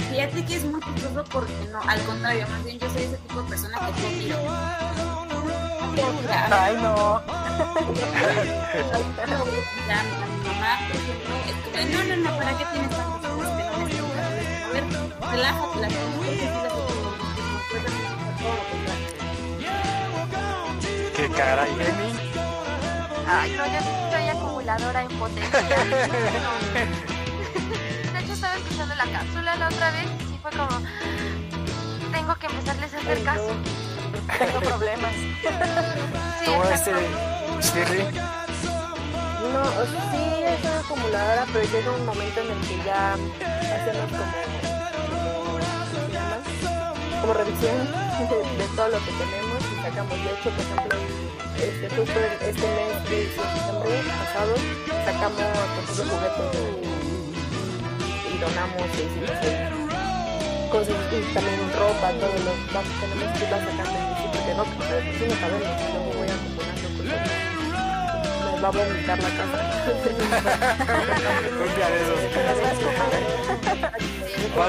[0.10, 3.42] Fíjate que es muy chistoso porque no, al contrario, más bien yo soy ese tipo
[3.44, 4.38] de persona que tiro.
[6.52, 7.22] Ay, no.
[9.88, 10.16] Ya, mi
[10.48, 13.72] mamá, por ejemplo, es como, no, no, no, ¿para qué tienes tantas cosas que no
[13.78, 14.18] necesitas?
[14.22, 14.84] A ver,
[15.32, 16.12] relájate, las cosas.
[21.16, 22.10] Qué caray, Emi.
[23.28, 23.80] Ay, no, yo
[24.12, 25.60] soy acumuladora en potencia.
[28.14, 30.70] De hecho, estaba escuchando la cápsula la otra vez y sí fue como,
[32.12, 33.52] tengo que empezarles a hacer caso.
[34.40, 35.14] Tengo problemas.
[36.46, 36.92] Tú, este,
[37.62, 38.06] Shirley,
[39.54, 44.34] No, sí es una acumuladora, pero llega un momento en el que ya hacemos como,
[47.22, 47.78] como, revisión
[48.30, 50.18] de, de todo lo que tenemos y sacamos.
[50.18, 50.98] De hecho, por ejemplo,
[51.58, 54.54] este, justo este mes de diciembre pasado
[55.06, 56.50] sacamos por ejemplo, juguetes
[58.08, 59.82] y, y donamos y hicimos ahí
[60.72, 64.21] cosas y también ropa, todo lo vamos, tenemos que ir sacando
[64.56, 67.20] porque no, de por sí no sabemos y luego voy acumulando cosas.
[68.52, 69.58] Nos va a vomitar la casa.
[71.90, 72.20] de esos.
[74.58, 74.68] Va a,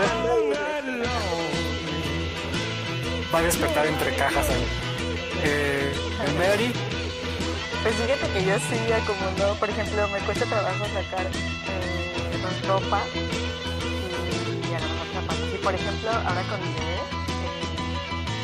[3.35, 4.67] va a despertar entre cajas ahí.
[5.45, 5.93] Eh,
[6.39, 6.73] Mary,
[7.83, 13.03] Pues fíjate que yo sí acumulo, por ejemplo, me cuesta trabajo sacar eh, ropa
[14.71, 15.49] y a lo mejor zapatos.
[15.53, 17.22] Y por ejemplo, ahora con mi bebé,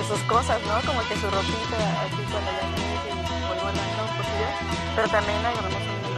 [0.09, 0.81] sus cosas, ¿no?
[0.89, 4.55] Como que su ropita, así cuando ya crece y voy guardando cosillas.
[4.97, 6.09] Pero también agarramos un momento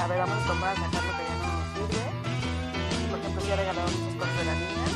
[0.00, 2.02] a ver, vamos a tomar a sacar lo que ya no nos sirve.
[3.10, 4.86] Por ejemplo, ya regalamos muchas cosas de la niña.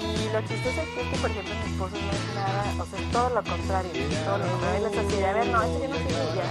[0.00, 2.98] Y lo chistoso aquí es que, por ejemplo, mi esposo no es nada, o sea,
[2.98, 3.92] es todo lo contrario,
[4.24, 4.86] todo lo contrario.
[4.88, 6.48] Así, de, a ver, no, esto ya no sirve, ya.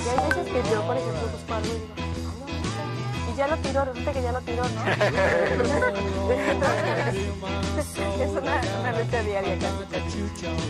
[0.00, 2.09] Y hay veces que yo, por ejemplo, busco algo digo,
[3.40, 4.80] ya lo tiró, resulta que ya lo tiró, ¿no?
[8.20, 9.88] es una, una lucha diaria casi.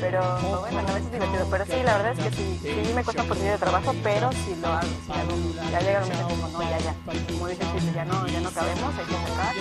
[0.00, 0.20] Pero
[0.60, 1.46] bueno, a veces es divertido.
[1.50, 4.30] Pero sí, la verdad es que sí, sí me cuesta un poquito de trabajo, pero
[4.32, 4.86] sí lo hago.
[5.04, 5.70] Sí hago.
[5.72, 6.94] Ya llega un momento como, no, ya, ya.
[7.32, 9.58] Como dices, Chile, ya no, ya no cabemos, hay que sacar y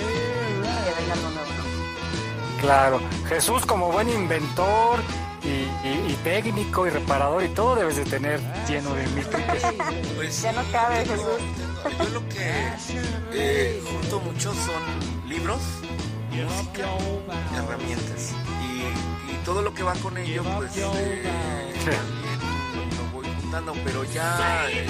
[0.85, 2.61] que venga algo nuevo, ¿no?
[2.61, 2.99] claro.
[3.27, 4.99] Jesús, como buen inventor
[5.43, 5.47] y,
[5.87, 9.25] y- y técnico y reparador y todo, debes de tener lleno de mil.
[10.15, 11.39] Pues Ya no cabe, Jesús.
[11.83, 12.73] Yo lo que
[13.33, 15.61] eh, junto mucho son libros,
[16.31, 16.87] música,
[17.55, 18.33] herramientas.
[18.61, 21.23] Y, y todo lo que va con ello, pues eh,
[22.97, 23.73] lo voy juntando.
[23.85, 24.85] Pero ya eh,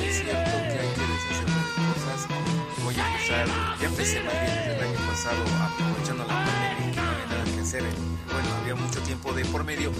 [0.00, 2.28] es cierto que hay que deshacerme de cosas.
[2.84, 3.46] Voy a empezar,
[3.80, 7.07] ya empecé más bien desde el año pasado, aprovechando la pandemia
[7.68, 7.82] hacer.
[7.82, 7.92] eh,
[8.32, 9.90] Bueno, había mucho tiempo de por medio,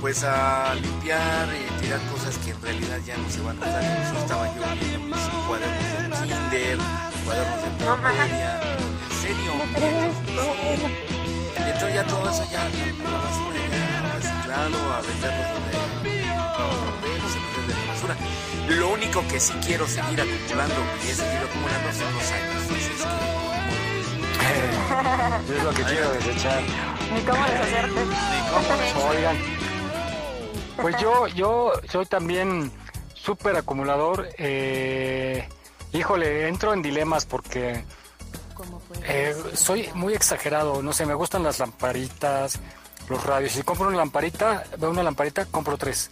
[0.00, 3.82] pues a limpiar, eh, tirar cosas que en realidad ya no se van a usar.
[3.82, 6.78] Incluso estaba yo viendo mis cuadernos de kinder,
[7.24, 8.60] cuadernos de primaria,
[9.08, 9.52] en serio.
[11.56, 12.66] Y entonces ya todo eso ya a
[14.56, 15.28] a donde
[17.68, 18.16] de la basura.
[18.68, 22.62] Lo único que sí quiero seguir acumulando y he seguido acumulando son los años.
[22.70, 23.37] Así
[24.48, 26.62] es lo que quiero desechar.
[27.14, 28.00] Ni cómo deshacerte.
[29.10, 29.36] Oigan,
[30.80, 32.70] pues yo, yo soy también
[33.14, 34.28] súper acumulador.
[34.38, 35.48] eh,
[35.92, 37.84] híjole, entro en dilemas porque
[39.04, 40.82] eh, soy muy exagerado.
[40.82, 42.58] No sé, me gustan las lamparitas,
[43.08, 43.52] los radios.
[43.52, 46.10] Si compro una lamparita, veo una lamparita, compro tres.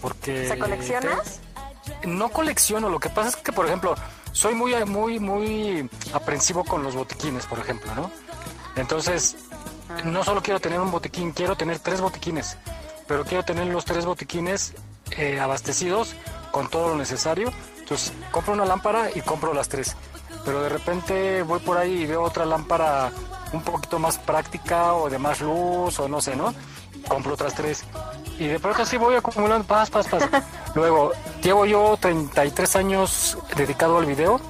[0.00, 1.40] Porque ¿Se coleccionas?
[2.04, 3.94] no colecciono, lo que pasa es que, por ejemplo,
[4.32, 8.10] soy muy, muy, muy aprensivo con los botiquines, por ejemplo, ¿no?
[8.76, 9.36] Entonces,
[10.04, 12.56] no solo quiero tener un botiquín, quiero tener tres botiquines,
[13.06, 14.74] pero quiero tener los tres botiquines
[15.16, 16.14] eh, abastecidos
[16.52, 17.52] con todo lo necesario.
[17.78, 19.96] Entonces, compro una lámpara y compro las tres.
[20.44, 23.10] Pero de repente voy por ahí y veo otra lámpara
[23.52, 26.54] un poquito más práctica o de más luz o no sé, ¿no?
[27.08, 27.84] Compro otras tres.
[28.38, 30.28] Y de pronto así voy acumulando, paz, paz, paz.
[30.74, 31.12] Luego,
[31.42, 34.40] llevo yo 33 años dedicado al video.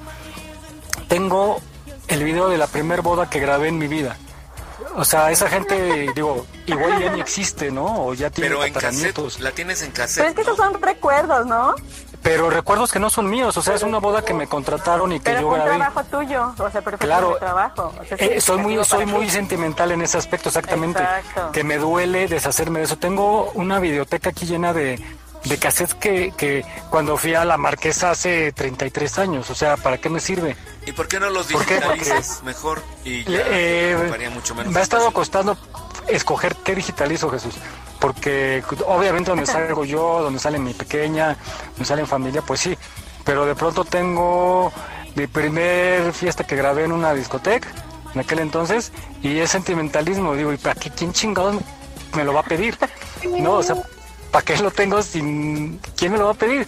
[1.07, 1.59] Tengo
[2.07, 4.17] el video de la primer boda que grabé en mi vida.
[4.95, 8.05] O sea, esa gente, digo, igual ya ni existe, ¿no?
[8.07, 10.35] O ya tiene Pero en cassette, la tienes en Pero es cassette.
[10.35, 11.75] que esos son recuerdos, ¿no?
[12.21, 15.19] Pero recuerdos que no son míos, o sea, es una boda que me contrataron y
[15.19, 15.69] que Pero yo grabé.
[15.77, 17.35] trabajo tuyo, o sea, pero Claro.
[17.39, 17.91] trabajo.
[17.99, 19.31] O sea, sí, Eh, soy muy, soy muy ti.
[19.31, 21.01] sentimental en ese aspecto, exactamente.
[21.01, 21.51] Exacto.
[21.51, 22.97] Que me duele deshacerme de eso.
[22.97, 25.03] Tengo una videoteca aquí llena de,
[25.45, 29.97] de cassettes que, que cuando fui a la Marquesa hace 33 años, o sea, ¿para
[29.97, 30.55] qué me sirve?
[30.85, 32.81] ¿Y por qué no los digitalizas mejor?
[33.03, 35.57] Y ya eh, mucho menos me ha estado costando
[36.07, 37.55] escoger qué digitalizo, Jesús.
[37.99, 41.37] Porque obviamente donde salgo yo, donde sale mi pequeña,
[41.73, 42.77] donde sale en familia, pues sí.
[43.23, 44.71] Pero de pronto tengo
[45.15, 47.69] mi primer fiesta que grabé en una discoteca,
[48.13, 48.91] en aquel entonces,
[49.21, 50.33] y es sentimentalismo.
[50.33, 50.89] Digo, ¿y para qué?
[50.89, 51.61] ¿Quién chingados me,
[52.15, 52.77] me lo va a pedir?
[53.23, 53.75] No, o sea,
[54.31, 55.79] ¿para qué lo tengo sin...
[55.95, 56.67] ¿Quién me lo va a pedir?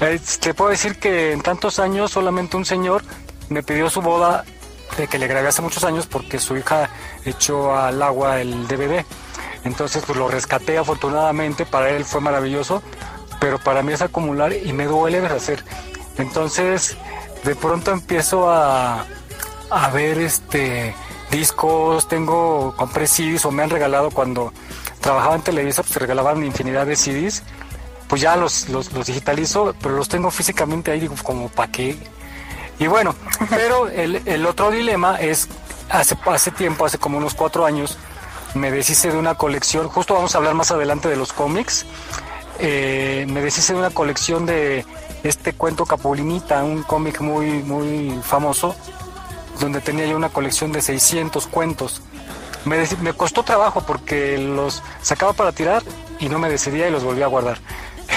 [0.00, 3.02] Eh, te puedo decir que en tantos años solamente un señor
[3.48, 4.44] me pidió su boda
[4.98, 6.90] de que le grabé hace muchos años porque su hija
[7.24, 9.04] echó al agua el DVD.
[9.64, 12.82] Entonces pues lo rescaté afortunadamente, para él fue maravilloso,
[13.40, 15.64] pero para mí es acumular y me duele deshacer.
[16.18, 16.96] Entonces
[17.44, 19.06] de pronto empiezo a,
[19.70, 20.94] a ver este
[21.30, 24.52] discos, tengo, compré CDs o me han regalado cuando
[25.06, 27.44] trabajaba en Televisa, pues regalaban infinidad de CDs,
[28.08, 31.96] pues ya los, los, los digitalizo, pero los tengo físicamente ahí, digo, como para qué.
[32.80, 33.14] Y bueno,
[33.50, 35.46] pero el, el otro dilema es,
[35.90, 37.96] hace, hace tiempo, hace como unos cuatro años,
[38.54, 41.86] me deshice de una colección, justo vamos a hablar más adelante de los cómics,
[42.58, 44.84] eh, me deshice de una colección de
[45.22, 48.74] este cuento Capulinita, un cómic muy, muy famoso,
[49.60, 52.02] donde tenía yo una colección de 600 cuentos.
[52.66, 55.82] Me, costó trabajo porque los sacaba para tirar
[56.18, 57.58] y no me decidía y los volvía a guardar.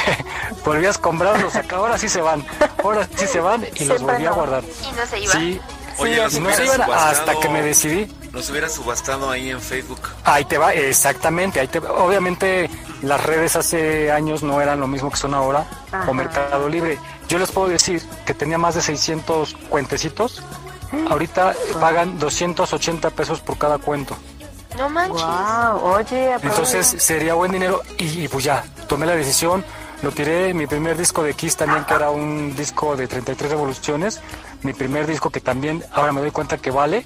[0.65, 2.45] Volvías a comprar, los sacaba, ahora sí se van,
[2.84, 4.35] ahora sí se van y los volví a no.
[4.35, 4.63] guardar.
[4.63, 5.34] Y no se iba.
[5.34, 5.61] Sí,
[5.97, 8.07] Oye, no se iban hasta que me decidí.
[8.31, 9.99] Los hubiera subastado ahí en Facebook.
[10.23, 11.59] Ahí te va, exactamente.
[11.59, 11.91] Ahí te va.
[11.91, 12.69] Obviamente
[13.01, 16.09] las redes hace años no eran lo mismo que son ahora, Ajá.
[16.09, 16.97] o Mercado Libre.
[17.27, 20.41] Yo les puedo decir que tenía más de 600 cuentecitos.
[21.09, 24.15] Ahorita pagan 280 pesos por cada cuento.
[24.77, 25.23] No manches.
[25.81, 29.65] oye, Entonces sería buen dinero y, y pues ya, tomé la decisión,
[30.01, 34.21] lo tiré, mi primer disco de Kiss también, que era un disco de 33 revoluciones,
[34.63, 37.05] mi primer disco que también ahora me doy cuenta que vale,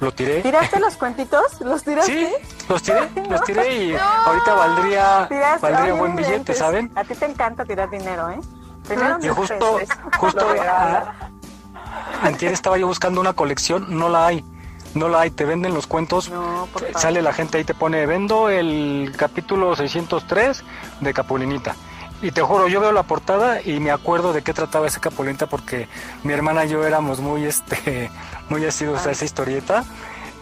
[0.00, 0.40] lo tiré.
[0.40, 1.60] ¿Tiraste los cuentitos?
[1.60, 2.12] ¿Los tiraste?
[2.12, 3.96] Sí, los tiré, los tiré y
[4.26, 6.54] ahorita valdría, Tiraste- valdría buen billete.
[6.54, 6.90] ¿saben?
[6.94, 8.40] A ti te encanta tirar dinero, ¿eh?
[8.88, 9.78] Primero Y justo,
[10.18, 11.04] justo Lo regalas.
[11.08, 14.44] a- antier estaba yo buscando una colección, no la hay.
[14.94, 16.30] No la hay, te venden los cuentos,
[16.72, 20.64] por sale la gente ahí te pone, vendo el capítulo 603
[21.00, 21.76] de Capulinita.
[22.22, 25.46] Y te juro, yo veo la portada y me acuerdo de qué trataba ese Capulinita
[25.46, 25.88] porque
[26.22, 28.10] mi hermana y yo éramos muy, este,
[28.48, 29.84] muy asiduos a esa historieta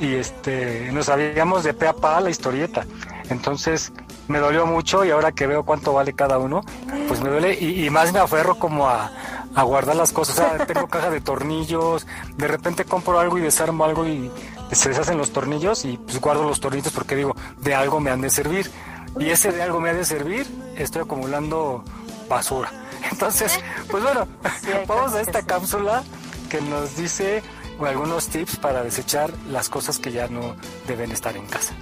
[0.00, 2.86] y este, nos sabíamos de pe a pa la historieta.
[3.30, 3.92] Entonces
[4.28, 6.62] me dolió mucho y ahora que veo cuánto vale cada uno,
[7.08, 9.10] pues me duele y, y más me aferro como a,
[9.54, 10.38] a guardar las cosas.
[10.38, 12.06] O sea, tengo caja de tornillos,
[12.36, 14.30] de repente compro algo y desarmo algo y
[14.72, 18.20] se deshacen los tornillos y pues guardo los tornillos porque digo, de algo me han
[18.20, 18.70] de servir.
[19.18, 20.46] Y ese de algo me ha de servir,
[20.76, 21.82] estoy acumulando
[22.28, 22.70] basura.
[23.10, 23.58] Entonces,
[23.90, 24.28] pues bueno,
[24.86, 26.04] vamos a esta cápsula
[26.48, 27.42] que nos dice
[27.86, 30.56] algunos tips para desechar las cosas que ya no
[30.86, 31.74] deben estar en casa.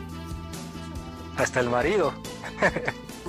[1.37, 2.13] Hasta el marido.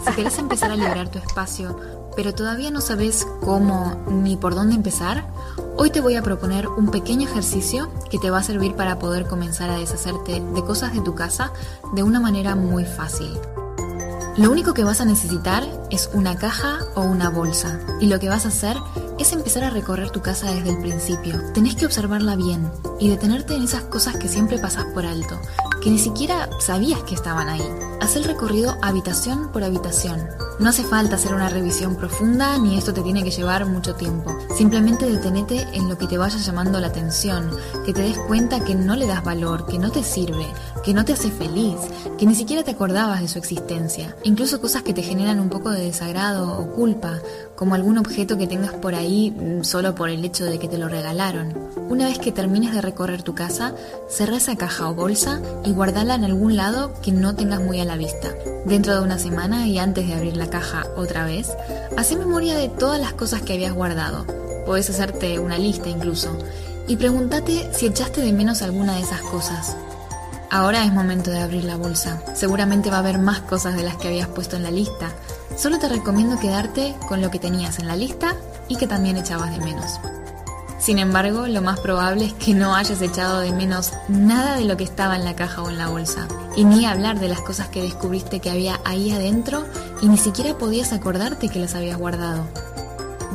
[0.05, 1.79] Si querés empezar a liberar tu espacio,
[2.15, 5.27] pero todavía no sabes cómo ni por dónde empezar,
[5.75, 9.27] hoy te voy a proponer un pequeño ejercicio que te va a servir para poder
[9.27, 11.51] comenzar a deshacerte de cosas de tu casa
[11.93, 13.37] de una manera muy fácil.
[14.37, 18.29] Lo único que vas a necesitar es una caja o una bolsa y lo que
[18.29, 18.77] vas a hacer
[19.17, 21.41] es empezar a recorrer tu casa desde el principio.
[21.53, 25.39] Tenés que observarla bien y detenerte en esas cosas que siempre pasas por alto,
[25.87, 27.63] que ni siquiera sabías que estaban ahí.
[28.01, 30.19] Haz el recorrido habitación por habitación.
[30.59, 34.35] No hace falta hacer una revisión profunda ni esto te tiene que llevar mucho tiempo.
[34.57, 37.51] Simplemente detenete en lo que te vaya llamando la atención,
[37.85, 40.47] que te des cuenta que no le das valor, que no te sirve,
[40.83, 41.75] que no te hace feliz,
[42.17, 44.15] que ni siquiera te acordabas de su existencia.
[44.23, 47.19] Incluso cosas que te generan un poco de desagrado o culpa,
[47.55, 50.79] como algún objeto que tengas por ahí mm, solo por el hecho de que te
[50.79, 51.53] lo regalaron.
[51.89, 53.73] Una vez que termines de recorrer tu casa,
[54.09, 57.85] cerrá esa caja o bolsa y guardala en algún lado que no tengas muy a
[57.85, 58.29] la vista.
[58.65, 61.51] Dentro de una semana y antes de abrir la caja otra vez,
[61.97, 64.25] haz memoria de todas las cosas que habías guardado.
[64.65, 66.37] Puedes hacerte una lista incluso
[66.87, 69.75] y pregúntate si echaste de menos alguna de esas cosas.
[70.49, 72.21] Ahora es momento de abrir la bolsa.
[72.33, 75.11] Seguramente va a haber más cosas de las que habías puesto en la lista.
[75.57, 78.35] Solo te recomiendo quedarte con lo que tenías en la lista
[78.69, 79.99] y que también echabas de menos.
[80.79, 84.77] Sin embargo, lo más probable es que no hayas echado de menos nada de lo
[84.77, 86.27] que estaba en la caja o en la bolsa.
[86.55, 89.63] Y ni hablar de las cosas que descubriste que había ahí adentro
[90.01, 92.47] y ni siquiera podías acordarte que las habías guardado.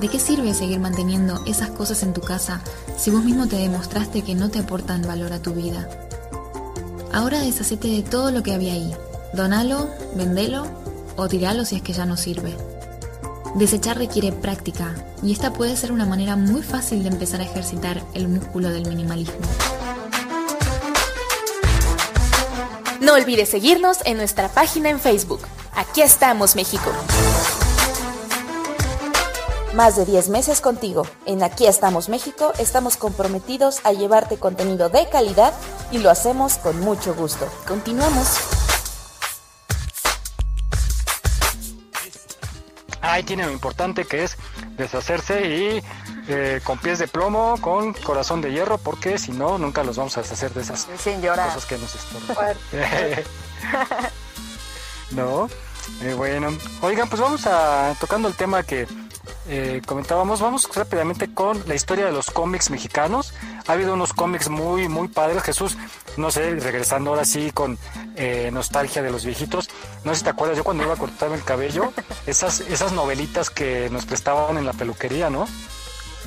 [0.01, 2.60] ¿De qué sirve seguir manteniendo esas cosas en tu casa
[2.97, 5.89] si vos mismo te demostraste que no te aportan valor a tu vida?
[7.12, 8.93] Ahora deshacete de todo lo que había ahí.
[9.35, 10.66] Donalo, vendelo
[11.16, 12.56] o tiralo si es que ya no sirve.
[13.55, 18.03] Desechar requiere práctica y esta puede ser una manera muy fácil de empezar a ejercitar
[18.15, 19.35] el músculo del minimalismo.
[23.01, 25.41] No olvides seguirnos en nuestra página en Facebook.
[25.74, 26.91] Aquí estamos, México.
[29.74, 31.07] Más de 10 meses contigo.
[31.27, 35.53] En Aquí estamos México estamos comprometidos a llevarte contenido de calidad
[35.91, 37.47] y lo hacemos con mucho gusto.
[37.66, 38.62] Continuamos.
[43.13, 44.39] Ahí tiene lo importante que es
[44.79, 45.83] deshacerse y
[46.29, 50.17] eh, con pies de plomo, con corazón de hierro, porque si no, nunca los vamos
[50.17, 51.49] a deshacer de esas Sin llorar.
[51.49, 52.57] cosas que nos estorban.
[55.11, 55.47] no,
[56.01, 56.57] eh, bueno.
[56.81, 58.87] Oigan, pues vamos a tocando el tema que
[59.47, 63.35] eh, comentábamos, vamos rápidamente con la historia de los cómics mexicanos.
[63.67, 65.43] Ha habido unos cómics muy, muy padres.
[65.43, 65.77] Jesús,
[66.17, 67.79] no sé, regresando ahora sí con
[68.17, 69.69] eh, nostalgia de los viejitos.
[70.05, 71.93] No sé si te acuerdas, yo cuando iba a cortarme el cabello,
[72.27, 75.47] esas, esas novelitas que nos prestaban en la peluquería, ¿no?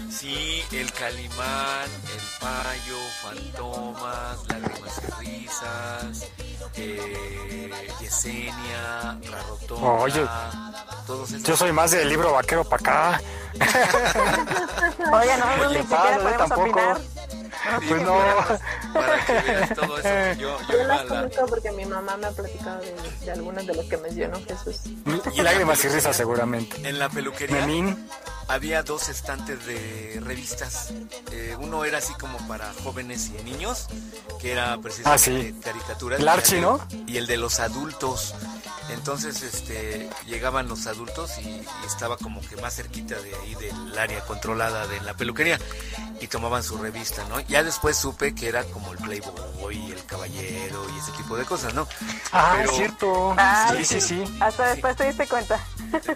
[0.10, 6.28] Sí, el Calimán, el Payo, Fantomas, Lágrimas y Risas,
[6.76, 7.72] eh,
[8.02, 10.26] Yesenia, Rarotona, Oye,
[11.08, 13.22] todos yo soy más del libro vaquero para acá.
[15.14, 16.70] Oye, nosotros Oye, ni siquiera padre, podemos tampoco.
[16.70, 17.02] opinar.
[17.88, 18.16] Pues no.
[18.94, 20.40] Para que veas todo eso.
[20.40, 22.96] Yo, yo Yo las conozco porque mi mamá me ha platicado de,
[23.26, 24.82] de algunos de los que mencionó Jesús.
[25.34, 26.88] Y lágrimas y risas seguramente.
[26.88, 28.08] En la peluquería Memín.
[28.48, 30.90] había dos estantes de revistas.
[31.32, 33.88] Eh, uno era así como para jóvenes y niños,
[34.40, 35.60] que era precisamente Ah, sí.
[35.64, 36.20] caricaturas.
[36.20, 36.86] El Archie, ¿no?
[37.08, 38.36] Y el de los adultos.
[38.90, 43.98] Entonces este, llegaban los adultos y, y estaba como que más cerquita de ahí del
[43.98, 45.60] área controlada de la peluquería
[46.22, 47.40] y tomaban su revista, ¿no?
[47.42, 51.74] Ya después supe que era como el Playboy, el Caballero y ese tipo de cosas,
[51.74, 51.88] ¿no?
[52.32, 53.36] Ah, Pero- es cierto.
[53.38, 54.24] Ah, sí, sí, sí.
[54.40, 55.60] Hasta después te diste cuenta.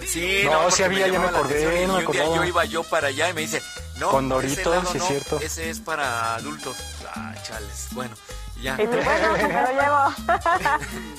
[0.08, 2.36] Sí, No, porque sí había, ya me llamaba la acordé, no me un día acordaba.
[2.36, 3.62] yo iba yo para allá y me dice,
[3.98, 5.40] no, Con ese Doritos, lado sí es no, cierto.
[5.42, 6.78] Ese es para adultos.
[7.14, 7.88] Ah, chales.
[7.92, 8.16] Bueno,
[8.58, 8.74] y ya.
[8.76, 10.80] Y tú, bueno, me lo llevo.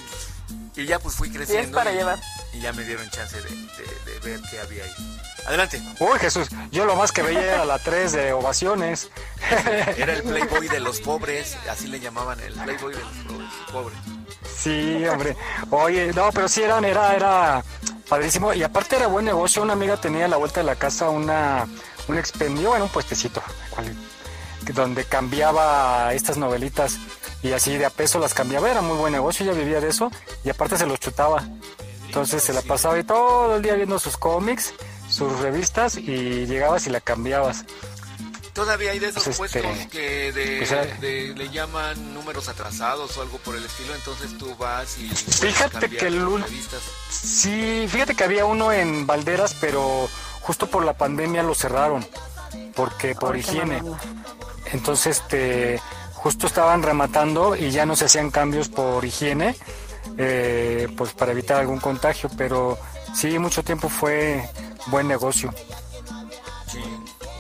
[0.77, 1.77] Y ya pues fui creciendo.
[1.77, 2.19] para y, llevar.
[2.53, 5.21] Y ya me dieron chance de, de- de ver qué había ahí.
[5.47, 5.81] Adelante.
[6.01, 9.09] Uy, Jesús, yo lo más que veía era la 3 de ovaciones.
[9.97, 13.99] Era el Playboy de los pobres, así le llamaban el Playboy de los pobres.
[14.55, 15.37] Sí, hombre.
[15.71, 17.65] Oye, no, pero sí eran, era, era
[18.09, 18.53] padrísimo.
[18.53, 19.63] Y aparte era buen negocio.
[19.63, 21.67] Una amiga tenía a la vuelta de la casa una,
[22.09, 23.97] un expendio, bueno, un puestecito, cual-
[24.75, 26.99] donde cambiaba estas novelitas
[27.43, 28.71] y así de a peso las cambiaba.
[28.71, 30.13] Era muy buen negocio, ella vivía de eso
[30.45, 31.43] y aparte se los chutaba.
[32.11, 34.75] Entonces se la pasaba ahí todo el día viendo sus cómics,
[35.09, 37.65] sus revistas y llegabas y la cambiabas.
[38.53, 43.17] Todavía hay de esos Pues, este, que de, pues, era- de- le llaman números atrasados
[43.17, 46.81] o algo por el estilo, entonces tú vas y Fíjate que el revistas.
[47.09, 50.09] Sí, fíjate que había uno en Valderas, pero
[50.41, 52.05] justo por la pandemia lo cerraron,
[52.75, 53.83] porque por Ay, higiene.
[54.73, 55.81] Entonces, este,
[56.15, 59.55] justo estaban rematando y ya no se hacían cambios por higiene,
[60.23, 62.79] eh, pues para evitar algún contagio, pero
[63.15, 64.47] sí, mucho tiempo fue
[64.89, 65.53] buen negocio.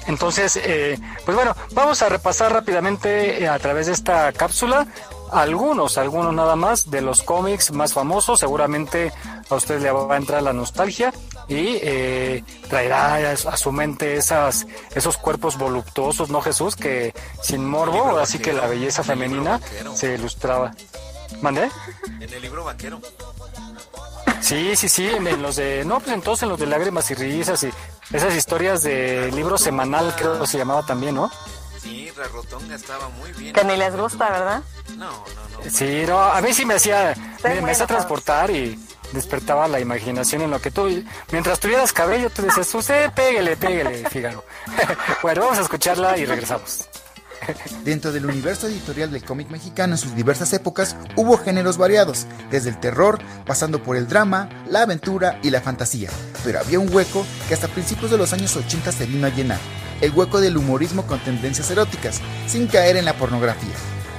[0.06, 4.86] Entonces, eh, pues bueno, vamos a repasar rápidamente eh, a través de esta cápsula
[5.30, 8.40] algunos, algunos nada más de los cómics más famosos.
[8.40, 9.12] Seguramente
[9.48, 11.12] a usted le va a entrar la nostalgia
[11.46, 14.66] y eh, traerá a su- mente esas,
[14.96, 16.74] esos cuerpos voluptuosos, ¿no, Jesús?
[16.74, 19.60] Que sin morbo, así que la belleza femenina
[19.94, 20.72] se ilustraba.
[21.40, 21.70] ¿Mandé?
[22.20, 23.00] En el libro vaquero.
[24.40, 27.14] Sí, sí, sí, en, en los de, no, pues entonces en los de lágrimas y
[27.14, 27.70] risas y
[28.12, 31.30] esas historias de libro semanal creo que se llamaba también, ¿no?
[31.80, 33.54] Sí, Rarotonga estaba muy bien.
[33.54, 34.62] Que ni les gusta, ¿verdad?
[34.96, 35.70] No, no, no.
[35.70, 38.78] Sí, no, a mí sí me hacía, me, hacía transportar y
[39.12, 40.88] despertaba la imaginación en lo que tú,
[41.30, 44.44] mientras tuvieras cabello, tú decías, usted pégale, pégale, Fígaro.
[45.22, 46.88] bueno, vamos a escucharla y regresamos.
[47.84, 52.70] Dentro del universo editorial del cómic mexicano en sus diversas épocas hubo géneros variados, desde
[52.70, 56.10] el terror, pasando por el drama, la aventura y la fantasía.
[56.44, 59.58] Pero había un hueco que hasta principios de los años 80 se vino a llenar,
[60.00, 63.74] el hueco del humorismo con tendencias eróticas, sin caer en la pornografía.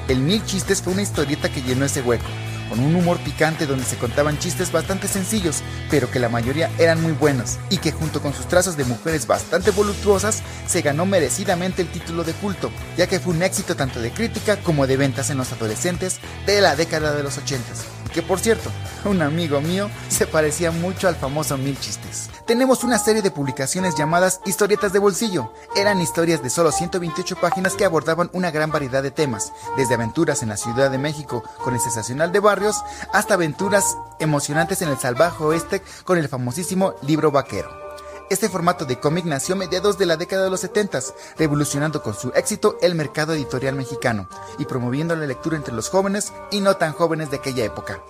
[0.08, 2.26] El Mil Chistes fue una historieta que llenó ese hueco,
[2.72, 7.02] con un humor picante donde se contaban chistes bastante sencillos, pero que la mayoría eran
[7.02, 11.82] muy buenos, y que junto con sus trazos de mujeres bastante voluptuosas, se ganó merecidamente
[11.82, 15.30] el título de culto, ya que fue un éxito tanto de crítica como de ventas
[15.30, 18.70] en los adolescentes de la década de los 80 que por cierto,
[19.06, 22.30] un amigo mío se parecía mucho al famoso Mil Chistes.
[22.46, 25.54] Tenemos una serie de publicaciones llamadas historietas de bolsillo.
[25.76, 30.44] Eran historias de solo 128 páginas que abordaban una gran variedad de temas, desde aventuras
[30.44, 32.84] en la Ciudad de México con el sensacional de barrios,
[33.14, 37.91] hasta aventuras emocionantes en el salvaje oeste con el famosísimo libro vaquero.
[38.32, 41.02] Este formato de cómic nació a mediados de la década de los 70,
[41.38, 46.32] revolucionando con su éxito el mercado editorial mexicano y promoviendo la lectura entre los jóvenes
[46.50, 48.02] y no tan jóvenes de aquella época.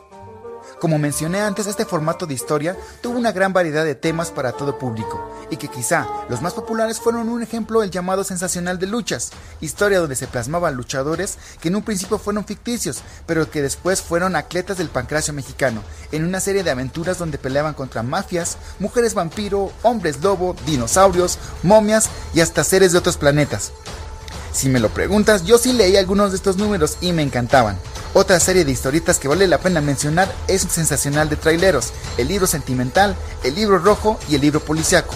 [0.81, 4.79] Como mencioné antes, este formato de historia tuvo una gran variedad de temas para todo
[4.79, 9.29] público, y que quizá los más populares fueron un ejemplo el llamado sensacional de luchas,
[9.61, 14.35] historia donde se plasmaban luchadores que en un principio fueron ficticios, pero que después fueron
[14.35, 19.71] atletas del pancracio mexicano, en una serie de aventuras donde peleaban contra mafias, mujeres vampiro,
[19.83, 23.71] hombres lobo, dinosaurios, momias y hasta seres de otros planetas.
[24.53, 27.77] Si me lo preguntas, yo sí leí algunos de estos números y me encantaban.
[28.13, 32.45] Otra serie de historietas que vale la pena mencionar es Sensacional de Traileros, el libro
[32.47, 35.15] sentimental, el libro rojo y el libro policiaco.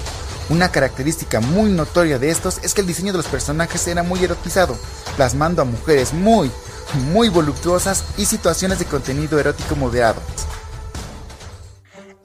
[0.49, 4.23] Una característica muy notoria de estos es que el diseño de los personajes era muy
[4.23, 4.77] erotizado,
[5.17, 6.49] plasmando a mujeres muy,
[7.11, 10.21] muy voluptuosas y situaciones de contenido erótico moderado.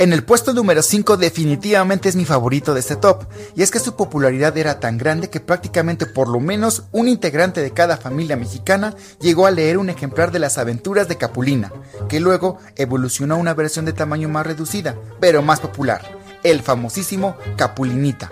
[0.01, 3.79] En el puesto número 5 definitivamente es mi favorito de este top, y es que
[3.79, 8.35] su popularidad era tan grande que prácticamente por lo menos un integrante de cada familia
[8.35, 11.71] mexicana llegó a leer un ejemplar de las aventuras de Capulina,
[12.09, 16.01] que luego evolucionó a una versión de tamaño más reducida, pero más popular,
[16.45, 18.31] el famosísimo Capulinita,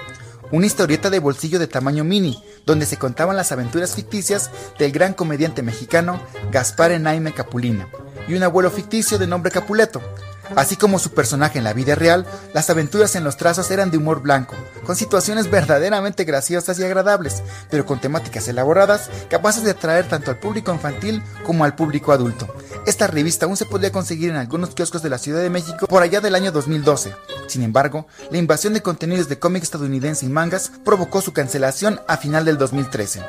[0.50, 5.12] una historieta de bolsillo de tamaño mini, donde se contaban las aventuras ficticias del gran
[5.12, 6.18] comediante mexicano
[6.50, 7.88] Gaspar Enaime Capulina,
[8.28, 10.00] y un abuelo ficticio de nombre Capuleto,
[10.56, 13.98] Así como su personaje en la vida real, las aventuras en los trazos eran de
[13.98, 20.08] humor blanco, con situaciones verdaderamente graciosas y agradables, pero con temáticas elaboradas capaces de atraer
[20.08, 22.52] tanto al público infantil como al público adulto.
[22.86, 26.02] Esta revista aún se podía conseguir en algunos kioscos de la Ciudad de México por
[26.02, 27.14] allá del año 2012.
[27.46, 32.16] Sin embargo, la invasión de contenidos de cómic estadounidense y mangas provocó su cancelación a
[32.16, 33.22] final del 2013.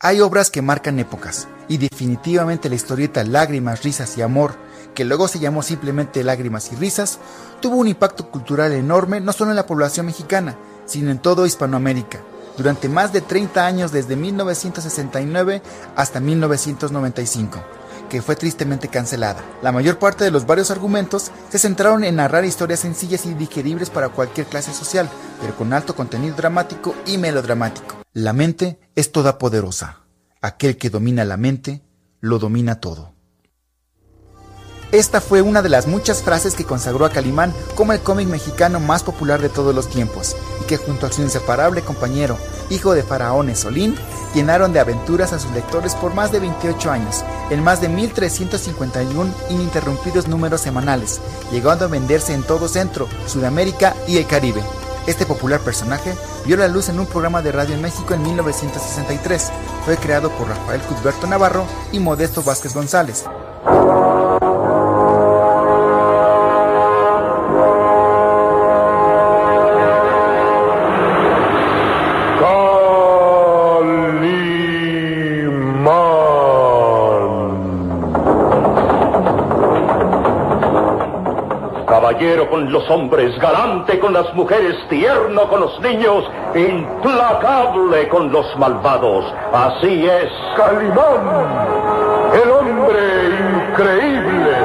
[0.00, 4.54] Hay obras que marcan épocas, y definitivamente la historieta Lágrimas, Risas y Amor
[4.94, 7.18] que luego se llamó simplemente Lágrimas y Risas,
[7.60, 10.56] tuvo un impacto cultural enorme no solo en la población mexicana,
[10.86, 12.20] sino en todo Hispanoamérica,
[12.56, 15.62] durante más de 30 años desde 1969
[15.96, 17.60] hasta 1995
[18.08, 19.44] que fue tristemente cancelada.
[19.62, 23.90] La mayor parte de los varios argumentos se centraron en narrar historias sencillas y digeribles
[23.90, 25.10] para cualquier clase social,
[25.40, 27.97] pero con alto contenido dramático y melodramático.
[28.14, 30.00] La mente es toda poderosa.
[30.40, 31.82] Aquel que domina la mente,
[32.20, 33.12] lo domina todo.
[34.92, 38.80] Esta fue una de las muchas frases que consagró a Calimán como el cómic mexicano
[38.80, 42.38] más popular de todos los tiempos, y que junto a su inseparable compañero,
[42.70, 43.94] hijo de faraones Solín,
[44.34, 49.34] llenaron de aventuras a sus lectores por más de 28 años, en más de 1351
[49.50, 51.20] ininterrumpidos números semanales,
[51.52, 54.62] llegando a venderse en todo Centro, Sudamérica y el Caribe.
[55.08, 56.14] Este popular personaje
[56.44, 59.50] vio la luz en un programa de radio en México en 1963.
[59.86, 63.24] Fue creado por Rafael Cuthberto Navarro y Modesto Vázquez González.
[82.18, 86.24] Caballero con los hombres, galante con las mujeres, tierno con los niños,
[86.54, 89.24] implacable con los malvados.
[89.52, 90.28] Así es.
[90.56, 91.68] Calimán,
[92.42, 94.56] el hombre increíble.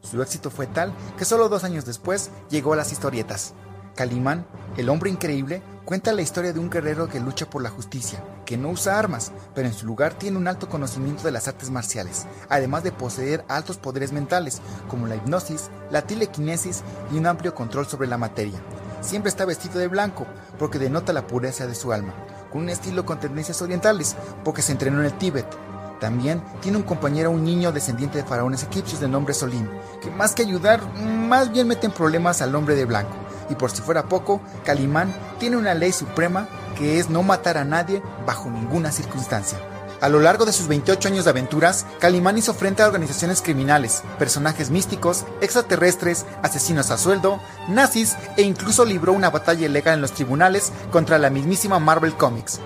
[0.00, 3.54] Su éxito fue tal que solo dos años después llegó a las historietas.
[3.98, 4.46] Calimán,
[4.76, 8.56] el hombre increíble, cuenta la historia de un guerrero que lucha por la justicia, que
[8.56, 12.24] no usa armas, pero en su lugar tiene un alto conocimiento de las artes marciales,
[12.48, 17.88] además de poseer altos poderes mentales, como la hipnosis, la telequinesis y un amplio control
[17.88, 18.60] sobre la materia.
[19.00, 20.28] Siempre está vestido de blanco,
[20.60, 22.14] porque denota la pureza de su alma,
[22.52, 24.14] con un estilo con tendencias orientales,
[24.44, 25.48] porque se entrenó en el Tíbet,
[25.98, 29.68] también tiene un compañero, un niño descendiente de faraones egipcios de nombre Solín,
[30.00, 33.27] que más que ayudar, más bien meten problemas al hombre de blanco.
[33.50, 37.64] Y por si fuera poco, Calimán tiene una ley suprema que es no matar a
[37.64, 39.58] nadie bajo ninguna circunstancia.
[40.00, 44.04] A lo largo de sus 28 años de aventuras, Calimán hizo frente a organizaciones criminales,
[44.16, 50.12] personajes místicos, extraterrestres, asesinos a sueldo, nazis e incluso libró una batalla ilegal en los
[50.12, 52.60] tribunales contra la mismísima Marvel Comics.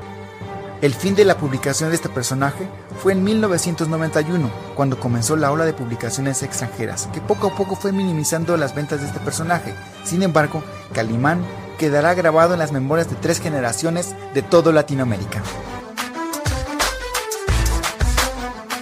[0.82, 2.66] El fin de la publicación de este personaje
[3.00, 7.92] fue en 1991, cuando comenzó la ola de publicaciones extranjeras, que poco a poco fue
[7.92, 9.74] minimizando las ventas de este personaje.
[10.02, 11.44] Sin embargo, Calimán
[11.78, 15.40] quedará grabado en las memorias de tres generaciones de todo Latinoamérica.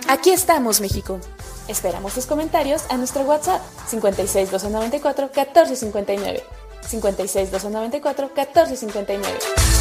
[0.08, 1.20] Aquí estamos, México.
[1.68, 6.42] Esperamos tus comentarios a nuestro WhatsApp 56 294 1459.
[6.80, 9.79] 56 294 1459.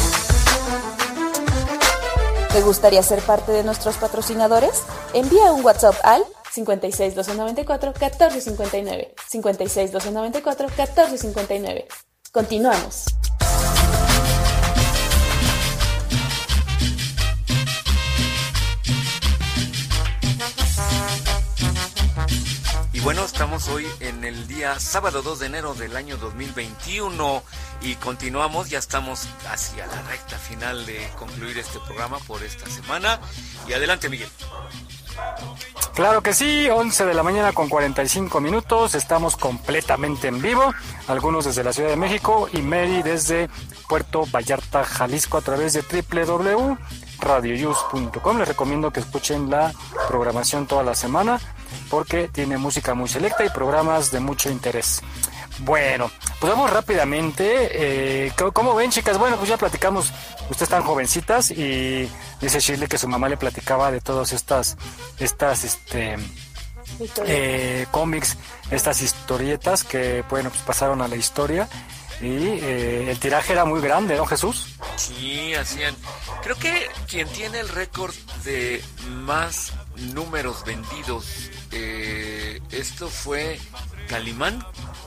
[2.52, 4.82] ¿Te gustaría ser parte de nuestros patrocinadores?
[5.14, 9.14] Envía un WhatsApp al 56 294 1459.
[9.28, 11.86] 56 294 1459.
[12.32, 13.04] Continuamos.
[23.02, 27.42] Bueno, estamos hoy en el día sábado 2 de enero del año 2021
[27.80, 33.18] y continuamos, ya estamos hacia la recta final de concluir este programa por esta semana.
[33.66, 34.28] Y adelante, Miguel.
[35.94, 40.74] Claro que sí, 11 de la mañana con 45 minutos, estamos completamente en vivo,
[41.08, 43.48] algunos desde la Ciudad de México y Mary desde
[43.88, 48.38] Puerto Vallarta, Jalisco a través de www.radioyus.com.
[48.38, 49.72] Les recomiendo que escuchen la
[50.08, 51.40] programación toda la semana
[51.90, 55.02] porque tiene música muy selecta y programas de mucho interés.
[55.58, 58.26] Bueno, pues vamos rápidamente.
[58.26, 59.18] Eh, ¿Cómo ven, chicas?
[59.18, 60.10] Bueno, pues ya platicamos.
[60.42, 62.08] Ustedes están jovencitas y
[62.40, 64.76] dice Shirley que su mamá le platicaba de todas estas,
[65.18, 66.16] estas, este,
[67.26, 68.36] eh, cómics,
[68.70, 71.68] estas historietas que, bueno, pues pasaron a la historia.
[72.20, 74.76] Y eh, el tiraje era muy grande, ¿no, Jesús?
[74.96, 75.94] Sí, hacían.
[76.42, 78.14] Creo que quien tiene el récord
[78.44, 83.58] de más números vendidos, eh, esto fue
[84.08, 84.64] Calimán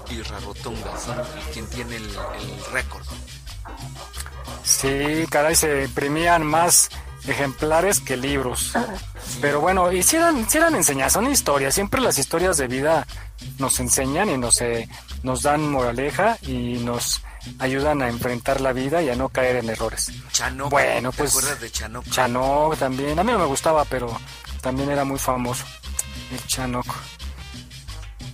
[0.10, 1.18] y Rarotonga, son
[1.53, 3.03] quien tiene el, el récord.
[4.64, 6.90] Sí, caray, se imprimían más
[7.28, 8.74] ejemplares que libros.
[9.41, 11.74] Pero bueno, y si eran, si eran enseñanzas, son historias.
[11.74, 13.06] Siempre las historias de vida
[13.60, 14.88] nos enseñan y nos, eh,
[15.24, 17.22] nos dan moraleja y nos
[17.60, 20.11] ayudan a enfrentar la vida y a no caer en errores.
[20.32, 21.32] Chanoc, Bueno, ¿te pues.
[21.32, 22.06] acuerdas de Chanoc?
[22.10, 23.20] Chanoc también.
[23.20, 24.18] A mí no me gustaba, pero
[24.64, 25.64] también era muy famoso.
[26.31, 26.88] El Chanoc.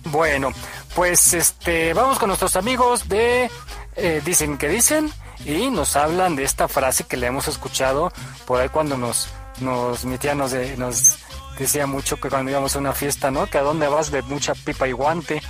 [0.04, 0.50] Bueno,
[0.94, 3.50] pues este, vamos con nuestros amigos de
[3.96, 5.12] eh, Dicen que Dicen
[5.44, 8.12] y nos hablan de esta frase que le hemos escuchado
[8.46, 9.28] por ahí cuando nos,
[9.60, 11.18] nos mi tía nos, de- nos
[11.58, 13.46] decía mucho que cuando íbamos a una fiesta, ¿no?
[13.46, 15.42] Que a dónde vas de mucha pipa y guante.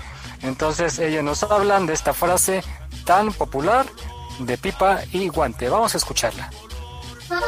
[0.42, 2.62] Entonces ellos nos hablan de esta frase
[3.04, 3.86] tan popular
[4.40, 5.68] de pipa y guante.
[5.68, 6.50] Vamos a escucharla.
[7.30, 7.38] Cada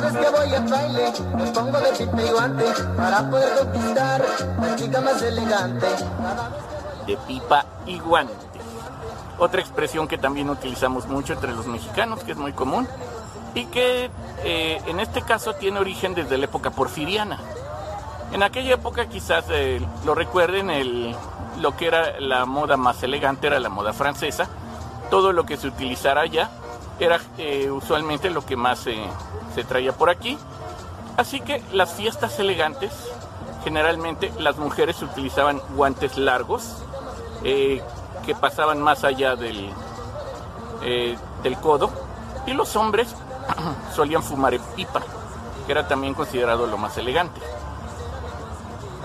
[0.00, 2.64] vez que voy al baile me pongo de pipa y guante
[2.96, 4.24] para poder conquistar
[4.62, 5.86] la chica más elegante.
[7.06, 8.32] de pipa y guante.
[9.38, 12.88] Otra expresión que también utilizamos mucho entre los mexicanos, que es muy común,
[13.54, 14.10] y que
[14.44, 17.38] eh, en este caso tiene origen desde la época porfiriana.
[18.32, 21.14] En aquella época quizás eh, lo recuerden, el,
[21.60, 24.48] lo que era la moda más elegante era la moda francesa.
[25.10, 26.50] Todo lo que se utilizara allá
[27.00, 30.38] era eh, usualmente lo que más se traía por aquí.
[31.16, 32.92] Así que las fiestas elegantes,
[33.64, 36.76] generalmente las mujeres utilizaban guantes largos
[37.42, 39.70] que pasaban más allá del,
[41.42, 41.90] del codo
[42.46, 43.14] y los hombres
[43.94, 45.00] solían fumar pipa,
[45.66, 47.40] que era también considerado lo más elegante.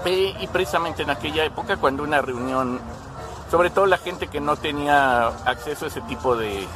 [0.08, 2.80] Y precisamente en aquella época, cuando una reunión,
[3.50, 6.68] sobre todo la gente que no tenía acceso a ese tipo de,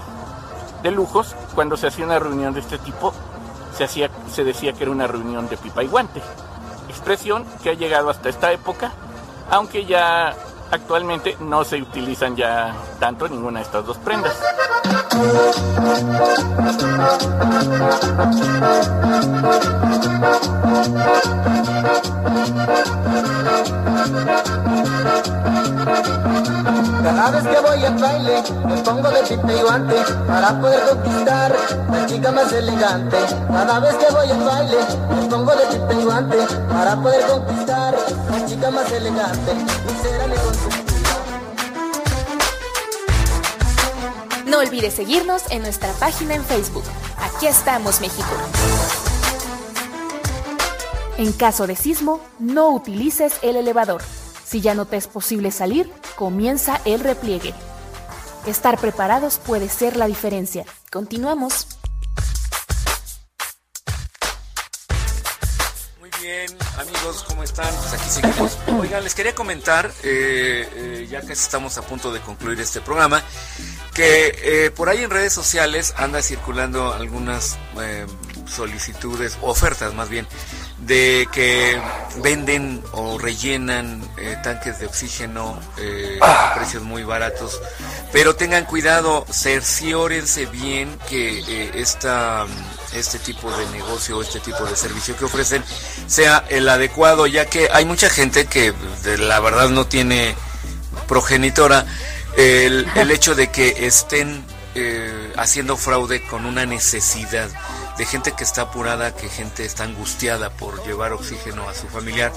[0.82, 3.14] de lujos, cuando se hacía una reunión de este tipo,
[3.78, 6.24] se, hacía, se decía que era una reunión de pipa y guante.
[6.88, 8.92] Expresión que ha llegado hasta esta época,
[9.52, 10.36] aunque ya
[10.72, 14.34] actualmente no se utilizan ya tanto ninguna de estas dos prendas.
[27.04, 29.96] Cada vez que voy al baile me pongo de pipa y guante
[30.28, 31.56] para poder conquistar
[31.92, 33.18] la chica más elegante.
[33.48, 34.78] Cada vez que voy al baile
[35.30, 35.52] pongo
[36.70, 37.96] para poder conquistar
[38.30, 39.52] la chica más elegante.
[44.46, 46.84] No olvides seguirnos en nuestra página en Facebook.
[47.18, 48.28] Aquí estamos, México.
[51.18, 54.02] En caso de sismo, no utilices el elevador.
[54.46, 57.54] Si ya no te es posible salir, comienza el repliegue.
[58.46, 60.66] Estar preparados puede ser la diferencia.
[60.92, 61.68] Continuamos.
[66.00, 67.74] Muy bien, amigos, ¿cómo están?
[67.76, 68.58] Pues aquí seguimos.
[68.80, 73.22] Oigan, les quería comentar, eh, eh, ya que estamos a punto de concluir este programa,
[73.94, 77.58] que eh, por ahí en redes sociales anda circulando algunas
[78.48, 80.28] solicitudes, ofertas más bien,
[80.90, 81.80] de que
[82.24, 87.62] venden o rellenan eh, tanques de oxígeno eh, a precios muy baratos.
[88.12, 92.48] Pero tengan cuidado, cerciórense bien que eh, esta,
[92.94, 95.64] este tipo de negocio, este tipo de servicio que ofrecen
[96.08, 100.36] sea el adecuado, ya que hay mucha gente que de la verdad no tiene
[101.08, 101.86] progenitora,
[102.36, 104.44] el, el hecho de que estén
[104.76, 107.50] eh, haciendo fraude con una necesidad
[108.00, 112.32] de gente que está apurada, que gente está angustiada por llevar oxígeno a su familiar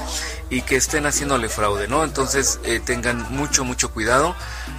[0.50, 2.02] y que estén haciéndole fraude, ¿no?
[2.02, 4.34] Entonces eh, tengan mucho, mucho cuidado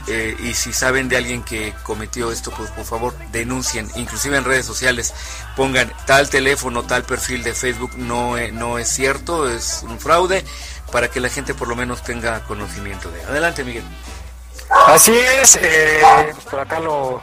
[0.08, 4.44] eh, y si saben de alguien que cometió esto, pues por favor denuncien, inclusive en
[4.44, 5.14] redes sociales,
[5.56, 10.44] pongan tal teléfono, tal perfil de Facebook, no, eh, no es cierto, es un fraude,
[10.92, 13.24] para que la gente por lo menos tenga conocimiento de.
[13.24, 13.86] Adelante, Miguel.
[14.88, 15.58] Así es,
[16.52, 17.22] por acá lo,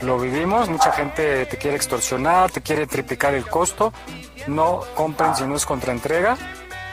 [0.00, 3.92] lo vivimos, mucha gente te quiere extorsionar, te quiere triplicar el costo,
[4.46, 6.36] no compren si no es contraentrega,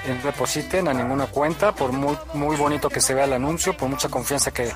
[0.07, 3.89] no depositen a ninguna cuenta, por muy, muy bonito que se vea el anuncio, por
[3.89, 4.71] mucha confianza que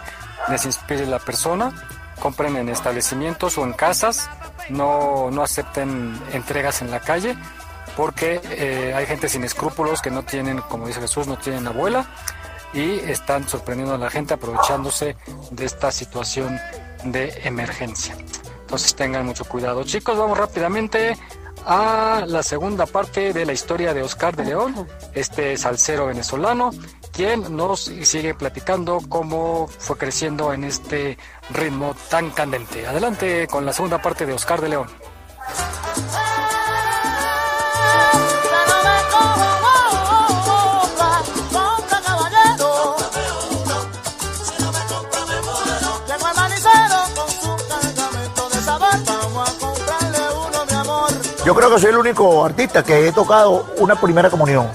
[0.50, 1.72] les inspire la persona,
[2.20, 4.30] compren en establecimientos o en casas,
[4.70, 7.36] no, no acepten entregas en la calle,
[7.96, 12.06] porque eh, hay gente sin escrúpulos que no tienen, como dice Jesús, no tienen abuela
[12.74, 15.16] y están sorprendiendo a la gente aprovechándose
[15.52, 16.60] de esta situación
[17.12, 18.16] de emergencia.
[18.62, 19.84] Entonces tengan mucho cuidado.
[19.84, 21.18] Chicos, vamos rápidamente
[21.66, 26.72] a la segunda parte de la historia de Oscar de León, este salsero venezolano,
[27.12, 31.18] quien nos sigue platicando cómo fue creciendo en este
[31.50, 32.88] ritmo tan candente.
[32.88, 34.88] Adelante con la segunda parte de Oscar de León.
[51.48, 54.68] Yo creo que soy el único artista que he tocado una primera comunión.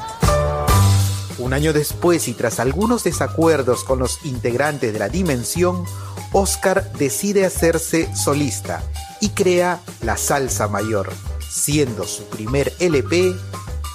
[1.36, 5.84] Un año después y tras algunos desacuerdos con los integrantes de la Dimensión,
[6.32, 8.82] Oscar decide hacerse solista
[9.20, 11.12] y crea La Salsa Mayor,
[11.46, 13.36] siendo su primer LP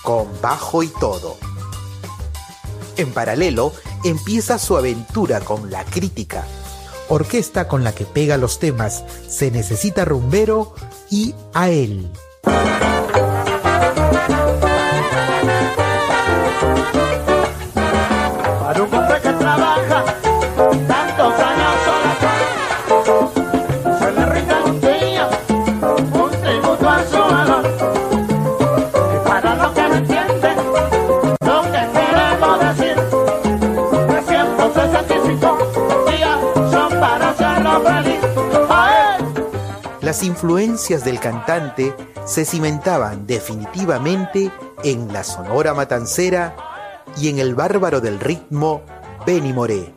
[0.03, 1.35] con bajo y todo.
[2.95, 3.73] En paralelo,
[4.03, 6.45] empieza su aventura con La Crítica,
[7.09, 10.75] orquesta con la que pega los temas Se necesita rumbero
[11.09, 12.11] y A él.
[18.61, 20.26] Para un hombre que trabaja
[40.07, 41.93] Las influencias del cantante
[42.25, 46.55] se cimentaban definitivamente en la sonora matancera
[47.17, 48.84] y en el bárbaro del ritmo
[49.25, 49.93] Benny Moré,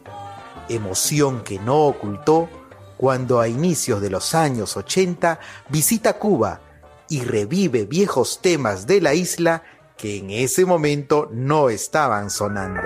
[0.69, 2.49] emoción que no ocultó
[2.97, 5.39] cuando a inicios de los años 80
[5.69, 6.61] visita Cuba
[7.09, 9.63] y revive viejos temas de la isla
[9.97, 12.83] que en ese momento no estaban sonando.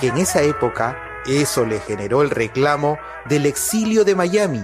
[0.00, 0.96] Aunque en esa época
[1.26, 4.62] eso le generó el reclamo del exilio de Miami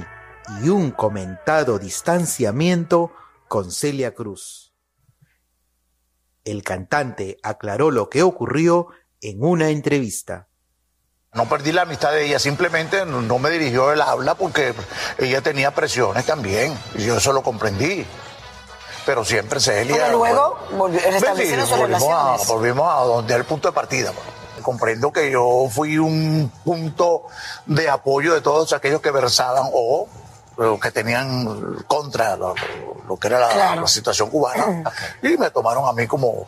[0.62, 3.10] y un comentado distanciamiento
[3.48, 4.72] con Celia Cruz.
[6.44, 8.86] El cantante aclaró lo que ocurrió
[9.20, 10.46] en una entrevista.
[11.32, 14.72] No perdí la amistad de ella, simplemente no me dirigió el habla porque
[15.18, 18.06] ella tenía presiones también, y yo eso lo comprendí.
[19.04, 19.96] Pero siempre Celia...
[19.96, 24.12] Pero luego volvió- Sí, restablecieron sus volvimos a, volvimos a donde el punto de partida.
[24.12, 24.43] pues.
[24.64, 27.26] Comprendo que yo fui un punto
[27.66, 30.08] de apoyo de todos aquellos que versaban o
[30.80, 32.54] que tenían contra lo,
[33.06, 33.80] lo que era la, Claro.
[33.82, 34.82] la situación cubana.
[35.22, 36.46] Y me tomaron a mí como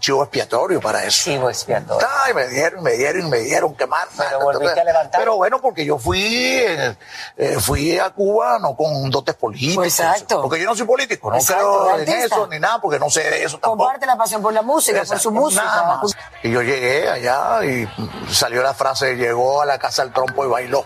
[0.00, 1.24] chivo expiatorio para eso.
[1.24, 2.06] Chivo expiatorio.
[2.24, 4.08] Ay, me dieron, me dieron, y me dieron quemar.
[4.16, 5.20] Pero volviste a levantar.
[5.20, 6.96] Pero bueno, porque yo fui, eh,
[7.36, 9.76] eh, fui a Cuba no con dotes políticos.
[9.76, 10.42] Pues exacto.
[10.42, 13.22] Porque yo no soy político, no Exacto, creo en eso ni nada, porque no sé
[13.22, 13.78] de eso tampoco.
[13.84, 15.64] Comparte la pasión por la música, por su Exacto, música.
[15.64, 16.12] nada más.
[16.42, 17.88] Y yo llegué allá y
[18.32, 20.84] salió la frase, llegó a la casa del trompo y bailó.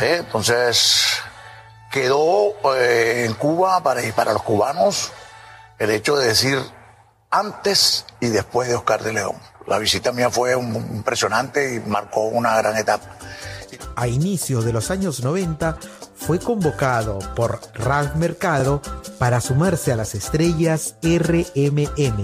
[0.00, 0.16] ¿Eh?
[0.20, 1.18] Entonces,
[1.90, 5.10] quedó eh, en Cuba para, para los cubanos
[5.78, 6.58] el hecho de decir
[7.30, 9.36] antes y después de Oscar de León.
[9.66, 13.16] La visita mía fue impresionante y marcó una gran etapa.
[13.96, 15.78] A inicios de los años 90
[16.16, 18.80] fue convocado por Ralph Mercado
[19.18, 22.22] para sumarse a las estrellas RMM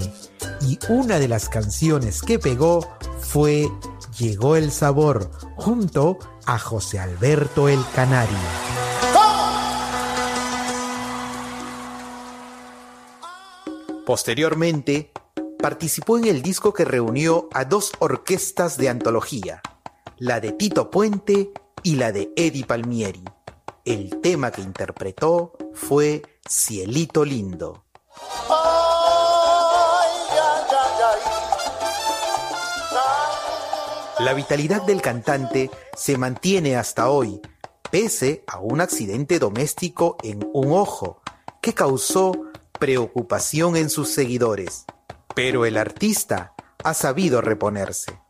[0.61, 3.69] y una de las canciones que pegó fue
[4.17, 8.37] Llegó el sabor junto a José Alberto el Canario.
[14.05, 15.11] Posteriormente,
[15.57, 19.63] participó en el disco que reunió a dos orquestas de antología,
[20.17, 21.51] la de Tito Puente
[21.81, 23.23] y la de Eddie Palmieri.
[23.83, 27.85] El tema que interpretó fue Cielito Lindo.
[34.19, 37.41] La vitalidad del cantante se mantiene hasta hoy,
[37.89, 41.21] pese a un accidente doméstico en un ojo
[41.59, 42.33] que causó
[42.85, 44.85] preocupación en sus seguidores.
[45.33, 46.53] Pero el artista
[46.83, 48.21] ha sabido reponerse.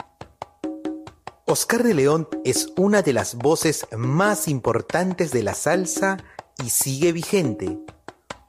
[1.46, 6.24] Oscar de León es una de las voces más importantes de la salsa
[6.64, 7.78] y sigue vigente.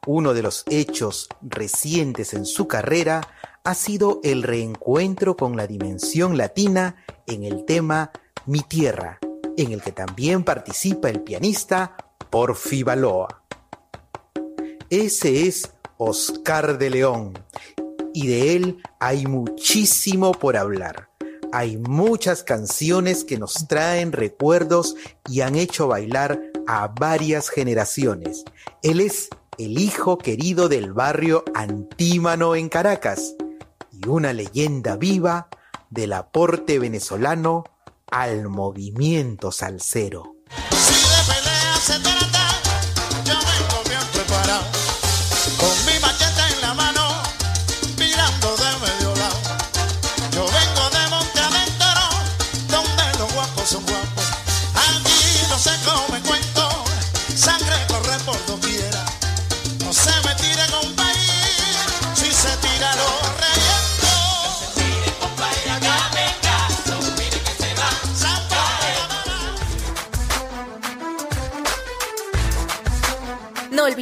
[0.06, 3.28] Uno de los hechos recientes en su carrera
[3.64, 8.12] ha sido el reencuentro con la dimensión latina en el tema
[8.46, 9.18] Mi Tierra,
[9.56, 11.96] en el que también participa el pianista
[12.30, 13.42] Porfi Baloa.
[14.88, 17.38] Ese es Oscar de León,
[18.12, 21.10] y de él hay muchísimo por hablar.
[21.52, 24.96] Hay muchas canciones que nos traen recuerdos
[25.28, 28.44] y han hecho bailar a varias generaciones.
[28.82, 29.28] Él es
[29.58, 33.34] el hijo querido del barrio Antímano en Caracas
[33.90, 35.48] y una leyenda viva
[35.90, 37.64] del aporte venezolano
[38.10, 40.36] al movimiento salsero.
[41.80, 41.98] Se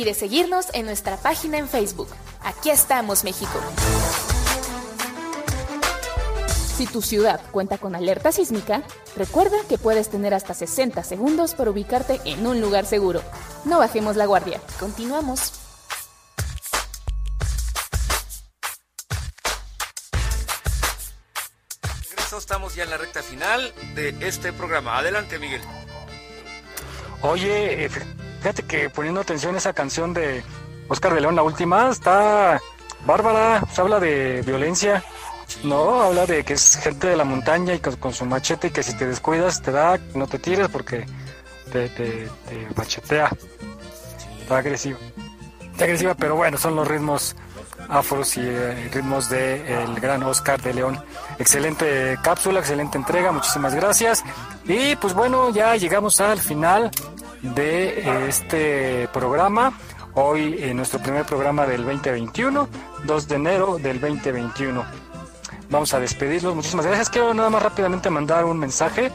[0.05, 2.09] olvides seguirnos en nuestra página en Facebook.
[2.43, 3.59] Aquí estamos, México.
[6.76, 8.82] Si tu ciudad cuenta con alerta sísmica,
[9.16, 13.22] recuerda que puedes tener hasta 60 segundos para ubicarte en un lugar seguro.
[13.64, 14.60] No bajemos la guardia.
[14.78, 15.52] Continuamos.
[22.36, 24.98] Estamos ya en la recta final de este programa.
[24.98, 25.62] Adelante, Miguel.
[27.22, 27.89] Oye,
[28.45, 30.45] fíjate que poniendo atención a esa canción de
[30.89, 32.61] Oscar de León, la última, está
[33.07, 35.03] bárbara, se habla de violencia,
[35.62, 38.71] no, habla de que es gente de la montaña y con, con su machete y
[38.71, 41.07] que si te descuidas te da, no te tires porque
[41.73, 43.31] te, te, te machetea.
[44.43, 44.99] Está agresiva.
[45.73, 47.35] Está agresiva, pero bueno, son los ritmos
[47.89, 51.03] afros y eh, ritmos de el gran Oscar de León.
[51.39, 54.25] Excelente cápsula, excelente entrega, muchísimas gracias.
[54.65, 56.91] Y pues bueno, ya llegamos al final
[57.43, 59.73] de este programa.
[60.15, 62.69] Hoy en nuestro primer programa del 2021,
[63.05, 64.85] 2 de enero del 2021.
[65.71, 66.55] Vamos a despedirlos.
[66.55, 67.11] Muchísimas gracias.
[67.11, 69.11] Quiero nada más rápidamente mandar un mensaje,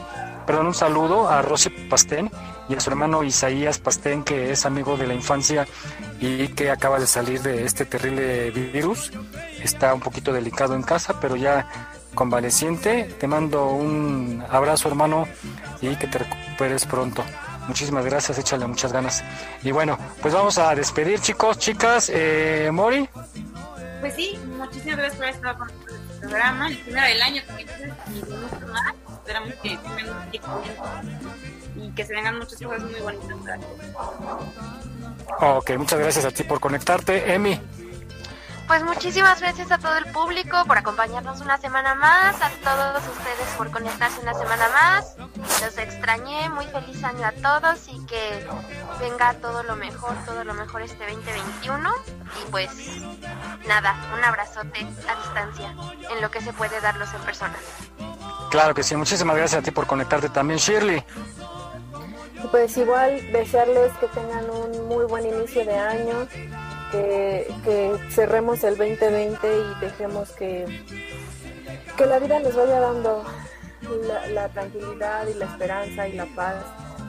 [0.46, 2.30] perdón, un saludo a Rosy Pastén
[2.70, 5.66] y a su hermano Isaías Pastén, que es amigo de la infancia
[6.20, 9.10] y que acaba de salir de este terrible virus.
[9.60, 11.66] Está un poquito delicado en casa, pero ya
[12.14, 13.12] convaleciente.
[13.18, 15.26] Te mando un abrazo, hermano,
[15.80, 17.24] y que te recuperes pronto.
[17.66, 19.24] Muchísimas gracias, échale muchas ganas.
[19.64, 22.08] Y bueno, pues vamos a despedir, chicos, chicas.
[22.14, 23.08] Eh, Mori.
[24.00, 27.68] Pues sí, muchísimas gracias por estado con este programa, el primero del año también.
[29.18, 30.30] Esperamos que tengan un
[31.76, 33.80] y que se vengan muchas cosas muy bonitas para todos.
[35.58, 37.32] Ok, muchas gracias a ti por conectarte.
[37.32, 37.60] Emi.
[38.70, 43.48] Pues muchísimas gracias a todo el público por acompañarnos una semana más, a todos ustedes
[43.58, 45.16] por conectarse una semana más.
[45.60, 48.46] Los extrañé, muy feliz año a todos y que
[49.00, 51.90] venga todo lo mejor, todo lo mejor este 2021.
[52.40, 52.70] Y pues
[53.66, 55.74] nada, un abrazote a distancia
[56.08, 57.56] en lo que se puede darlos en persona.
[58.52, 61.04] Claro que sí, muchísimas gracias a ti por conectarte también, Shirley.
[62.50, 66.26] Pues igual desearles que tengan un muy buen inicio de año,
[66.90, 70.64] que, que cerremos el 2020 y dejemos que,
[71.96, 73.24] que la vida les vaya dando
[74.32, 76.54] la, tranquilidad y la esperanza y la paz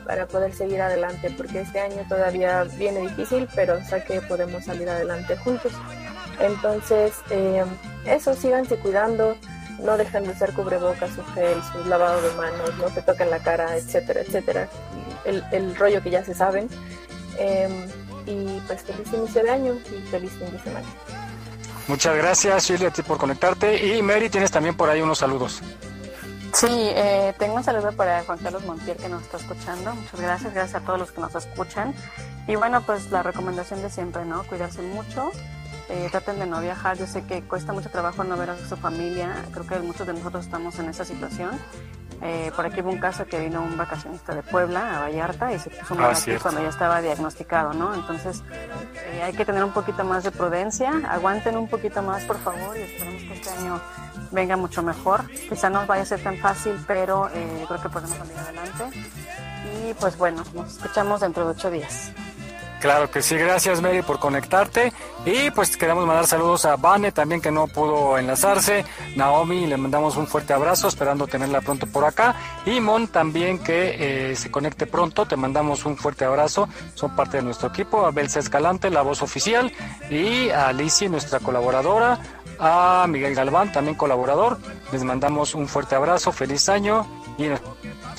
[0.05, 4.89] para poder seguir adelante, porque este año todavía viene difícil, pero sé que podemos salir
[4.89, 5.71] adelante juntos.
[6.39, 7.63] Entonces, eh,
[8.05, 9.35] eso, síganse cuidando,
[9.83, 13.39] no dejen de usar cubrebocas, su gel, su lavado de manos, no se toquen la
[13.39, 14.67] cara, etcétera, etcétera.
[15.26, 16.69] El, el rollo que ya se saben.
[17.38, 17.88] Eh,
[18.26, 20.88] y pues feliz inicio de año y feliz fin de semana.
[21.88, 23.95] Muchas gracias, Shirley, a ti por conectarte.
[23.95, 25.61] Y Mary, tienes también por ahí unos saludos.
[26.53, 29.95] Sí, eh, tengo un saludo para Juan Carlos Montiel que nos está escuchando.
[29.95, 31.95] Muchas gracias, gracias a todos los que nos escuchan.
[32.48, 34.43] Y bueno, pues la recomendación de siempre, ¿no?
[34.43, 35.31] Cuidarse mucho,
[35.89, 36.98] eh, traten de no viajar.
[36.98, 39.34] Yo sé que cuesta mucho trabajo no ver a su familia.
[39.52, 41.52] Creo que muchos de nosotros estamos en esa situación.
[42.23, 45.60] Eh, por aquí hubo un caso que vino un vacacionista de Puebla a Vallarta y
[45.60, 46.43] se puso mal Ah, aquí cierto.
[46.43, 47.93] cuando ya estaba diagnosticado, ¿no?
[47.95, 48.43] Entonces
[48.95, 52.77] eh, hay que tener un poquito más de prudencia, aguanten un poquito más por favor
[52.77, 53.81] y esperemos que este año
[54.31, 55.27] venga mucho mejor.
[55.49, 58.99] Quizá no vaya a ser tan fácil, pero eh, creo que podemos salir adelante.
[59.84, 62.11] Y pues bueno, nos escuchamos dentro de ocho días.
[62.81, 64.91] Claro que sí, gracias Mary por conectarte.
[65.23, 68.83] Y pues queremos mandar saludos a Vane también que no pudo enlazarse,
[69.15, 72.35] Naomi le mandamos un fuerte abrazo esperando tenerla pronto por acá.
[72.65, 77.37] Y Mon también que eh, se conecte pronto, te mandamos un fuerte abrazo, son parte
[77.37, 79.71] de nuestro equipo, a Belsa Escalante, la voz oficial.
[80.09, 82.19] Y a Alicia, nuestra colaboradora,
[82.59, 84.57] a Miguel Galván, también colaborador,
[84.91, 87.05] les mandamos un fuerte abrazo, feliz año.
[87.37, 87.45] Y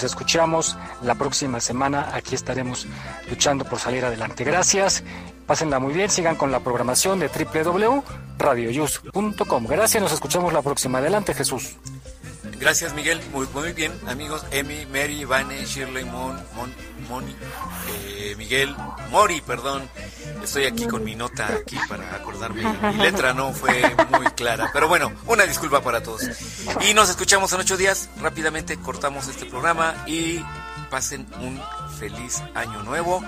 [0.05, 2.11] escuchamos la próxima semana.
[2.15, 2.87] Aquí estaremos
[3.29, 4.45] luchando por salir adelante.
[4.45, 5.03] Gracias.
[5.47, 6.11] Pásenla muy bien.
[6.11, 9.67] Sigan con la programación de www.radioyus.com.
[9.67, 10.03] Gracias.
[10.03, 10.99] Nos escuchamos la próxima.
[10.99, 11.77] Adelante, Jesús.
[12.59, 13.21] Gracias, Miguel.
[13.33, 14.45] Muy, muy bien, amigos.
[14.53, 16.73] Emi, Mary, Vane, Shirley, Mon, Mon,
[17.13, 17.37] Moni,
[17.91, 18.75] eh, Miguel,
[19.11, 19.87] Mori, perdón.
[20.43, 22.63] Estoy aquí con mi nota aquí para acordarme.
[22.63, 24.71] Mi letra no fue muy clara.
[24.73, 26.23] Pero bueno, una disculpa para todos.
[26.89, 28.09] Y nos escuchamos en ocho días.
[28.19, 30.43] Rápidamente cortamos este programa y
[30.91, 31.61] pasen un
[31.99, 33.23] feliz año nuevo.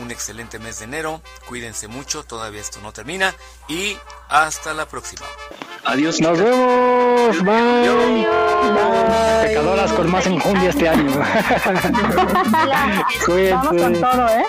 [0.00, 1.20] Un excelente mes de enero.
[1.48, 2.22] Cuídense mucho.
[2.24, 3.34] Todavía esto no termina.
[3.68, 3.96] Y
[4.28, 5.26] hasta la próxima.
[5.84, 6.20] Adiós.
[6.20, 7.42] Nos vemos.
[7.42, 8.26] Bye.
[9.42, 11.10] Pecadoras con más enjundia este año.
[13.26, 13.54] Cuídense.
[13.54, 14.44] Vamos con todo, ¿eh?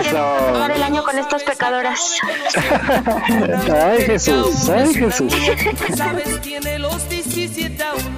[0.00, 0.18] Eso.
[0.18, 2.00] Acabar el año con estas pecadoras.
[3.74, 4.68] Ay, Jesús.
[4.68, 5.32] Ay, Jesús.
[5.96, 8.17] Sabes, tiene los 17 aún.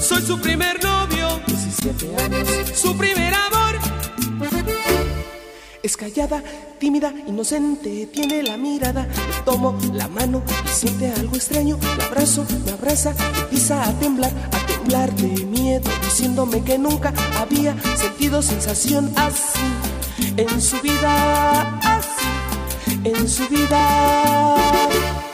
[0.00, 2.48] Soy su primer novio, 17 años.
[2.74, 3.78] Su primer amor.
[5.82, 6.42] Es callada,
[6.78, 9.02] tímida, inocente, tiene la mirada.
[9.02, 11.78] Le tomo la mano y siente algo extraño.
[11.98, 17.76] La abrazo, me abraza, empieza a temblar, a temblar de miedo, diciéndome que nunca había
[17.96, 19.60] sentido sensación así
[20.36, 25.23] en su vida, así en su vida.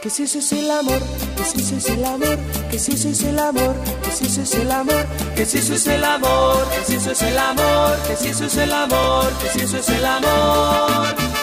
[0.00, 1.00] Que si eso es el amor,
[1.36, 2.38] que si eso es el amor,
[2.70, 5.74] que si eso es el amor, que si eso es el amor, que si eso
[5.74, 9.32] es el amor, que si eso es el amor, que si eso es el amor,
[9.38, 11.38] que si eso es el amor.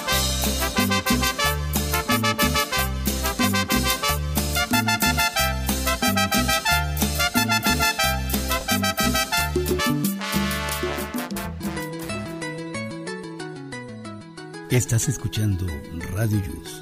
[14.71, 15.65] Estás escuchando
[16.13, 16.81] Radio Yus,